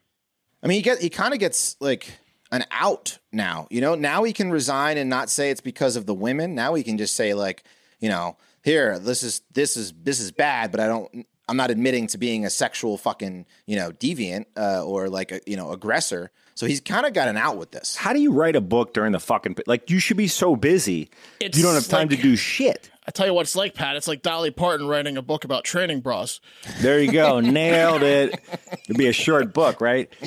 I 0.62 0.68
mean, 0.68 0.76
he 0.76 0.82
get 0.84 1.00
he 1.00 1.10
kind 1.10 1.34
of 1.34 1.40
gets 1.40 1.76
like 1.80 2.12
an 2.52 2.64
out 2.70 3.18
now. 3.32 3.68
You 3.72 3.82
know, 3.82 3.96
now 3.96 4.24
he 4.24 4.34
can 4.34 4.52
resign 4.52 4.98
and 4.98 5.10
not 5.10 5.30
say 5.32 5.50
it's 5.50 5.62
because 5.62 5.96
of 5.96 6.06
the 6.06 6.14
women. 6.14 6.54
Now 6.54 6.76
he 6.76 6.84
can 6.84 6.98
just 6.98 7.16
say 7.16 7.34
like, 7.34 7.64
you 8.00 8.08
know, 8.10 8.38
here, 8.64 9.00
this 9.00 9.24
is 9.24 9.42
this 9.52 9.76
is 9.76 9.94
this 10.04 10.20
is 10.20 10.32
bad, 10.32 10.72
but 10.72 10.80
I 10.80 10.88
don't. 10.88 11.26
I'm 11.50 11.58
not 11.58 11.72
admitting 11.72 12.08
to 12.08 12.18
being 12.18 12.46
a 12.46 12.50
sexual 12.50 12.98
fucking 12.98 13.46
you 13.66 13.76
know 13.76 13.92
deviant 13.92 14.46
uh, 14.56 14.86
or 14.86 15.10
like 15.10 15.32
a 15.32 15.42
you 15.48 15.58
know 15.58 15.72
aggressor. 15.72 16.32
So 16.56 16.66
he's 16.68 16.82
kind 16.82 17.06
of 17.06 17.14
got 17.14 17.28
an 17.28 17.38
out 17.38 17.58
with 17.58 17.72
this. 17.72 17.96
How 17.96 18.14
do 18.14 18.20
you 18.20 18.32
write 18.32 18.56
a 18.56 18.62
book 18.62 18.94
during 18.94 19.12
the 19.12 19.20
fucking 19.20 19.58
like? 19.68 19.90
You 19.90 20.00
should 20.00 20.18
be 20.18 20.28
so 20.28 20.56
busy, 20.56 21.10
It's 21.40 21.58
you 21.58 21.64
don't 21.64 21.74
have 21.74 21.88
time 21.88 22.08
like- 22.10 22.18
to 22.18 22.24
do 22.24 22.36
shit. 22.36 22.90
I 23.06 23.12
tell 23.12 23.26
you 23.28 23.34
what 23.34 23.42
it's 23.42 23.56
like, 23.58 23.74
Pat. 23.74 23.98
It's 23.98 24.08
like 24.08 24.22
Dolly 24.22 24.50
Parton 24.50 24.88
writing 24.88 25.18
a 25.18 25.22
book 25.22 25.44
about 25.44 25.66
training 25.66 26.00
bras. 26.00 26.40
There 26.80 27.02
you 27.02 27.12
go, 27.12 27.40
nailed 27.42 28.02
it. 28.02 28.40
It'd 28.86 28.96
be 28.98 29.08
a 29.08 29.14
short 29.14 29.54
book, 29.54 29.82
right? 29.82 30.10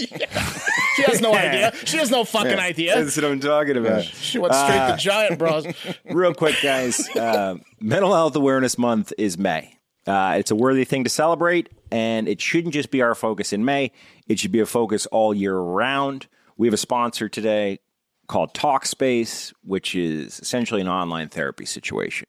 She 0.97 1.03
has 1.03 1.21
no 1.21 1.35
idea. 1.35 1.73
She 1.85 1.99
has 1.99 2.11
no 2.11 2.25
fucking 2.25 2.59
idea. 2.59 2.95
That's 2.95 3.17
what 3.17 3.27
I'm 3.27 3.39
talking 3.39 3.77
about. 3.77 4.03
She 4.05 4.39
went 4.39 4.55
straight 4.55 4.79
Uh, 4.79 4.93
to 4.93 4.97
giant 4.97 5.39
bras. 5.39 5.67
Real 6.11 6.33
quick, 6.33 6.55
guys. 6.63 7.07
Uh, 7.11 7.57
Mental 7.81 8.15
Health 8.15 8.35
Awareness 8.35 8.79
Month 8.79 9.13
is 9.19 9.37
May. 9.37 9.77
Uh, 10.07 10.37
it's 10.39 10.51
a 10.51 10.55
worthy 10.57 10.85
thing 10.85 11.05
to 11.05 11.11
celebrate, 11.11 11.69
and 11.93 12.27
it 12.29 12.41
shouldn't 12.41 12.73
just 12.73 12.91
be 12.91 13.03
our 13.03 13.15
focus 13.15 13.53
in 13.53 13.63
May. 13.67 13.93
It 14.27 14.39
should 14.39 14.53
be 14.53 14.61
a 14.61 14.67
focus 14.67 15.07
all 15.07 15.33
year 15.33 15.57
round. 15.57 16.27
We 16.57 16.67
have 16.67 16.75
a 16.75 16.79
sponsor 16.79 17.29
today 17.29 17.81
called 18.27 18.55
Talkspace, 18.55 19.53
which 19.63 19.95
is 19.95 20.41
essentially 20.41 20.81
an 20.81 20.89
online 20.89 21.29
therapy 21.29 21.65
situation. 21.65 22.27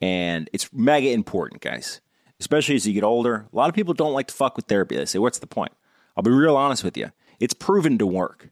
And 0.00 0.48
it's 0.52 0.72
mega 0.72 1.10
important, 1.10 1.60
guys, 1.60 2.00
especially 2.38 2.76
as 2.76 2.86
you 2.86 2.94
get 2.94 3.04
older. 3.04 3.46
A 3.52 3.56
lot 3.56 3.68
of 3.68 3.74
people 3.74 3.94
don't 3.94 4.12
like 4.12 4.28
to 4.28 4.34
fuck 4.34 4.56
with 4.56 4.66
therapy. 4.66 4.96
They 4.96 5.04
say, 5.04 5.18
What's 5.18 5.40
the 5.40 5.46
point? 5.46 5.72
I'll 6.16 6.22
be 6.22 6.30
real 6.30 6.56
honest 6.56 6.84
with 6.84 6.96
you. 6.96 7.10
It's 7.38 7.54
proven 7.54 7.98
to 7.98 8.06
work. 8.06 8.50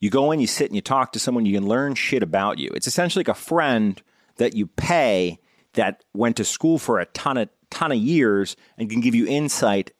You 0.00 0.10
go 0.10 0.30
in, 0.30 0.40
you 0.40 0.46
sit 0.46 0.66
and 0.66 0.76
you 0.76 0.80
talk 0.80 1.12
to 1.12 1.18
someone, 1.18 1.44
you 1.44 1.54
can 1.54 1.66
learn 1.66 1.94
shit 1.94 2.22
about 2.22 2.58
you. 2.58 2.70
It's 2.74 2.86
essentially 2.86 3.20
like 3.20 3.28
a 3.28 3.34
friend 3.34 4.00
that 4.36 4.54
you 4.54 4.66
pay 4.66 5.40
that 5.74 6.04
went 6.14 6.36
to 6.36 6.44
school 6.44 6.78
for 6.78 7.00
a 7.00 7.06
ton 7.06 7.36
of 7.36 7.48
ton 7.70 7.92
of 7.92 7.98
years 7.98 8.56
and 8.78 8.88
can 8.88 9.00
give 9.00 9.14
you 9.14 9.26
insight 9.26 9.90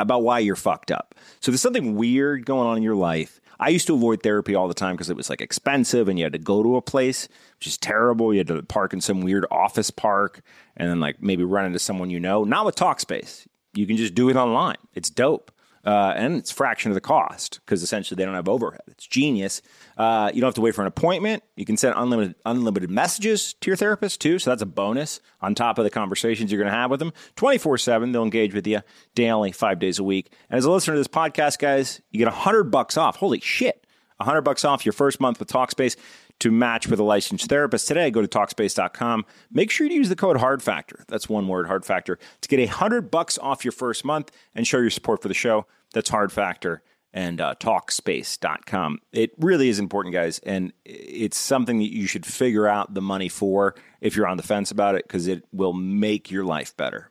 about 0.00 0.22
why 0.22 0.40
you're 0.40 0.56
fucked 0.56 0.90
up. 0.90 1.14
So 1.40 1.50
there's 1.50 1.60
something 1.60 1.94
weird 1.94 2.46
going 2.46 2.66
on 2.66 2.76
in 2.76 2.82
your 2.82 2.96
life. 2.96 3.40
I 3.60 3.68
used 3.68 3.86
to 3.88 3.94
avoid 3.94 4.22
therapy 4.22 4.54
all 4.54 4.68
the 4.68 4.74
time 4.74 4.94
because 4.96 5.10
it 5.10 5.16
was 5.16 5.28
like 5.28 5.42
expensive 5.42 6.08
and 6.08 6.18
you 6.18 6.24
had 6.24 6.32
to 6.32 6.38
go 6.38 6.62
to 6.62 6.76
a 6.76 6.82
place, 6.82 7.28
which 7.58 7.66
is 7.66 7.76
terrible. 7.76 8.32
You 8.32 8.38
had 8.38 8.46
to 8.48 8.62
park 8.62 8.94
in 8.94 9.02
some 9.02 9.20
weird 9.20 9.44
office 9.50 9.90
park 9.90 10.40
and 10.76 10.88
then 10.88 10.98
like 10.98 11.22
maybe 11.22 11.44
run 11.44 11.66
into 11.66 11.78
someone 11.78 12.08
you 12.08 12.18
know. 12.18 12.42
Not 12.44 12.64
with 12.64 12.76
Talkspace. 12.76 13.46
You 13.74 13.86
can 13.86 13.98
just 13.98 14.14
do 14.14 14.30
it 14.30 14.36
online. 14.36 14.78
It's 14.94 15.10
dope. 15.10 15.52
Uh, 15.82 16.12
and 16.14 16.36
it's 16.36 16.50
fraction 16.50 16.90
of 16.90 16.94
the 16.94 17.00
cost 17.00 17.60
because 17.64 17.82
essentially 17.82 18.16
they 18.16 18.26
don't 18.26 18.34
have 18.34 18.48
overhead. 18.50 18.82
It's 18.88 19.06
genius. 19.06 19.62
Uh, 19.96 20.30
you 20.34 20.40
don't 20.40 20.48
have 20.48 20.54
to 20.56 20.60
wait 20.60 20.74
for 20.74 20.82
an 20.82 20.86
appointment. 20.86 21.42
You 21.56 21.64
can 21.64 21.78
send 21.78 21.94
unlimited 21.96 22.34
unlimited 22.44 22.90
messages 22.90 23.54
to 23.54 23.70
your 23.70 23.76
therapist 23.76 24.20
too, 24.20 24.38
so 24.38 24.50
that's 24.50 24.60
a 24.60 24.66
bonus 24.66 25.20
on 25.40 25.54
top 25.54 25.78
of 25.78 25.84
the 25.84 25.90
conversations 25.90 26.52
you're 26.52 26.60
going 26.60 26.70
to 26.70 26.76
have 26.78 26.90
with 26.90 27.00
them. 27.00 27.14
Twenty 27.34 27.56
four 27.56 27.78
seven, 27.78 28.12
they'll 28.12 28.22
engage 28.22 28.54
with 28.54 28.66
you 28.66 28.82
daily, 29.14 29.52
five 29.52 29.78
days 29.78 29.98
a 29.98 30.04
week. 30.04 30.32
And 30.50 30.58
as 30.58 30.66
a 30.66 30.70
listener 30.70 30.94
to 30.94 31.00
this 31.00 31.08
podcast, 31.08 31.58
guys, 31.58 32.02
you 32.10 32.18
get 32.18 32.28
hundred 32.28 32.64
bucks 32.64 32.98
off. 32.98 33.16
Holy 33.16 33.40
shit! 33.40 33.86
A 34.18 34.24
hundred 34.24 34.42
bucks 34.42 34.66
off 34.66 34.84
your 34.84 34.92
first 34.92 35.18
month 35.18 35.38
with 35.38 35.48
Talkspace 35.48 35.96
to 36.40 36.50
match 36.50 36.88
with 36.88 36.98
a 36.98 37.04
licensed 37.04 37.48
therapist 37.48 37.88
today. 37.88 38.10
Go 38.10 38.22
to 38.22 38.28
Talkspace.com. 38.28 39.24
Make 39.52 39.70
sure 39.70 39.88
to 39.88 39.94
use 39.94 40.08
the 40.08 40.16
code 40.16 40.38
Hard 40.38 40.62
Factor. 40.62 41.04
That's 41.08 41.28
one 41.28 41.48
word, 41.48 41.66
Hard 41.66 41.84
Factor, 41.84 42.18
to 42.40 42.48
get 42.48 42.58
a 42.58 42.66
hundred 42.66 43.10
bucks 43.10 43.38
off 43.38 43.64
your 43.64 43.72
first 43.72 44.04
month 44.04 44.30
and 44.54 44.66
show 44.66 44.78
your 44.78 44.90
support 44.90 45.22
for 45.22 45.28
the 45.28 45.34
show. 45.34 45.66
That's 45.92 46.10
Hard 46.10 46.32
Factor 46.32 46.82
and 47.12 47.40
uh, 47.40 47.54
Talkspace.com. 47.56 48.98
It 49.12 49.32
really 49.38 49.68
is 49.68 49.78
important, 49.78 50.14
guys, 50.14 50.38
and 50.40 50.72
it's 50.84 51.38
something 51.38 51.78
that 51.78 51.92
you 51.92 52.06
should 52.06 52.24
figure 52.24 52.66
out 52.66 52.94
the 52.94 53.00
money 53.00 53.28
for 53.28 53.74
if 54.00 54.16
you're 54.16 54.28
on 54.28 54.36
the 54.36 54.42
fence 54.42 54.70
about 54.70 54.94
it 54.94 55.06
because 55.06 55.26
it 55.26 55.44
will 55.52 55.72
make 55.72 56.30
your 56.30 56.44
life 56.44 56.76
better. 56.76 57.10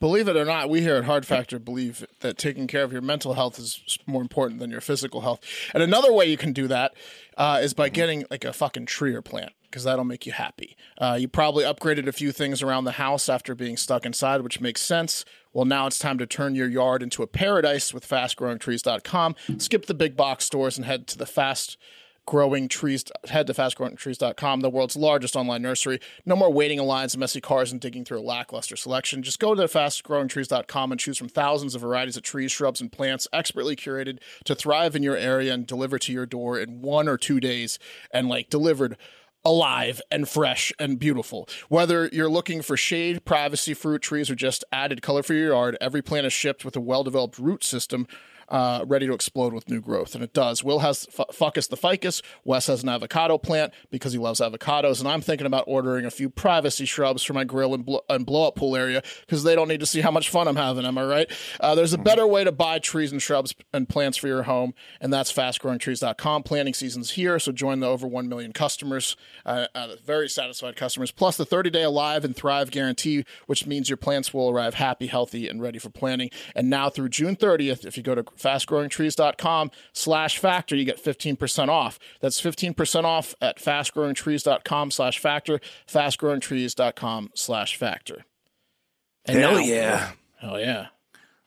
Believe 0.00 0.28
it 0.28 0.36
or 0.36 0.44
not, 0.44 0.68
we 0.68 0.80
here 0.80 0.96
at 0.96 1.04
Hard 1.04 1.26
Factor 1.26 1.58
believe 1.58 2.06
that 2.20 2.38
taking 2.38 2.66
care 2.66 2.82
of 2.82 2.92
your 2.92 3.02
mental 3.02 3.34
health 3.34 3.58
is 3.58 3.98
more 4.06 4.22
important 4.22 4.60
than 4.60 4.70
your 4.70 4.80
physical 4.80 5.20
health. 5.22 5.40
And 5.74 5.82
another 5.82 6.12
way 6.12 6.26
you 6.26 6.36
can 6.36 6.52
do 6.52 6.66
that 6.68 6.94
uh, 7.36 7.60
is 7.62 7.74
by 7.74 7.88
getting 7.88 8.24
like 8.30 8.44
a 8.44 8.52
fucking 8.52 8.86
tree 8.86 9.14
or 9.14 9.22
plant. 9.22 9.52
because 9.70 9.84
that'll 9.84 10.04
make 10.04 10.24
you 10.24 10.32
happy. 10.32 10.76
Uh, 10.96 11.18
you 11.20 11.28
probably 11.28 11.62
upgraded 11.64 12.06
a 12.06 12.12
few 12.12 12.32
things 12.32 12.62
around 12.62 12.84
the 12.84 12.92
house 12.92 13.28
after 13.28 13.54
being 13.54 13.76
stuck 13.76 14.06
inside, 14.06 14.40
which 14.40 14.60
makes 14.60 14.80
sense. 14.80 15.24
Well, 15.52 15.66
now 15.66 15.86
it's 15.86 15.98
time 15.98 16.16
to 16.18 16.26
turn 16.26 16.54
your 16.54 16.68
yard 16.68 17.02
into 17.02 17.22
a 17.22 17.26
paradise 17.26 17.92
with 17.92 18.08
fastgrowingtrees.com. 18.08 19.36
Skip 19.58 19.86
the 19.86 19.94
big 19.94 20.16
box 20.16 20.44
stores 20.44 20.76
and 20.76 20.86
head 20.86 21.06
to 21.08 21.18
the 21.18 21.26
fast 21.26 21.76
growing 22.26 22.68
trees 22.68 23.04
head 23.28 23.46
to 23.46 23.54
fastgrowingtrees.com 23.54 24.60
the 24.60 24.70
world's 24.70 24.96
largest 24.96 25.36
online 25.36 25.62
nursery 25.62 26.00
no 26.24 26.36
more 26.36 26.52
waiting 26.52 26.78
in 26.78 26.84
lines 26.84 27.14
and 27.14 27.20
messy 27.20 27.40
cars 27.40 27.72
and 27.72 27.80
digging 27.80 28.04
through 28.04 28.18
a 28.18 28.20
lackluster 28.20 28.76
selection 28.76 29.22
just 29.22 29.38
go 29.38 29.54
to 29.54 29.62
fastgrowingtrees.com 29.62 30.92
and 30.92 31.00
choose 31.00 31.18
from 31.18 31.28
thousands 31.28 31.74
of 31.74 31.80
varieties 31.80 32.16
of 32.16 32.22
trees 32.22 32.52
shrubs 32.52 32.80
and 32.80 32.92
plants 32.92 33.28
expertly 33.32 33.76
curated 33.76 34.18
to 34.44 34.54
thrive 34.54 34.96
in 34.96 35.02
your 35.02 35.16
area 35.16 35.54
and 35.54 35.66
deliver 35.66 35.98
to 35.98 36.12
your 36.12 36.26
door 36.26 36.58
in 36.58 36.82
one 36.82 37.08
or 37.08 37.16
two 37.16 37.40
days 37.40 37.78
and 38.10 38.28
like 38.28 38.50
delivered 38.50 38.96
alive 39.46 40.02
and 40.10 40.28
fresh 40.28 40.72
and 40.76 40.98
beautiful. 40.98 41.48
Whether 41.68 42.08
you're 42.12 42.28
looking 42.28 42.62
for 42.62 42.76
shade, 42.76 43.24
privacy, 43.24 43.74
fruit 43.74 44.02
trees, 44.02 44.28
or 44.28 44.34
just 44.34 44.64
added 44.72 45.02
color 45.02 45.22
for 45.22 45.34
your 45.34 45.52
yard, 45.52 45.78
every 45.80 46.02
plant 46.02 46.26
is 46.26 46.32
shipped 46.32 46.64
with 46.64 46.74
a 46.74 46.80
well 46.80 47.04
developed 47.04 47.38
root 47.38 47.62
system 47.62 48.08
uh, 48.48 48.84
ready 48.86 49.06
to 49.06 49.12
explode 49.12 49.52
with 49.52 49.68
new 49.68 49.80
growth. 49.80 50.14
And 50.14 50.22
it 50.22 50.32
does. 50.32 50.62
Will 50.62 50.80
has 50.80 51.06
f- 51.18 51.36
Fucus 51.36 51.68
the 51.68 51.76
ficus. 51.76 52.22
Wes 52.44 52.66
has 52.66 52.82
an 52.82 52.88
avocado 52.88 53.38
plant 53.38 53.72
because 53.90 54.12
he 54.12 54.18
loves 54.18 54.40
avocados. 54.40 55.00
And 55.00 55.08
I'm 55.08 55.20
thinking 55.20 55.46
about 55.46 55.64
ordering 55.66 56.04
a 56.04 56.10
few 56.10 56.30
privacy 56.30 56.84
shrubs 56.84 57.22
for 57.22 57.32
my 57.32 57.44
grill 57.44 57.74
and, 57.74 57.84
blo- 57.84 58.04
and 58.08 58.24
blow 58.24 58.48
up 58.48 58.56
pool 58.56 58.76
area 58.76 59.02
because 59.20 59.44
they 59.44 59.54
don't 59.54 59.68
need 59.68 59.80
to 59.80 59.86
see 59.86 60.00
how 60.00 60.10
much 60.10 60.30
fun 60.30 60.48
I'm 60.48 60.56
having. 60.56 60.84
Am 60.84 60.98
I 60.98 61.04
right? 61.04 61.30
Uh, 61.60 61.74
there's 61.74 61.92
a 61.92 61.98
better 61.98 62.26
way 62.26 62.44
to 62.44 62.52
buy 62.52 62.78
trees 62.78 63.12
and 63.12 63.20
shrubs 63.20 63.54
and 63.72 63.88
plants 63.88 64.16
for 64.16 64.28
your 64.28 64.44
home, 64.44 64.74
and 65.00 65.12
that's 65.12 65.32
fastgrowingtrees.com. 65.32 66.42
Planting 66.44 66.74
season's 66.74 67.12
here, 67.12 67.38
so 67.38 67.52
join 67.52 67.80
the 67.80 67.86
over 67.86 68.06
1 68.06 68.28
million 68.28 68.52
customers, 68.52 69.16
uh, 69.44 69.66
uh, 69.74 69.96
very 70.04 70.28
satisfied 70.28 70.76
customers, 70.76 71.10
plus 71.10 71.36
the 71.36 71.44
30 71.44 71.70
day 71.70 71.82
Alive 71.82 72.24
and 72.24 72.36
Thrive 72.36 72.70
guarantee, 72.70 73.24
which 73.46 73.66
means 73.66 73.88
your 73.88 73.96
plants 73.96 74.32
will 74.32 74.50
arrive 74.50 74.74
happy, 74.74 75.06
healthy, 75.06 75.48
and 75.48 75.60
ready 75.60 75.78
for 75.78 75.90
planting. 75.90 76.30
And 76.54 76.70
now 76.70 76.90
through 76.90 77.08
June 77.10 77.36
30th, 77.36 77.84
if 77.84 77.96
you 77.96 78.02
go 78.02 78.14
to 78.14 78.24
fastgrowingtrees.com 78.38 79.70
slash 79.92 80.38
factor, 80.38 80.76
you 80.76 80.84
get 80.84 81.02
15% 81.02 81.68
off. 81.68 81.98
That's 82.20 82.40
15% 82.40 83.04
off 83.04 83.34
at 83.40 83.58
fastgrowingtrees.com 83.58 84.90
slash 84.90 85.18
factor, 85.18 85.60
fastgrowingtrees.com 85.88 87.30
slash 87.34 87.76
factor. 87.76 88.24
And 89.24 89.38
Hell 89.38 89.52
now- 89.52 89.58
yeah. 89.58 90.10
Hell 90.40 90.60
yeah. 90.60 90.86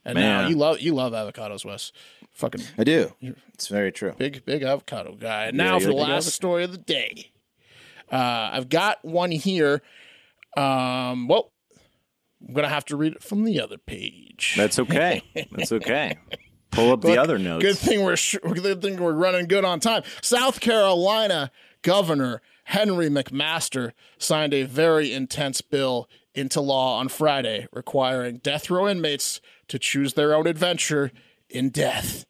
And 0.05 0.15
Man. 0.15 0.43
now 0.43 0.47
you 0.49 0.55
love 0.55 0.79
you 0.79 0.95
love 0.95 1.11
avocados, 1.13 1.63
Wes. 1.65 1.91
Fucking 2.31 2.61
I 2.77 2.83
do. 2.83 3.13
It's 3.53 3.67
very 3.67 3.91
true. 3.91 4.13
big 4.17 4.43
big 4.45 4.63
avocado 4.63 5.13
guy. 5.15 5.45
And 5.47 5.57
now 5.57 5.73
you're 5.73 5.81
for 5.81 5.87
the 5.87 5.93
last 5.93 6.27
avo- 6.27 6.31
story 6.31 6.63
of 6.63 6.71
the 6.71 6.77
day. 6.77 7.31
Uh, 8.11 8.49
I've 8.53 8.69
got 8.69 9.03
one 9.05 9.29
here. 9.31 9.81
Um, 10.57 11.27
well, 11.27 11.51
I'm 12.47 12.53
gonna 12.53 12.69
have 12.69 12.85
to 12.85 12.95
read 12.97 13.13
it 13.13 13.23
from 13.23 13.43
the 13.43 13.61
other 13.61 13.77
page. 13.77 14.55
That's 14.57 14.79
okay. 14.79 15.21
That's 15.51 15.71
okay. 15.73 16.17
Pull 16.71 16.91
up 16.91 17.01
the 17.01 17.17
other 17.17 17.37
notes. 17.37 17.63
Good 17.65 17.77
thing 17.77 18.03
we're 18.03 18.15
sh- 18.15 18.37
good 18.43 18.81
thing 18.81 18.97
we're 19.01 19.13
running 19.13 19.47
good 19.47 19.65
on 19.65 19.79
time. 19.79 20.03
South 20.21 20.59
Carolina 20.59 21.51
Governor 21.81 22.41
Henry 22.65 23.09
McMaster 23.09 23.91
signed 24.17 24.53
a 24.53 24.63
very 24.63 25.11
intense 25.11 25.61
bill 25.61 26.07
into 26.35 26.61
law 26.61 26.99
on 26.99 27.09
Friday, 27.09 27.67
requiring 27.73 28.37
death 28.37 28.69
row 28.69 28.87
inmates 28.87 29.41
to 29.67 29.79
choose 29.79 30.13
their 30.13 30.35
own 30.35 30.45
adventure 30.47 31.11
in 31.49 31.69
death. 31.69 32.25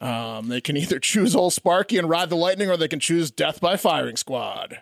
Um, 0.00 0.48
they 0.48 0.60
can 0.60 0.76
either 0.76 0.98
choose 0.98 1.36
Old 1.36 1.52
Sparky 1.52 1.98
and 1.98 2.08
ride 2.08 2.30
the 2.30 2.36
lightning, 2.36 2.70
or 2.70 2.76
they 2.76 2.88
can 2.88 3.00
choose 3.00 3.30
death 3.30 3.60
by 3.60 3.76
firing 3.76 4.16
squad. 4.16 4.80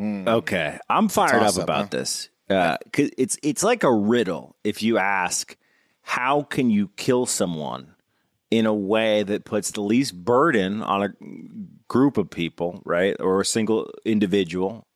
Okay, 0.00 0.78
I'm 0.88 1.08
fired 1.08 1.42
up 1.42 1.56
up, 1.56 1.62
about 1.64 1.80
huh? 1.82 1.88
this. 1.90 2.28
Uh, 2.48 2.76
'cause 2.92 3.10
it's 3.18 3.36
it's 3.42 3.62
like 3.62 3.82
a 3.84 3.92
riddle. 3.92 4.56
If 4.64 4.82
you 4.82 4.98
ask, 4.98 5.56
how 6.02 6.42
can 6.42 6.70
you 6.70 6.88
kill 6.96 7.26
someone 7.26 7.91
in 8.52 8.66
a 8.66 8.74
way 8.74 9.22
that 9.22 9.46
puts 9.46 9.70
the 9.70 9.80
least 9.80 10.14
burden 10.24 10.82
on 10.82 11.02
a 11.02 11.08
group 11.88 12.18
of 12.18 12.28
people, 12.28 12.82
right, 12.84 13.16
or 13.18 13.40
a 13.40 13.44
single 13.46 13.90
individual, 14.04 14.86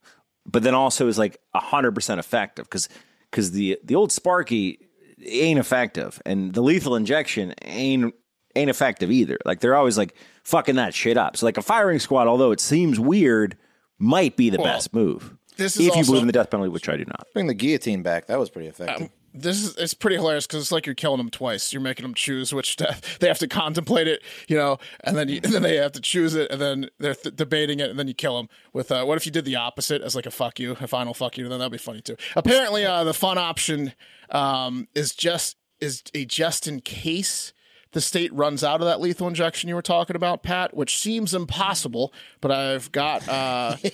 but 0.45 0.63
then 0.63 0.75
also 0.75 1.09
is 1.09 1.17
like 1.19 1.39
hundred 1.55 1.93
percent 1.93 2.21
effective? 2.21 2.67
Because 2.67 2.91
because 3.31 3.53
the 3.53 3.79
the 3.83 3.95
old 3.95 4.13
Sparky 4.13 4.79
ain't 5.25 5.59
effective, 5.59 6.21
and 6.27 6.53
the 6.53 6.61
lethal 6.61 6.97
injection 6.97 7.55
ain't 7.63 8.15
ain't 8.55 8.69
effective 8.69 9.11
either. 9.11 9.39
Like 9.47 9.61
they're 9.61 9.75
always 9.75 9.97
like 9.97 10.15
fucking 10.45 10.77
that 10.77 10.93
shit 10.93 11.17
up. 11.17 11.39
So 11.39 11.47
like 11.47 11.57
a 11.57 11.63
firing 11.63 11.99
squad, 11.99 12.27
although 12.29 12.53
it 12.53 12.61
seems 12.61 13.01
weird, 13.01 13.57
might 13.99 14.37
be 14.37 14.51
the 14.51 14.59
best 14.59 14.93
move. 14.93 15.35
this 15.57 15.77
is 15.77 15.87
if 15.87 15.95
you 15.95 16.01
also- 16.01 16.11
believe 16.13 16.23
in 16.25 16.27
the 16.27 16.33
death 16.35 16.51
penalty, 16.51 16.69
which 16.69 16.91
I 16.91 16.99
do 16.99 17.07
not. 17.07 17.27
Bring 17.33 17.47
the 17.47 17.55
guillotine 17.55 18.03
back. 18.03 18.27
That 18.27 18.39
was 18.39 18.51
pretty 18.51 18.69
effective. 18.69 19.05
Um, 19.05 19.11
this 19.37 19.63
is 19.63 19.77
it's 19.77 19.95
pretty 19.95 20.17
hilarious 20.17 20.47
because 20.47 20.63
it's 20.63 20.73
like 20.73 20.87
you're 20.87 20.95
killing 20.95 21.19
them 21.19 21.31
twice. 21.31 21.73
You're 21.73 21.83
making 21.83 22.05
them 22.05 22.15
choose 22.15 22.53
which 22.53 22.77
death 22.77 23.19
they 23.21 23.29
have 23.29 23.39
to 23.39 23.49
contemplate 23.49 24.09
it, 24.09 24.23
you 24.49 24.57
know, 24.57 24.79
and 25.05 25.17
then 25.17 25.29
you, 25.29 25.41
and 25.45 25.53
then 25.53 25.63
they 25.63 25.77
have 25.77 25.93
to 25.93 26.01
choose 26.01 26.35
it, 26.35 26.51
and 26.51 26.61
then 26.61 26.91
they're 26.99 27.15
th- 27.15 27.37
debating 27.37 27.81
it, 27.81 27.91
and 27.91 27.99
then 27.99 28.09
you 28.09 28.15
kill 28.15 28.37
them 28.37 28.49
with 28.73 28.91
uh, 28.91 29.05
what 29.05 29.17
if 29.17 29.27
you 29.27 29.33
did 29.33 29.45
the 29.45 29.57
opposite 29.57 30.03
as 30.03 30.15
like 30.15 30.27
a 30.27 30.31
fuck 30.31 30.59
you, 30.59 30.77
a 30.81 30.87
final 30.87 31.15
fuck 31.15 31.39
you, 31.39 31.49
then 31.49 31.59
that'd 31.59 31.73
be 31.73 31.79
funny 31.79 32.01
too. 32.01 32.17
Apparently, 32.35 32.85
uh, 32.85 33.05
the 33.05 33.15
fun 33.15 33.39
option 33.39 33.93
um, 34.31 34.89
is 34.95 35.15
just 35.15 35.57
is 35.81 36.03
a 36.15 36.25
just 36.25 36.67
in 36.67 36.81
case 36.81 37.53
the 37.93 38.01
state 38.01 38.33
runs 38.35 38.63
out 38.63 38.81
of 38.81 38.87
that 38.87 39.01
lethal 39.01 39.29
injection 39.29 39.69
you 39.69 39.75
were 39.75 39.83
talking 39.83 40.17
about, 40.17 40.43
Pat, 40.43 40.77
which 40.77 40.99
seems 40.99 41.35
impossible, 41.35 42.13
but 42.41 42.51
I've 42.51 42.93
got. 42.93 43.27
Uh, 43.29 43.77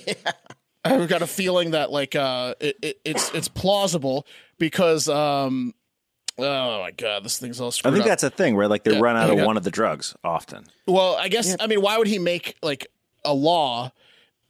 I've 0.84 1.08
got 1.08 1.22
a 1.22 1.28
feeling 1.28 1.70
that 1.72 1.92
like 1.92 2.16
uh, 2.16 2.54
it, 2.58 2.76
it, 2.82 3.00
it's 3.04 3.30
it's 3.32 3.46
plausible 3.46 4.26
because 4.62 5.08
um, 5.08 5.74
oh 6.38 6.80
my 6.80 6.92
god, 6.92 7.24
this 7.24 7.36
thing's 7.38 7.60
all 7.60 7.72
screwed. 7.72 7.92
I 7.92 7.96
think 7.96 8.04
up. 8.04 8.10
that's 8.10 8.22
a 8.22 8.30
thing 8.30 8.54
where 8.54 8.68
like 8.68 8.84
they 8.84 8.92
Yeah, 8.92 9.00
run 9.00 9.16
out 9.16 9.28
of 9.28 9.44
one 9.44 9.56
of 9.56 9.64
the 9.64 9.72
drugs 9.72 10.14
often. 10.22 10.66
well, 10.86 11.16
I 11.16 11.26
guess 11.26 11.56
I 11.58 11.66
mean, 11.66 11.82
why 11.82 11.98
would 11.98 12.06
he 12.06 12.20
make 12.20 12.56
like 12.62 12.86
a 13.24 13.34
law 13.34 13.90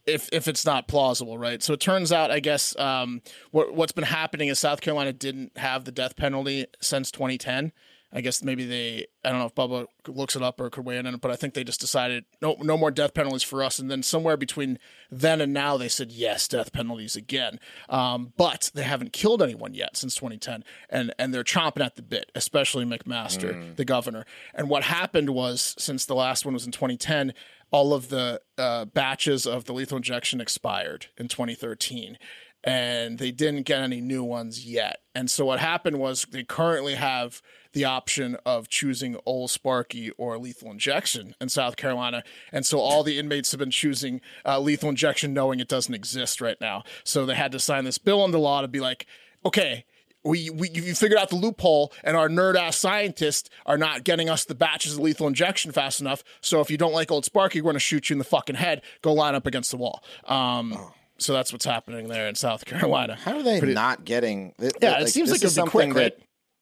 if 0.06 0.28
if 0.30 0.48
it's 0.48 0.66
not 0.66 0.86
plausible, 0.86 1.38
right? 1.38 1.62
So 1.62 1.72
it 1.72 1.80
turns 1.80 2.12
out, 2.12 2.30
I 2.30 2.40
guess 2.40 2.78
um, 2.78 3.22
what 3.52 3.74
what's 3.74 3.92
been 3.92 4.04
happening 4.04 4.48
is 4.48 4.58
South 4.58 4.82
Carolina 4.82 5.14
didn't 5.14 5.56
have 5.56 5.86
the 5.86 5.92
death 5.92 6.14
penalty 6.14 6.66
since 6.82 7.10
2010. 7.10 7.72
I 8.12 8.20
guess 8.20 8.42
maybe 8.42 8.64
they 8.66 9.06
I 9.24 9.30
don't 9.30 9.38
know 9.38 9.46
if 9.46 9.54
Bubba 9.54 9.86
looks 10.06 10.36
it 10.36 10.42
up 10.42 10.60
or 10.60 10.68
could 10.68 10.84
weigh 10.84 10.98
in 10.98 11.06
on 11.06 11.14
it, 11.14 11.20
but 11.20 11.30
I 11.30 11.36
think 11.36 11.54
they 11.54 11.64
just 11.64 11.80
decided 11.80 12.24
no 12.40 12.56
no 12.60 12.76
more 12.76 12.90
death 12.90 13.14
penalties 13.14 13.42
for 13.42 13.62
us. 13.62 13.78
And 13.78 13.90
then 13.90 14.02
somewhere 14.02 14.36
between 14.36 14.78
then 15.10 15.40
and 15.40 15.52
now 15.52 15.76
they 15.76 15.88
said 15.88 16.12
yes, 16.12 16.46
death 16.46 16.72
penalties 16.72 17.16
again. 17.16 17.58
Um, 17.88 18.32
but 18.36 18.70
they 18.74 18.82
haven't 18.82 19.12
killed 19.12 19.42
anyone 19.42 19.74
yet 19.74 19.96
since 19.96 20.14
2010, 20.14 20.64
and 20.90 21.14
and 21.18 21.32
they're 21.32 21.44
chomping 21.44 21.84
at 21.84 21.96
the 21.96 22.02
bit, 22.02 22.30
especially 22.34 22.84
McMaster, 22.84 23.76
the 23.76 23.84
governor. 23.84 24.26
And 24.54 24.68
what 24.68 24.84
happened 24.84 25.30
was 25.30 25.74
since 25.78 26.04
the 26.04 26.14
last 26.14 26.44
one 26.44 26.54
was 26.54 26.66
in 26.66 26.72
2010, 26.72 27.32
all 27.70 27.94
of 27.94 28.08
the 28.08 28.40
uh, 28.58 28.84
batches 28.84 29.46
of 29.46 29.64
the 29.64 29.72
lethal 29.72 29.96
injection 29.96 30.40
expired 30.40 31.06
in 31.16 31.28
2013 31.28 32.18
and 32.64 33.18
they 33.18 33.30
didn't 33.30 33.62
get 33.62 33.80
any 33.80 34.00
new 34.00 34.22
ones 34.22 34.64
yet. 34.64 35.00
And 35.14 35.30
so 35.30 35.44
what 35.44 35.58
happened 35.58 35.98
was 35.98 36.26
they 36.30 36.44
currently 36.44 36.94
have 36.94 37.42
the 37.72 37.84
option 37.84 38.36
of 38.44 38.68
choosing 38.68 39.16
Old 39.26 39.50
Sparky 39.50 40.10
or 40.12 40.38
lethal 40.38 40.70
injection 40.70 41.34
in 41.40 41.48
South 41.48 41.76
Carolina. 41.76 42.22
And 42.52 42.64
so 42.64 42.78
all 42.78 43.02
the 43.02 43.18
inmates 43.18 43.50
have 43.52 43.58
been 43.58 43.70
choosing 43.70 44.20
uh, 44.44 44.60
lethal 44.60 44.90
injection 44.90 45.32
knowing 45.34 45.60
it 45.60 45.68
doesn't 45.68 45.94
exist 45.94 46.40
right 46.40 46.60
now. 46.60 46.84
So 47.04 47.26
they 47.26 47.34
had 47.34 47.52
to 47.52 47.58
sign 47.58 47.84
this 47.84 47.98
bill 47.98 48.24
into 48.24 48.38
law 48.38 48.60
to 48.60 48.68
be 48.68 48.80
like, 48.80 49.06
okay, 49.44 49.84
we, 50.24 50.50
we 50.50 50.70
you 50.70 50.94
figured 50.94 51.18
out 51.18 51.30
the 51.30 51.36
loophole 51.36 51.92
and 52.04 52.16
our 52.16 52.28
nerd 52.28 52.54
ass 52.54 52.76
scientists 52.76 53.50
are 53.66 53.78
not 53.78 54.04
getting 54.04 54.28
us 54.28 54.44
the 54.44 54.54
batches 54.54 54.94
of 54.94 55.00
lethal 55.00 55.26
injection 55.26 55.72
fast 55.72 56.00
enough. 56.00 56.22
So 56.40 56.60
if 56.60 56.70
you 56.70 56.76
don't 56.76 56.92
like 56.92 57.10
old 57.10 57.24
Sparky, 57.24 57.60
we're 57.60 57.72
gonna 57.72 57.80
shoot 57.80 58.08
you 58.08 58.14
in 58.14 58.18
the 58.18 58.24
fucking 58.24 58.56
head. 58.56 58.82
Go 59.02 59.12
line 59.12 59.34
up 59.34 59.46
against 59.46 59.72
the 59.72 59.78
wall. 59.78 60.04
Um, 60.26 60.78
so 61.22 61.32
that's 61.32 61.52
what's 61.52 61.64
happening 61.64 62.08
there 62.08 62.28
in 62.28 62.34
South 62.34 62.64
Carolina. 62.66 63.16
How 63.16 63.36
are 63.38 63.42
they 63.42 63.60
not 63.60 64.04
getting? 64.04 64.52
th- 64.60 64.72
Yeah, 64.80 64.96
th- 64.96 65.08
it 65.08 65.12
seems 65.12 65.30
like 65.30 65.42
is 65.42 65.56
it'd 65.56 65.64
be 65.64 65.70
quick, 65.70 65.84
something 65.88 66.02
right? 66.02 66.18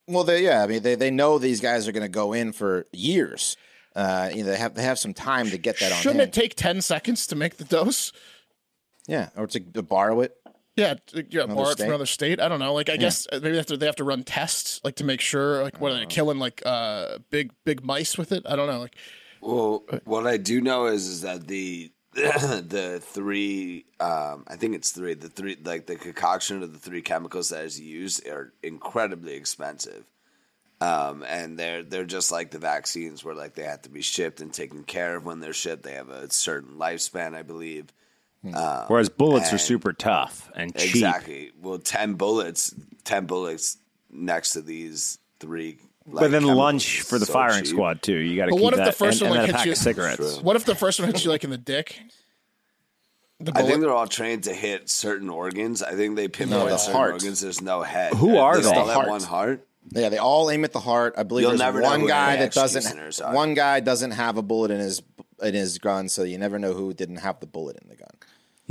Well, 0.07 0.23
they, 0.23 0.43
yeah, 0.43 0.63
I 0.63 0.67
mean, 0.67 0.81
they, 0.83 0.95
they 0.95 1.11
know 1.11 1.37
these 1.37 1.61
guys 1.61 1.87
are 1.87 1.91
going 1.91 2.03
to 2.03 2.09
go 2.09 2.33
in 2.33 2.51
for 2.51 2.85
years. 2.91 3.55
Uh, 3.95 4.29
you 4.33 4.43
know, 4.43 4.51
they 4.51 4.57
have 4.57 4.73
they 4.75 4.83
have 4.83 4.97
some 4.99 5.13
time 5.13 5.49
to 5.51 5.57
get 5.57 5.79
that 5.79 5.91
on 5.91 5.97
Shouldn't 5.99 6.19
hand. 6.21 6.29
it 6.29 6.33
take 6.33 6.55
ten 6.55 6.81
seconds 6.81 7.27
to 7.27 7.35
make 7.35 7.57
the 7.57 7.65
dose? 7.65 8.11
yeah, 9.07 9.29
or 9.35 9.47
to, 9.47 9.59
to 9.59 9.81
borrow 9.81 10.21
it. 10.21 10.35
Yeah, 10.77 10.95
t- 11.05 11.25
yeah, 11.29 11.45
borrow 11.45 11.69
it 11.71 11.77
from 11.77 11.87
another 11.87 12.05
state. 12.05 12.39
I 12.39 12.47
don't 12.47 12.59
know. 12.59 12.73
Like, 12.73 12.89
I 12.89 12.95
guess 12.97 13.27
uh, 13.31 13.39
maybe 13.41 13.51
they 13.51 13.57
have 13.57 13.65
to 13.67 13.77
they 13.77 13.85
have 13.85 13.97
to 13.97 14.03
run 14.05 14.23
tests, 14.23 14.79
like 14.83 14.95
to 14.95 15.03
make 15.03 15.19
sure, 15.21 15.61
like, 15.63 15.81
what 15.81 15.91
are 15.91 15.99
they 15.99 16.05
killing, 16.05 16.39
like, 16.39 16.61
uh, 16.65 17.17
big 17.29 17.51
big 17.65 17.83
mice 17.85 18.17
with 18.17 18.31
it? 18.31 18.43
I 18.45 18.55
don't 18.55 18.67
know. 18.67 18.79
Like, 18.79 18.95
Well, 19.41 19.83
what 20.05 20.25
I 20.27 20.37
do 20.37 20.61
know 20.61 20.85
is 20.85 21.07
is 21.07 21.21
that 21.21 21.47
the 21.47 21.91
the 22.13 23.01
three 23.01 23.85
um, 23.99 24.43
I 24.47 24.57
think 24.57 24.75
it's 24.75 24.91
three 24.91 25.13
the 25.13 25.29
three 25.29 25.57
like 25.63 25.85
the 25.85 25.95
concoction 25.95 26.61
of 26.61 26.73
the 26.73 26.79
three 26.79 27.01
chemicals 27.01 27.49
that 27.49 27.63
is 27.63 27.79
used 27.79 28.27
are 28.27 28.51
incredibly 28.61 29.33
expensive. 29.33 30.03
Um, 30.81 31.23
and 31.27 31.57
they're 31.57 31.83
they're 31.83 32.05
just 32.05 32.31
like 32.31 32.51
the 32.51 32.59
vaccines 32.59 33.23
where 33.23 33.35
like 33.35 33.53
they 33.53 33.63
have 33.63 33.83
to 33.83 33.89
be 33.89 34.01
shipped 34.01 34.41
and 34.41 34.51
taken 34.51 34.83
care 34.83 35.15
of 35.15 35.25
when 35.25 35.39
they're 35.39 35.53
shipped. 35.53 35.83
They 35.83 35.93
have 35.93 36.09
a 36.09 36.29
certain 36.31 36.77
lifespan, 36.77 37.35
I 37.35 37.43
believe. 37.43 37.93
Um, 38.43 38.85
Whereas 38.87 39.09
bullets 39.09 39.53
are 39.53 39.59
super 39.59 39.93
tough 39.93 40.51
and 40.55 40.75
cheap. 40.75 40.95
Exactly. 40.95 41.51
Well, 41.61 41.77
ten 41.77 42.15
bullets, 42.15 42.73
ten 43.03 43.25
bullets 43.25 43.77
next 44.09 44.53
to 44.53 44.61
these 44.61 45.19
three. 45.39 45.77
Like, 46.07 46.15
But 46.15 46.31
then 46.31 46.41
chemicals 46.41 46.57
lunch 46.57 47.01
for 47.01 47.19
the 47.19 47.25
so 47.27 47.33
firing 47.33 47.63
cheap. 47.63 47.67
squad 47.73 48.01
too. 48.01 48.17
You 48.17 48.35
got 48.35 48.45
to 48.45 48.51
But 48.51 48.55
keep 48.57 48.63
what 48.63 48.73
if 48.73 48.77
that. 48.79 48.85
the 48.85 48.91
first 48.91 49.21
and, 49.21 49.29
one, 49.29 49.39
and 49.39 49.47
like, 49.53 49.55
hits 49.63 49.65
you- 49.67 49.75
cigarettes. 49.75 50.39
What 50.41 50.55
if 50.55 50.65
the 50.65 50.75
first 50.75 50.99
one 50.99 51.07
hits 51.09 51.23
you 51.23 51.29
like 51.29 51.43
in 51.43 51.49
the 51.51 51.57
dick? 51.57 51.99
The 53.39 53.51
I 53.55 53.63
think 53.63 53.81
they're 53.81 53.93
all 53.93 54.07
trained 54.07 54.43
to 54.43 54.53
hit 54.53 54.89
certain 54.89 55.29
organs. 55.29 55.81
I 55.81 55.93
think 55.95 56.15
they 56.15 56.27
pinpoint 56.27 56.69
the 56.69 56.77
certain 56.77 56.95
heart. 56.95 57.13
organs. 57.13 57.41
There's 57.41 57.61
no 57.61 57.81
head. 57.81 58.13
Who 58.13 58.37
are 58.37 58.55
they? 58.57 58.61
they? 58.63 58.67
Still 58.69 58.85
The 58.85 58.91
have 58.93 58.95
heart. 58.95 59.09
one 59.09 59.21
heart. 59.23 59.67
Yeah, 59.91 60.09
they 60.09 60.19
all 60.19 60.51
aim 60.51 60.63
at 60.63 60.73
the 60.73 60.79
heart. 60.79 61.15
I 61.17 61.23
believe 61.23 61.41
You'll 61.43 61.51
there's 61.51 61.59
never 61.59 61.81
one 61.81 62.05
guy 62.05 62.35
that 62.35 62.53
doesn't. 62.53 63.19
One 63.33 63.55
guy 63.55 63.79
doesn't 63.79 64.11
have 64.11 64.37
a 64.37 64.43
bullet 64.43 64.69
in 64.69 64.79
his 64.79 65.01
in 65.41 65.55
his 65.55 65.79
gun, 65.79 66.07
so 66.07 66.21
you 66.23 66.37
never 66.37 66.59
know 66.59 66.73
who 66.73 66.93
didn't 66.93 67.15
have 67.17 67.39
the 67.39 67.47
bullet 67.47 67.77
in 67.81 67.89
the 67.89 67.95
gun. 67.95 68.09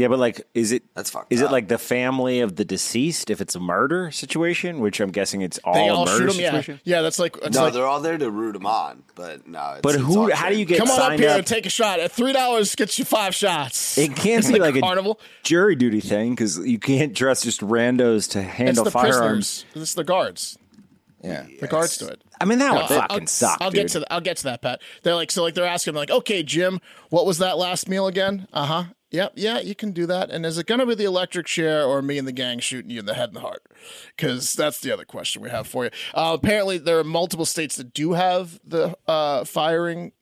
Yeah, 0.01 0.09
but 0.09 0.19
like, 0.19 0.47
is 0.55 0.73
it? 0.73 0.83
That's 0.95 1.11
fucked 1.11 1.31
Is 1.31 1.43
it 1.43 1.47
up. 1.47 1.51
like 1.53 1.69
the 1.69 1.77
family 1.77 2.41
of 2.41 2.57
the 2.57 2.65
deceased 2.65 3.29
if 3.29 3.43
it's 3.43 3.55
a 3.55 3.61
murder 3.61 4.11
situation, 4.11 4.81
which 4.81 4.99
I'm 4.99 5.11
guessing 5.11 5.43
it's 5.43 5.59
all 5.63 5.75
they 5.75 5.89
a 5.89 5.93
all 5.95 6.07
murder 6.07 6.31
shoot 6.31 6.37
him. 6.37 6.41
Yeah, 6.41 6.51
situation? 6.53 6.81
yeah. 6.85 7.03
That's 7.03 7.19
like. 7.19 7.37
It's 7.43 7.55
No, 7.55 7.65
like, 7.65 7.75
they're 7.75 7.85
all 7.87 8.01
there 8.01 8.17
to 8.17 8.31
root 8.31 8.57
him 8.57 8.65
on. 8.65 9.03
But 9.15 9.47
no. 9.47 9.73
It's, 9.73 9.83
But 9.83 9.97
it's 9.97 10.05
who? 10.05 10.21
all 10.23 10.31
How 10.35 10.49
do 10.49 10.57
you 10.57 10.65
trained. 10.65 10.69
get 10.69 10.79
come 10.79 10.91
on 10.91 10.95
up 10.99 11.07
signed 11.09 11.21
here 11.21 11.29
up? 11.31 11.37
and 11.39 11.47
take 11.47 11.67
a 11.67 11.71
shot. 11.71 12.01
At 12.01 12.13
three 12.13 12.33
dollars 12.33 12.75
gets 12.75 12.99
you 12.99 13.05
five 13.05 13.35
shots. 13.35 13.99
it 13.99 14.17
can't 14.17 14.47
be 14.47 14.55
The 14.55 14.59
like 14.61 14.77
a 14.77 14.81
carnival. 14.81 15.21
jury 15.43 15.77
duty 15.77 16.01
thing 16.01 16.31
because 16.31 16.57
you 16.59 16.79
can't 16.79 17.13
dress 17.13 17.43
just 17.43 17.61
randos 17.61 18.31
to 18.31 18.39
It's 18.41 18.49
handle 18.49 18.85
the 18.85 18.91
firearms. 18.91 19.65
prisoners. 19.73 19.83
It's 19.83 19.95
the 19.95 20.05
guards. 20.05 20.57
Yeah, 21.23 21.45
The 21.61 21.67
guards 21.67 21.99
do 21.99 22.07
it. 22.09 22.23
I 22.41 22.47
mean, 22.47 22.59
that 22.61 22.73
would 22.73 22.81
I'll- 22.81 22.89
fucking 22.89 23.21
I'll, 23.21 23.27
suck, 23.27 23.59
I'll 23.61 23.71
dude. 23.71 23.83
get 23.83 23.89
to 23.91 24.01
the, 24.01 24.11
I'll 24.11 24.23
get 24.23 24.39
to 24.39 24.45
that, 24.45 24.63
Pat. 24.63 24.81
They're 25.03 25.15
like 25.15 25.31
so 25.31 25.43
like 25.43 25.53
they're 25.53 25.67
asking 25.67 25.93
like, 25.93 26.11
okay, 26.11 26.43
Jim, 26.43 26.81
what 27.11 27.27
was 27.27 27.37
that 27.39 27.59
last 27.59 27.87
meal 27.91 28.07
again? 28.07 28.49
Uh 28.55 28.65
huh. 28.65 28.85
Yep, 29.11 29.33
yeah, 29.35 29.59
you 29.59 29.75
can 29.75 29.91
do 29.91 30.07
that. 30.07 30.31
And 30.31 30.47
is 30.47 30.57
it 30.57 30.67
gonna 30.67 30.87
be 30.87 30.95
the 30.95 31.05
electric 31.05 31.47
chair 31.47 31.85
or 31.85 32.01
me 32.01 32.17
and 32.17 32.29
the 32.29 32.33
gang 32.33 32.61
shooting 32.61 32.91
you 32.91 33.01
in 33.01 33.07
the 33.07 33.15
head 33.15 33.31
and 33.31 33.37
the 33.37 33.41
heart? 33.41 33.65
Because 34.17 34.55
that's 34.55 34.81
the 34.81 34.93
other 34.93 35.05
question 35.05 35.43
we 35.43 35.51
have 35.51 35.67
for 35.67 35.85
you. 35.85 35.91
Uh, 36.15 36.37
apparently, 36.41 36.79
there 36.79 36.99
are 36.99 37.05
multiple 37.05 37.47
states 37.47 37.77
that 37.77 37.93
do 37.93 38.13
have 38.13 38.61
the 38.65 38.97
uh, 39.09 39.45
firing 39.45 40.13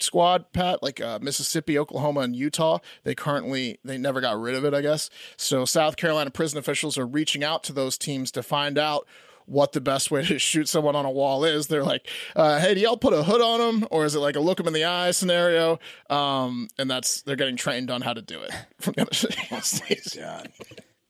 squad 0.00 0.52
pat 0.52 0.82
like 0.82 1.00
uh, 1.00 1.18
mississippi 1.22 1.78
oklahoma 1.78 2.20
and 2.20 2.34
utah 2.34 2.78
they 3.04 3.14
currently 3.14 3.78
they 3.84 3.96
never 3.96 4.20
got 4.20 4.36
rid 4.36 4.54
of 4.54 4.64
it 4.64 4.74
i 4.74 4.80
guess 4.80 5.08
so 5.36 5.64
south 5.64 5.96
carolina 5.96 6.28
prison 6.28 6.58
officials 6.58 6.98
are 6.98 7.06
reaching 7.06 7.44
out 7.44 7.62
to 7.62 7.72
those 7.72 7.96
teams 7.96 8.32
to 8.32 8.42
find 8.42 8.78
out 8.78 9.06
what 9.46 9.72
the 9.72 9.80
best 9.80 10.10
way 10.10 10.24
to 10.24 10.38
shoot 10.38 10.68
someone 10.68 10.96
on 10.96 11.04
a 11.04 11.10
wall 11.10 11.44
is 11.44 11.66
they're 11.66 11.84
like 11.84 12.06
uh, 12.36 12.58
hey 12.60 12.74
do 12.74 12.80
y'all 12.80 12.96
put 12.96 13.12
a 13.12 13.22
hood 13.22 13.40
on 13.40 13.58
them 13.60 13.88
or 13.90 14.04
is 14.04 14.14
it 14.14 14.20
like 14.20 14.36
a 14.36 14.40
look 14.40 14.58
them 14.58 14.66
in 14.66 14.72
the 14.72 14.84
eye 14.84 15.10
scenario 15.10 15.78
um, 16.10 16.68
and 16.78 16.90
that's 16.90 17.22
they're 17.22 17.36
getting 17.36 17.56
trained 17.56 17.90
on 17.90 18.02
how 18.02 18.12
to 18.12 18.22
do 18.22 18.40
it 18.40 18.52
from 18.80 18.94
the 18.94 19.02
other 19.02 19.60
states 19.62 20.16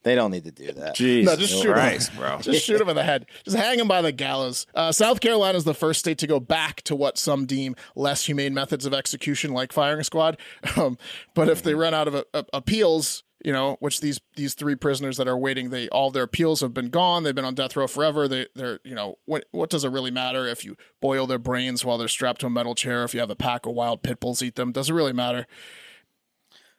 they 0.03 0.15
don't 0.15 0.31
need 0.31 0.43
to 0.43 0.51
do 0.51 0.71
that. 0.73 0.95
Jeez, 0.95 1.23
no, 1.23 1.35
just 1.35 1.53
shoot 1.61 1.71
Christ, 1.71 2.11
him, 2.11 2.19
bro. 2.19 2.37
Just 2.41 2.65
shoot 2.65 2.79
him 2.79 2.89
in 2.89 2.95
the 2.95 3.03
head. 3.03 3.25
Just 3.45 3.55
hang 3.55 3.79
him 3.79 3.87
by 3.87 4.01
the 4.01 4.11
gallows. 4.11 4.67
Uh, 4.75 4.91
South 4.91 5.21
Carolina 5.21 5.57
is 5.57 5.63
the 5.63 5.73
first 5.73 6.01
state 6.01 6.17
to 6.19 6.27
go 6.27 6.41
back 6.41 6.81
to 6.83 6.95
what 6.95 7.17
some 7.17 7.45
deem 7.45 7.75
less 7.95 8.25
humane 8.25 8.53
methods 8.53 8.85
of 8.85 8.93
execution, 8.93 9.53
like 9.53 9.71
firing 9.71 10.01
a 10.01 10.03
squad. 10.03 10.37
Um, 10.75 10.97
but 11.33 11.49
if 11.49 11.63
they 11.63 11.73
run 11.73 11.93
out 11.93 12.07
of 12.07 12.15
uh, 12.33 12.43
appeals, 12.51 13.23
you 13.43 13.51
know, 13.51 13.77
which 13.79 13.99
these 14.01 14.19
these 14.35 14.53
three 14.53 14.75
prisoners 14.75 15.17
that 15.17 15.27
are 15.27 15.37
waiting, 15.37 15.69
they 15.69 15.89
all 15.89 16.09
their 16.11 16.23
appeals 16.23 16.61
have 16.61 16.73
been 16.73 16.89
gone. 16.89 17.23
They've 17.23 17.35
been 17.35 17.45
on 17.45 17.55
death 17.55 17.75
row 17.75 17.87
forever. 17.87 18.27
They 18.27 18.47
they're 18.55 18.79
you 18.83 18.95
know 18.95 19.17
what 19.25 19.45
what 19.51 19.69
does 19.69 19.83
it 19.83 19.89
really 19.89 20.11
matter 20.11 20.47
if 20.47 20.63
you 20.63 20.77
boil 21.01 21.27
their 21.27 21.37
brains 21.39 21.83
while 21.83 21.97
they're 21.97 22.07
strapped 22.07 22.41
to 22.41 22.47
a 22.47 22.49
metal 22.49 22.73
chair? 22.75 23.03
If 23.03 23.13
you 23.13 23.19
have 23.19 23.29
a 23.29 23.35
pack 23.35 23.65
of 23.65 23.73
wild 23.73 24.01
pit 24.01 24.19
bulls 24.19 24.41
eat 24.41 24.55
them, 24.55 24.71
does 24.71 24.89
it 24.89 24.93
really 24.93 25.13
matter? 25.13 25.45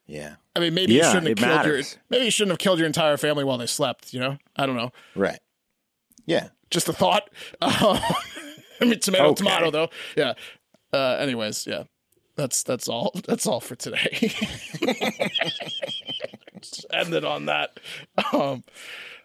Yeah, 0.06 0.34
I 0.54 0.60
mean, 0.60 0.74
maybe 0.74 0.92
you 0.94 1.02
shouldn't 1.04 1.28
have 1.28 1.36
killed 1.38 1.66
your 1.66 1.82
maybe 2.10 2.24
you 2.26 2.30
shouldn't 2.30 2.52
have 2.52 2.58
killed 2.58 2.78
your 2.78 2.86
entire 2.86 3.16
family 3.16 3.44
while 3.44 3.56
they 3.58 3.66
slept. 3.66 4.12
You 4.12 4.20
know, 4.20 4.38
I 4.56 4.66
don't 4.66 4.76
know. 4.76 4.90
right. 5.14 5.38
Yeah, 6.26 6.48
just 6.70 6.88
a 6.88 6.92
thought. 6.92 7.28
Uh, 7.60 7.98
I 8.80 8.84
mean, 8.86 8.98
tomato, 9.00 9.26
Okay. 9.28 9.44
tomato, 9.44 9.70
though. 9.70 9.88
Yeah. 10.16 10.32
Uh, 10.92 11.16
anyways, 11.20 11.66
yeah, 11.66 11.84
that's 12.36 12.62
that's 12.62 12.88
all. 12.88 13.12
That's 13.26 13.46
all 13.46 13.60
for 13.60 13.76
today. 13.76 14.30
Just 16.70 16.86
end 16.92 17.14
it 17.14 17.24
on 17.24 17.46
that. 17.46 17.78
Um, 18.32 18.62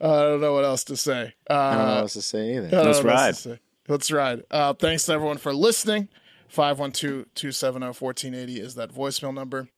I 0.02 0.08
don't 0.08 0.42
know 0.42 0.54
what 0.54 0.64
else 0.64 0.86
to 0.86 0.96
say. 0.96 1.34
Uh, 1.50 1.54
I 1.54 1.76
don't 1.76 1.86
know 1.86 1.92
what 1.94 2.00
else 2.02 2.14
to 2.14 2.22
say 2.22 2.56
either. 2.56 2.62
Let's 2.62 2.74
know 2.74 2.80
what 2.80 2.88
else 3.16 3.46
ride. 3.46 3.60
Let's 3.88 4.12
ride. 4.12 4.44
Uh, 4.50 4.74
thanks 4.74 5.06
to 5.08 5.14
everyone 5.14 5.38
for 5.38 5.54
listening. 5.54 6.08
512-270-1480 6.54 8.60
is 8.60 8.76
that 8.76 8.94
voicemail 8.94 9.34
number. 9.34 9.70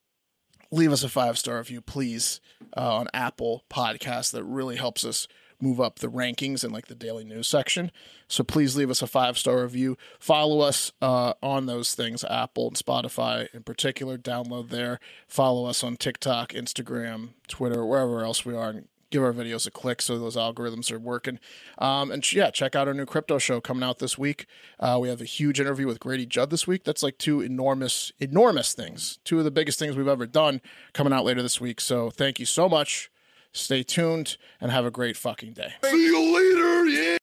Leave 0.71 0.91
us 0.91 1.03
a 1.03 1.09
five 1.09 1.37
star 1.37 1.57
review, 1.57 1.81
please, 1.81 2.39
uh, 2.77 2.97
on 2.97 3.07
Apple 3.13 3.63
Podcasts. 3.69 4.31
That 4.31 4.43
really 4.43 4.77
helps 4.77 5.03
us 5.03 5.27
move 5.61 5.79
up 5.79 5.99
the 5.99 6.07
rankings 6.07 6.63
in 6.63 6.71
like 6.71 6.87
the 6.87 6.95
daily 6.95 7.23
news 7.23 7.47
section. 7.47 7.91
So 8.27 8.43
please 8.43 8.75
leave 8.75 8.89
us 8.89 9.01
a 9.01 9.07
five 9.07 9.37
star 9.37 9.61
review. 9.61 9.97
Follow 10.19 10.61
us 10.61 10.91
uh, 11.01 11.33
on 11.41 11.65
those 11.65 11.93
things, 11.93 12.23
Apple 12.23 12.67
and 12.67 12.77
Spotify 12.77 13.53
in 13.53 13.63
particular. 13.63 14.17
Download 14.17 14.69
there. 14.69 14.99
Follow 15.27 15.65
us 15.65 15.83
on 15.83 15.97
TikTok, 15.97 16.53
Instagram, 16.53 17.29
Twitter, 17.47 17.85
wherever 17.85 18.23
else 18.23 18.45
we 18.45 18.55
are, 18.55 18.69
and 18.69 18.87
give 19.11 19.21
our 19.21 19.33
videos 19.33 19.67
a 19.67 19.71
click 19.71 20.01
so 20.01 20.17
those 20.17 20.35
algorithms 20.35 20.91
are 20.91 20.97
working. 20.97 21.37
Um, 21.77 22.09
and 22.11 22.31
yeah, 22.31 22.49
check 22.49 22.75
out 22.75 22.87
our 22.87 22.93
new 22.93 23.05
crypto 23.05 23.37
show 23.37 23.61
coming 23.61 23.83
out 23.83 23.99
this 23.99 24.17
week. 24.17 24.45
Uh, 24.79 24.97
we 24.99 25.09
have 25.09 25.21
a 25.21 25.25
huge 25.25 25.59
interview 25.59 25.85
with 25.85 25.99
Grady 25.99 26.25
Judd 26.25 26.49
this 26.49 26.65
week. 26.65 26.83
That's 26.83 27.03
like 27.03 27.17
two 27.17 27.41
enormous, 27.41 28.11
enormous 28.19 28.73
things. 28.73 29.19
Two 29.23 29.37
of 29.37 29.43
the 29.43 29.51
biggest 29.51 29.77
things 29.77 29.95
we've 29.95 30.07
ever 30.07 30.25
done 30.25 30.61
coming 30.93 31.13
out 31.13 31.25
later 31.25 31.41
this 31.41 31.61
week. 31.61 31.81
So 31.81 32.09
thank 32.09 32.39
you 32.39 32.45
so 32.45 32.67
much. 32.67 33.11
Stay 33.53 33.83
tuned 33.83 34.37
and 34.59 34.71
have 34.71 34.85
a 34.85 34.91
great 34.91 35.17
fucking 35.17 35.53
day. 35.53 35.73
See 35.83 36.05
you 36.05 36.33
later. 36.33 36.85
Yeah. 36.87 37.10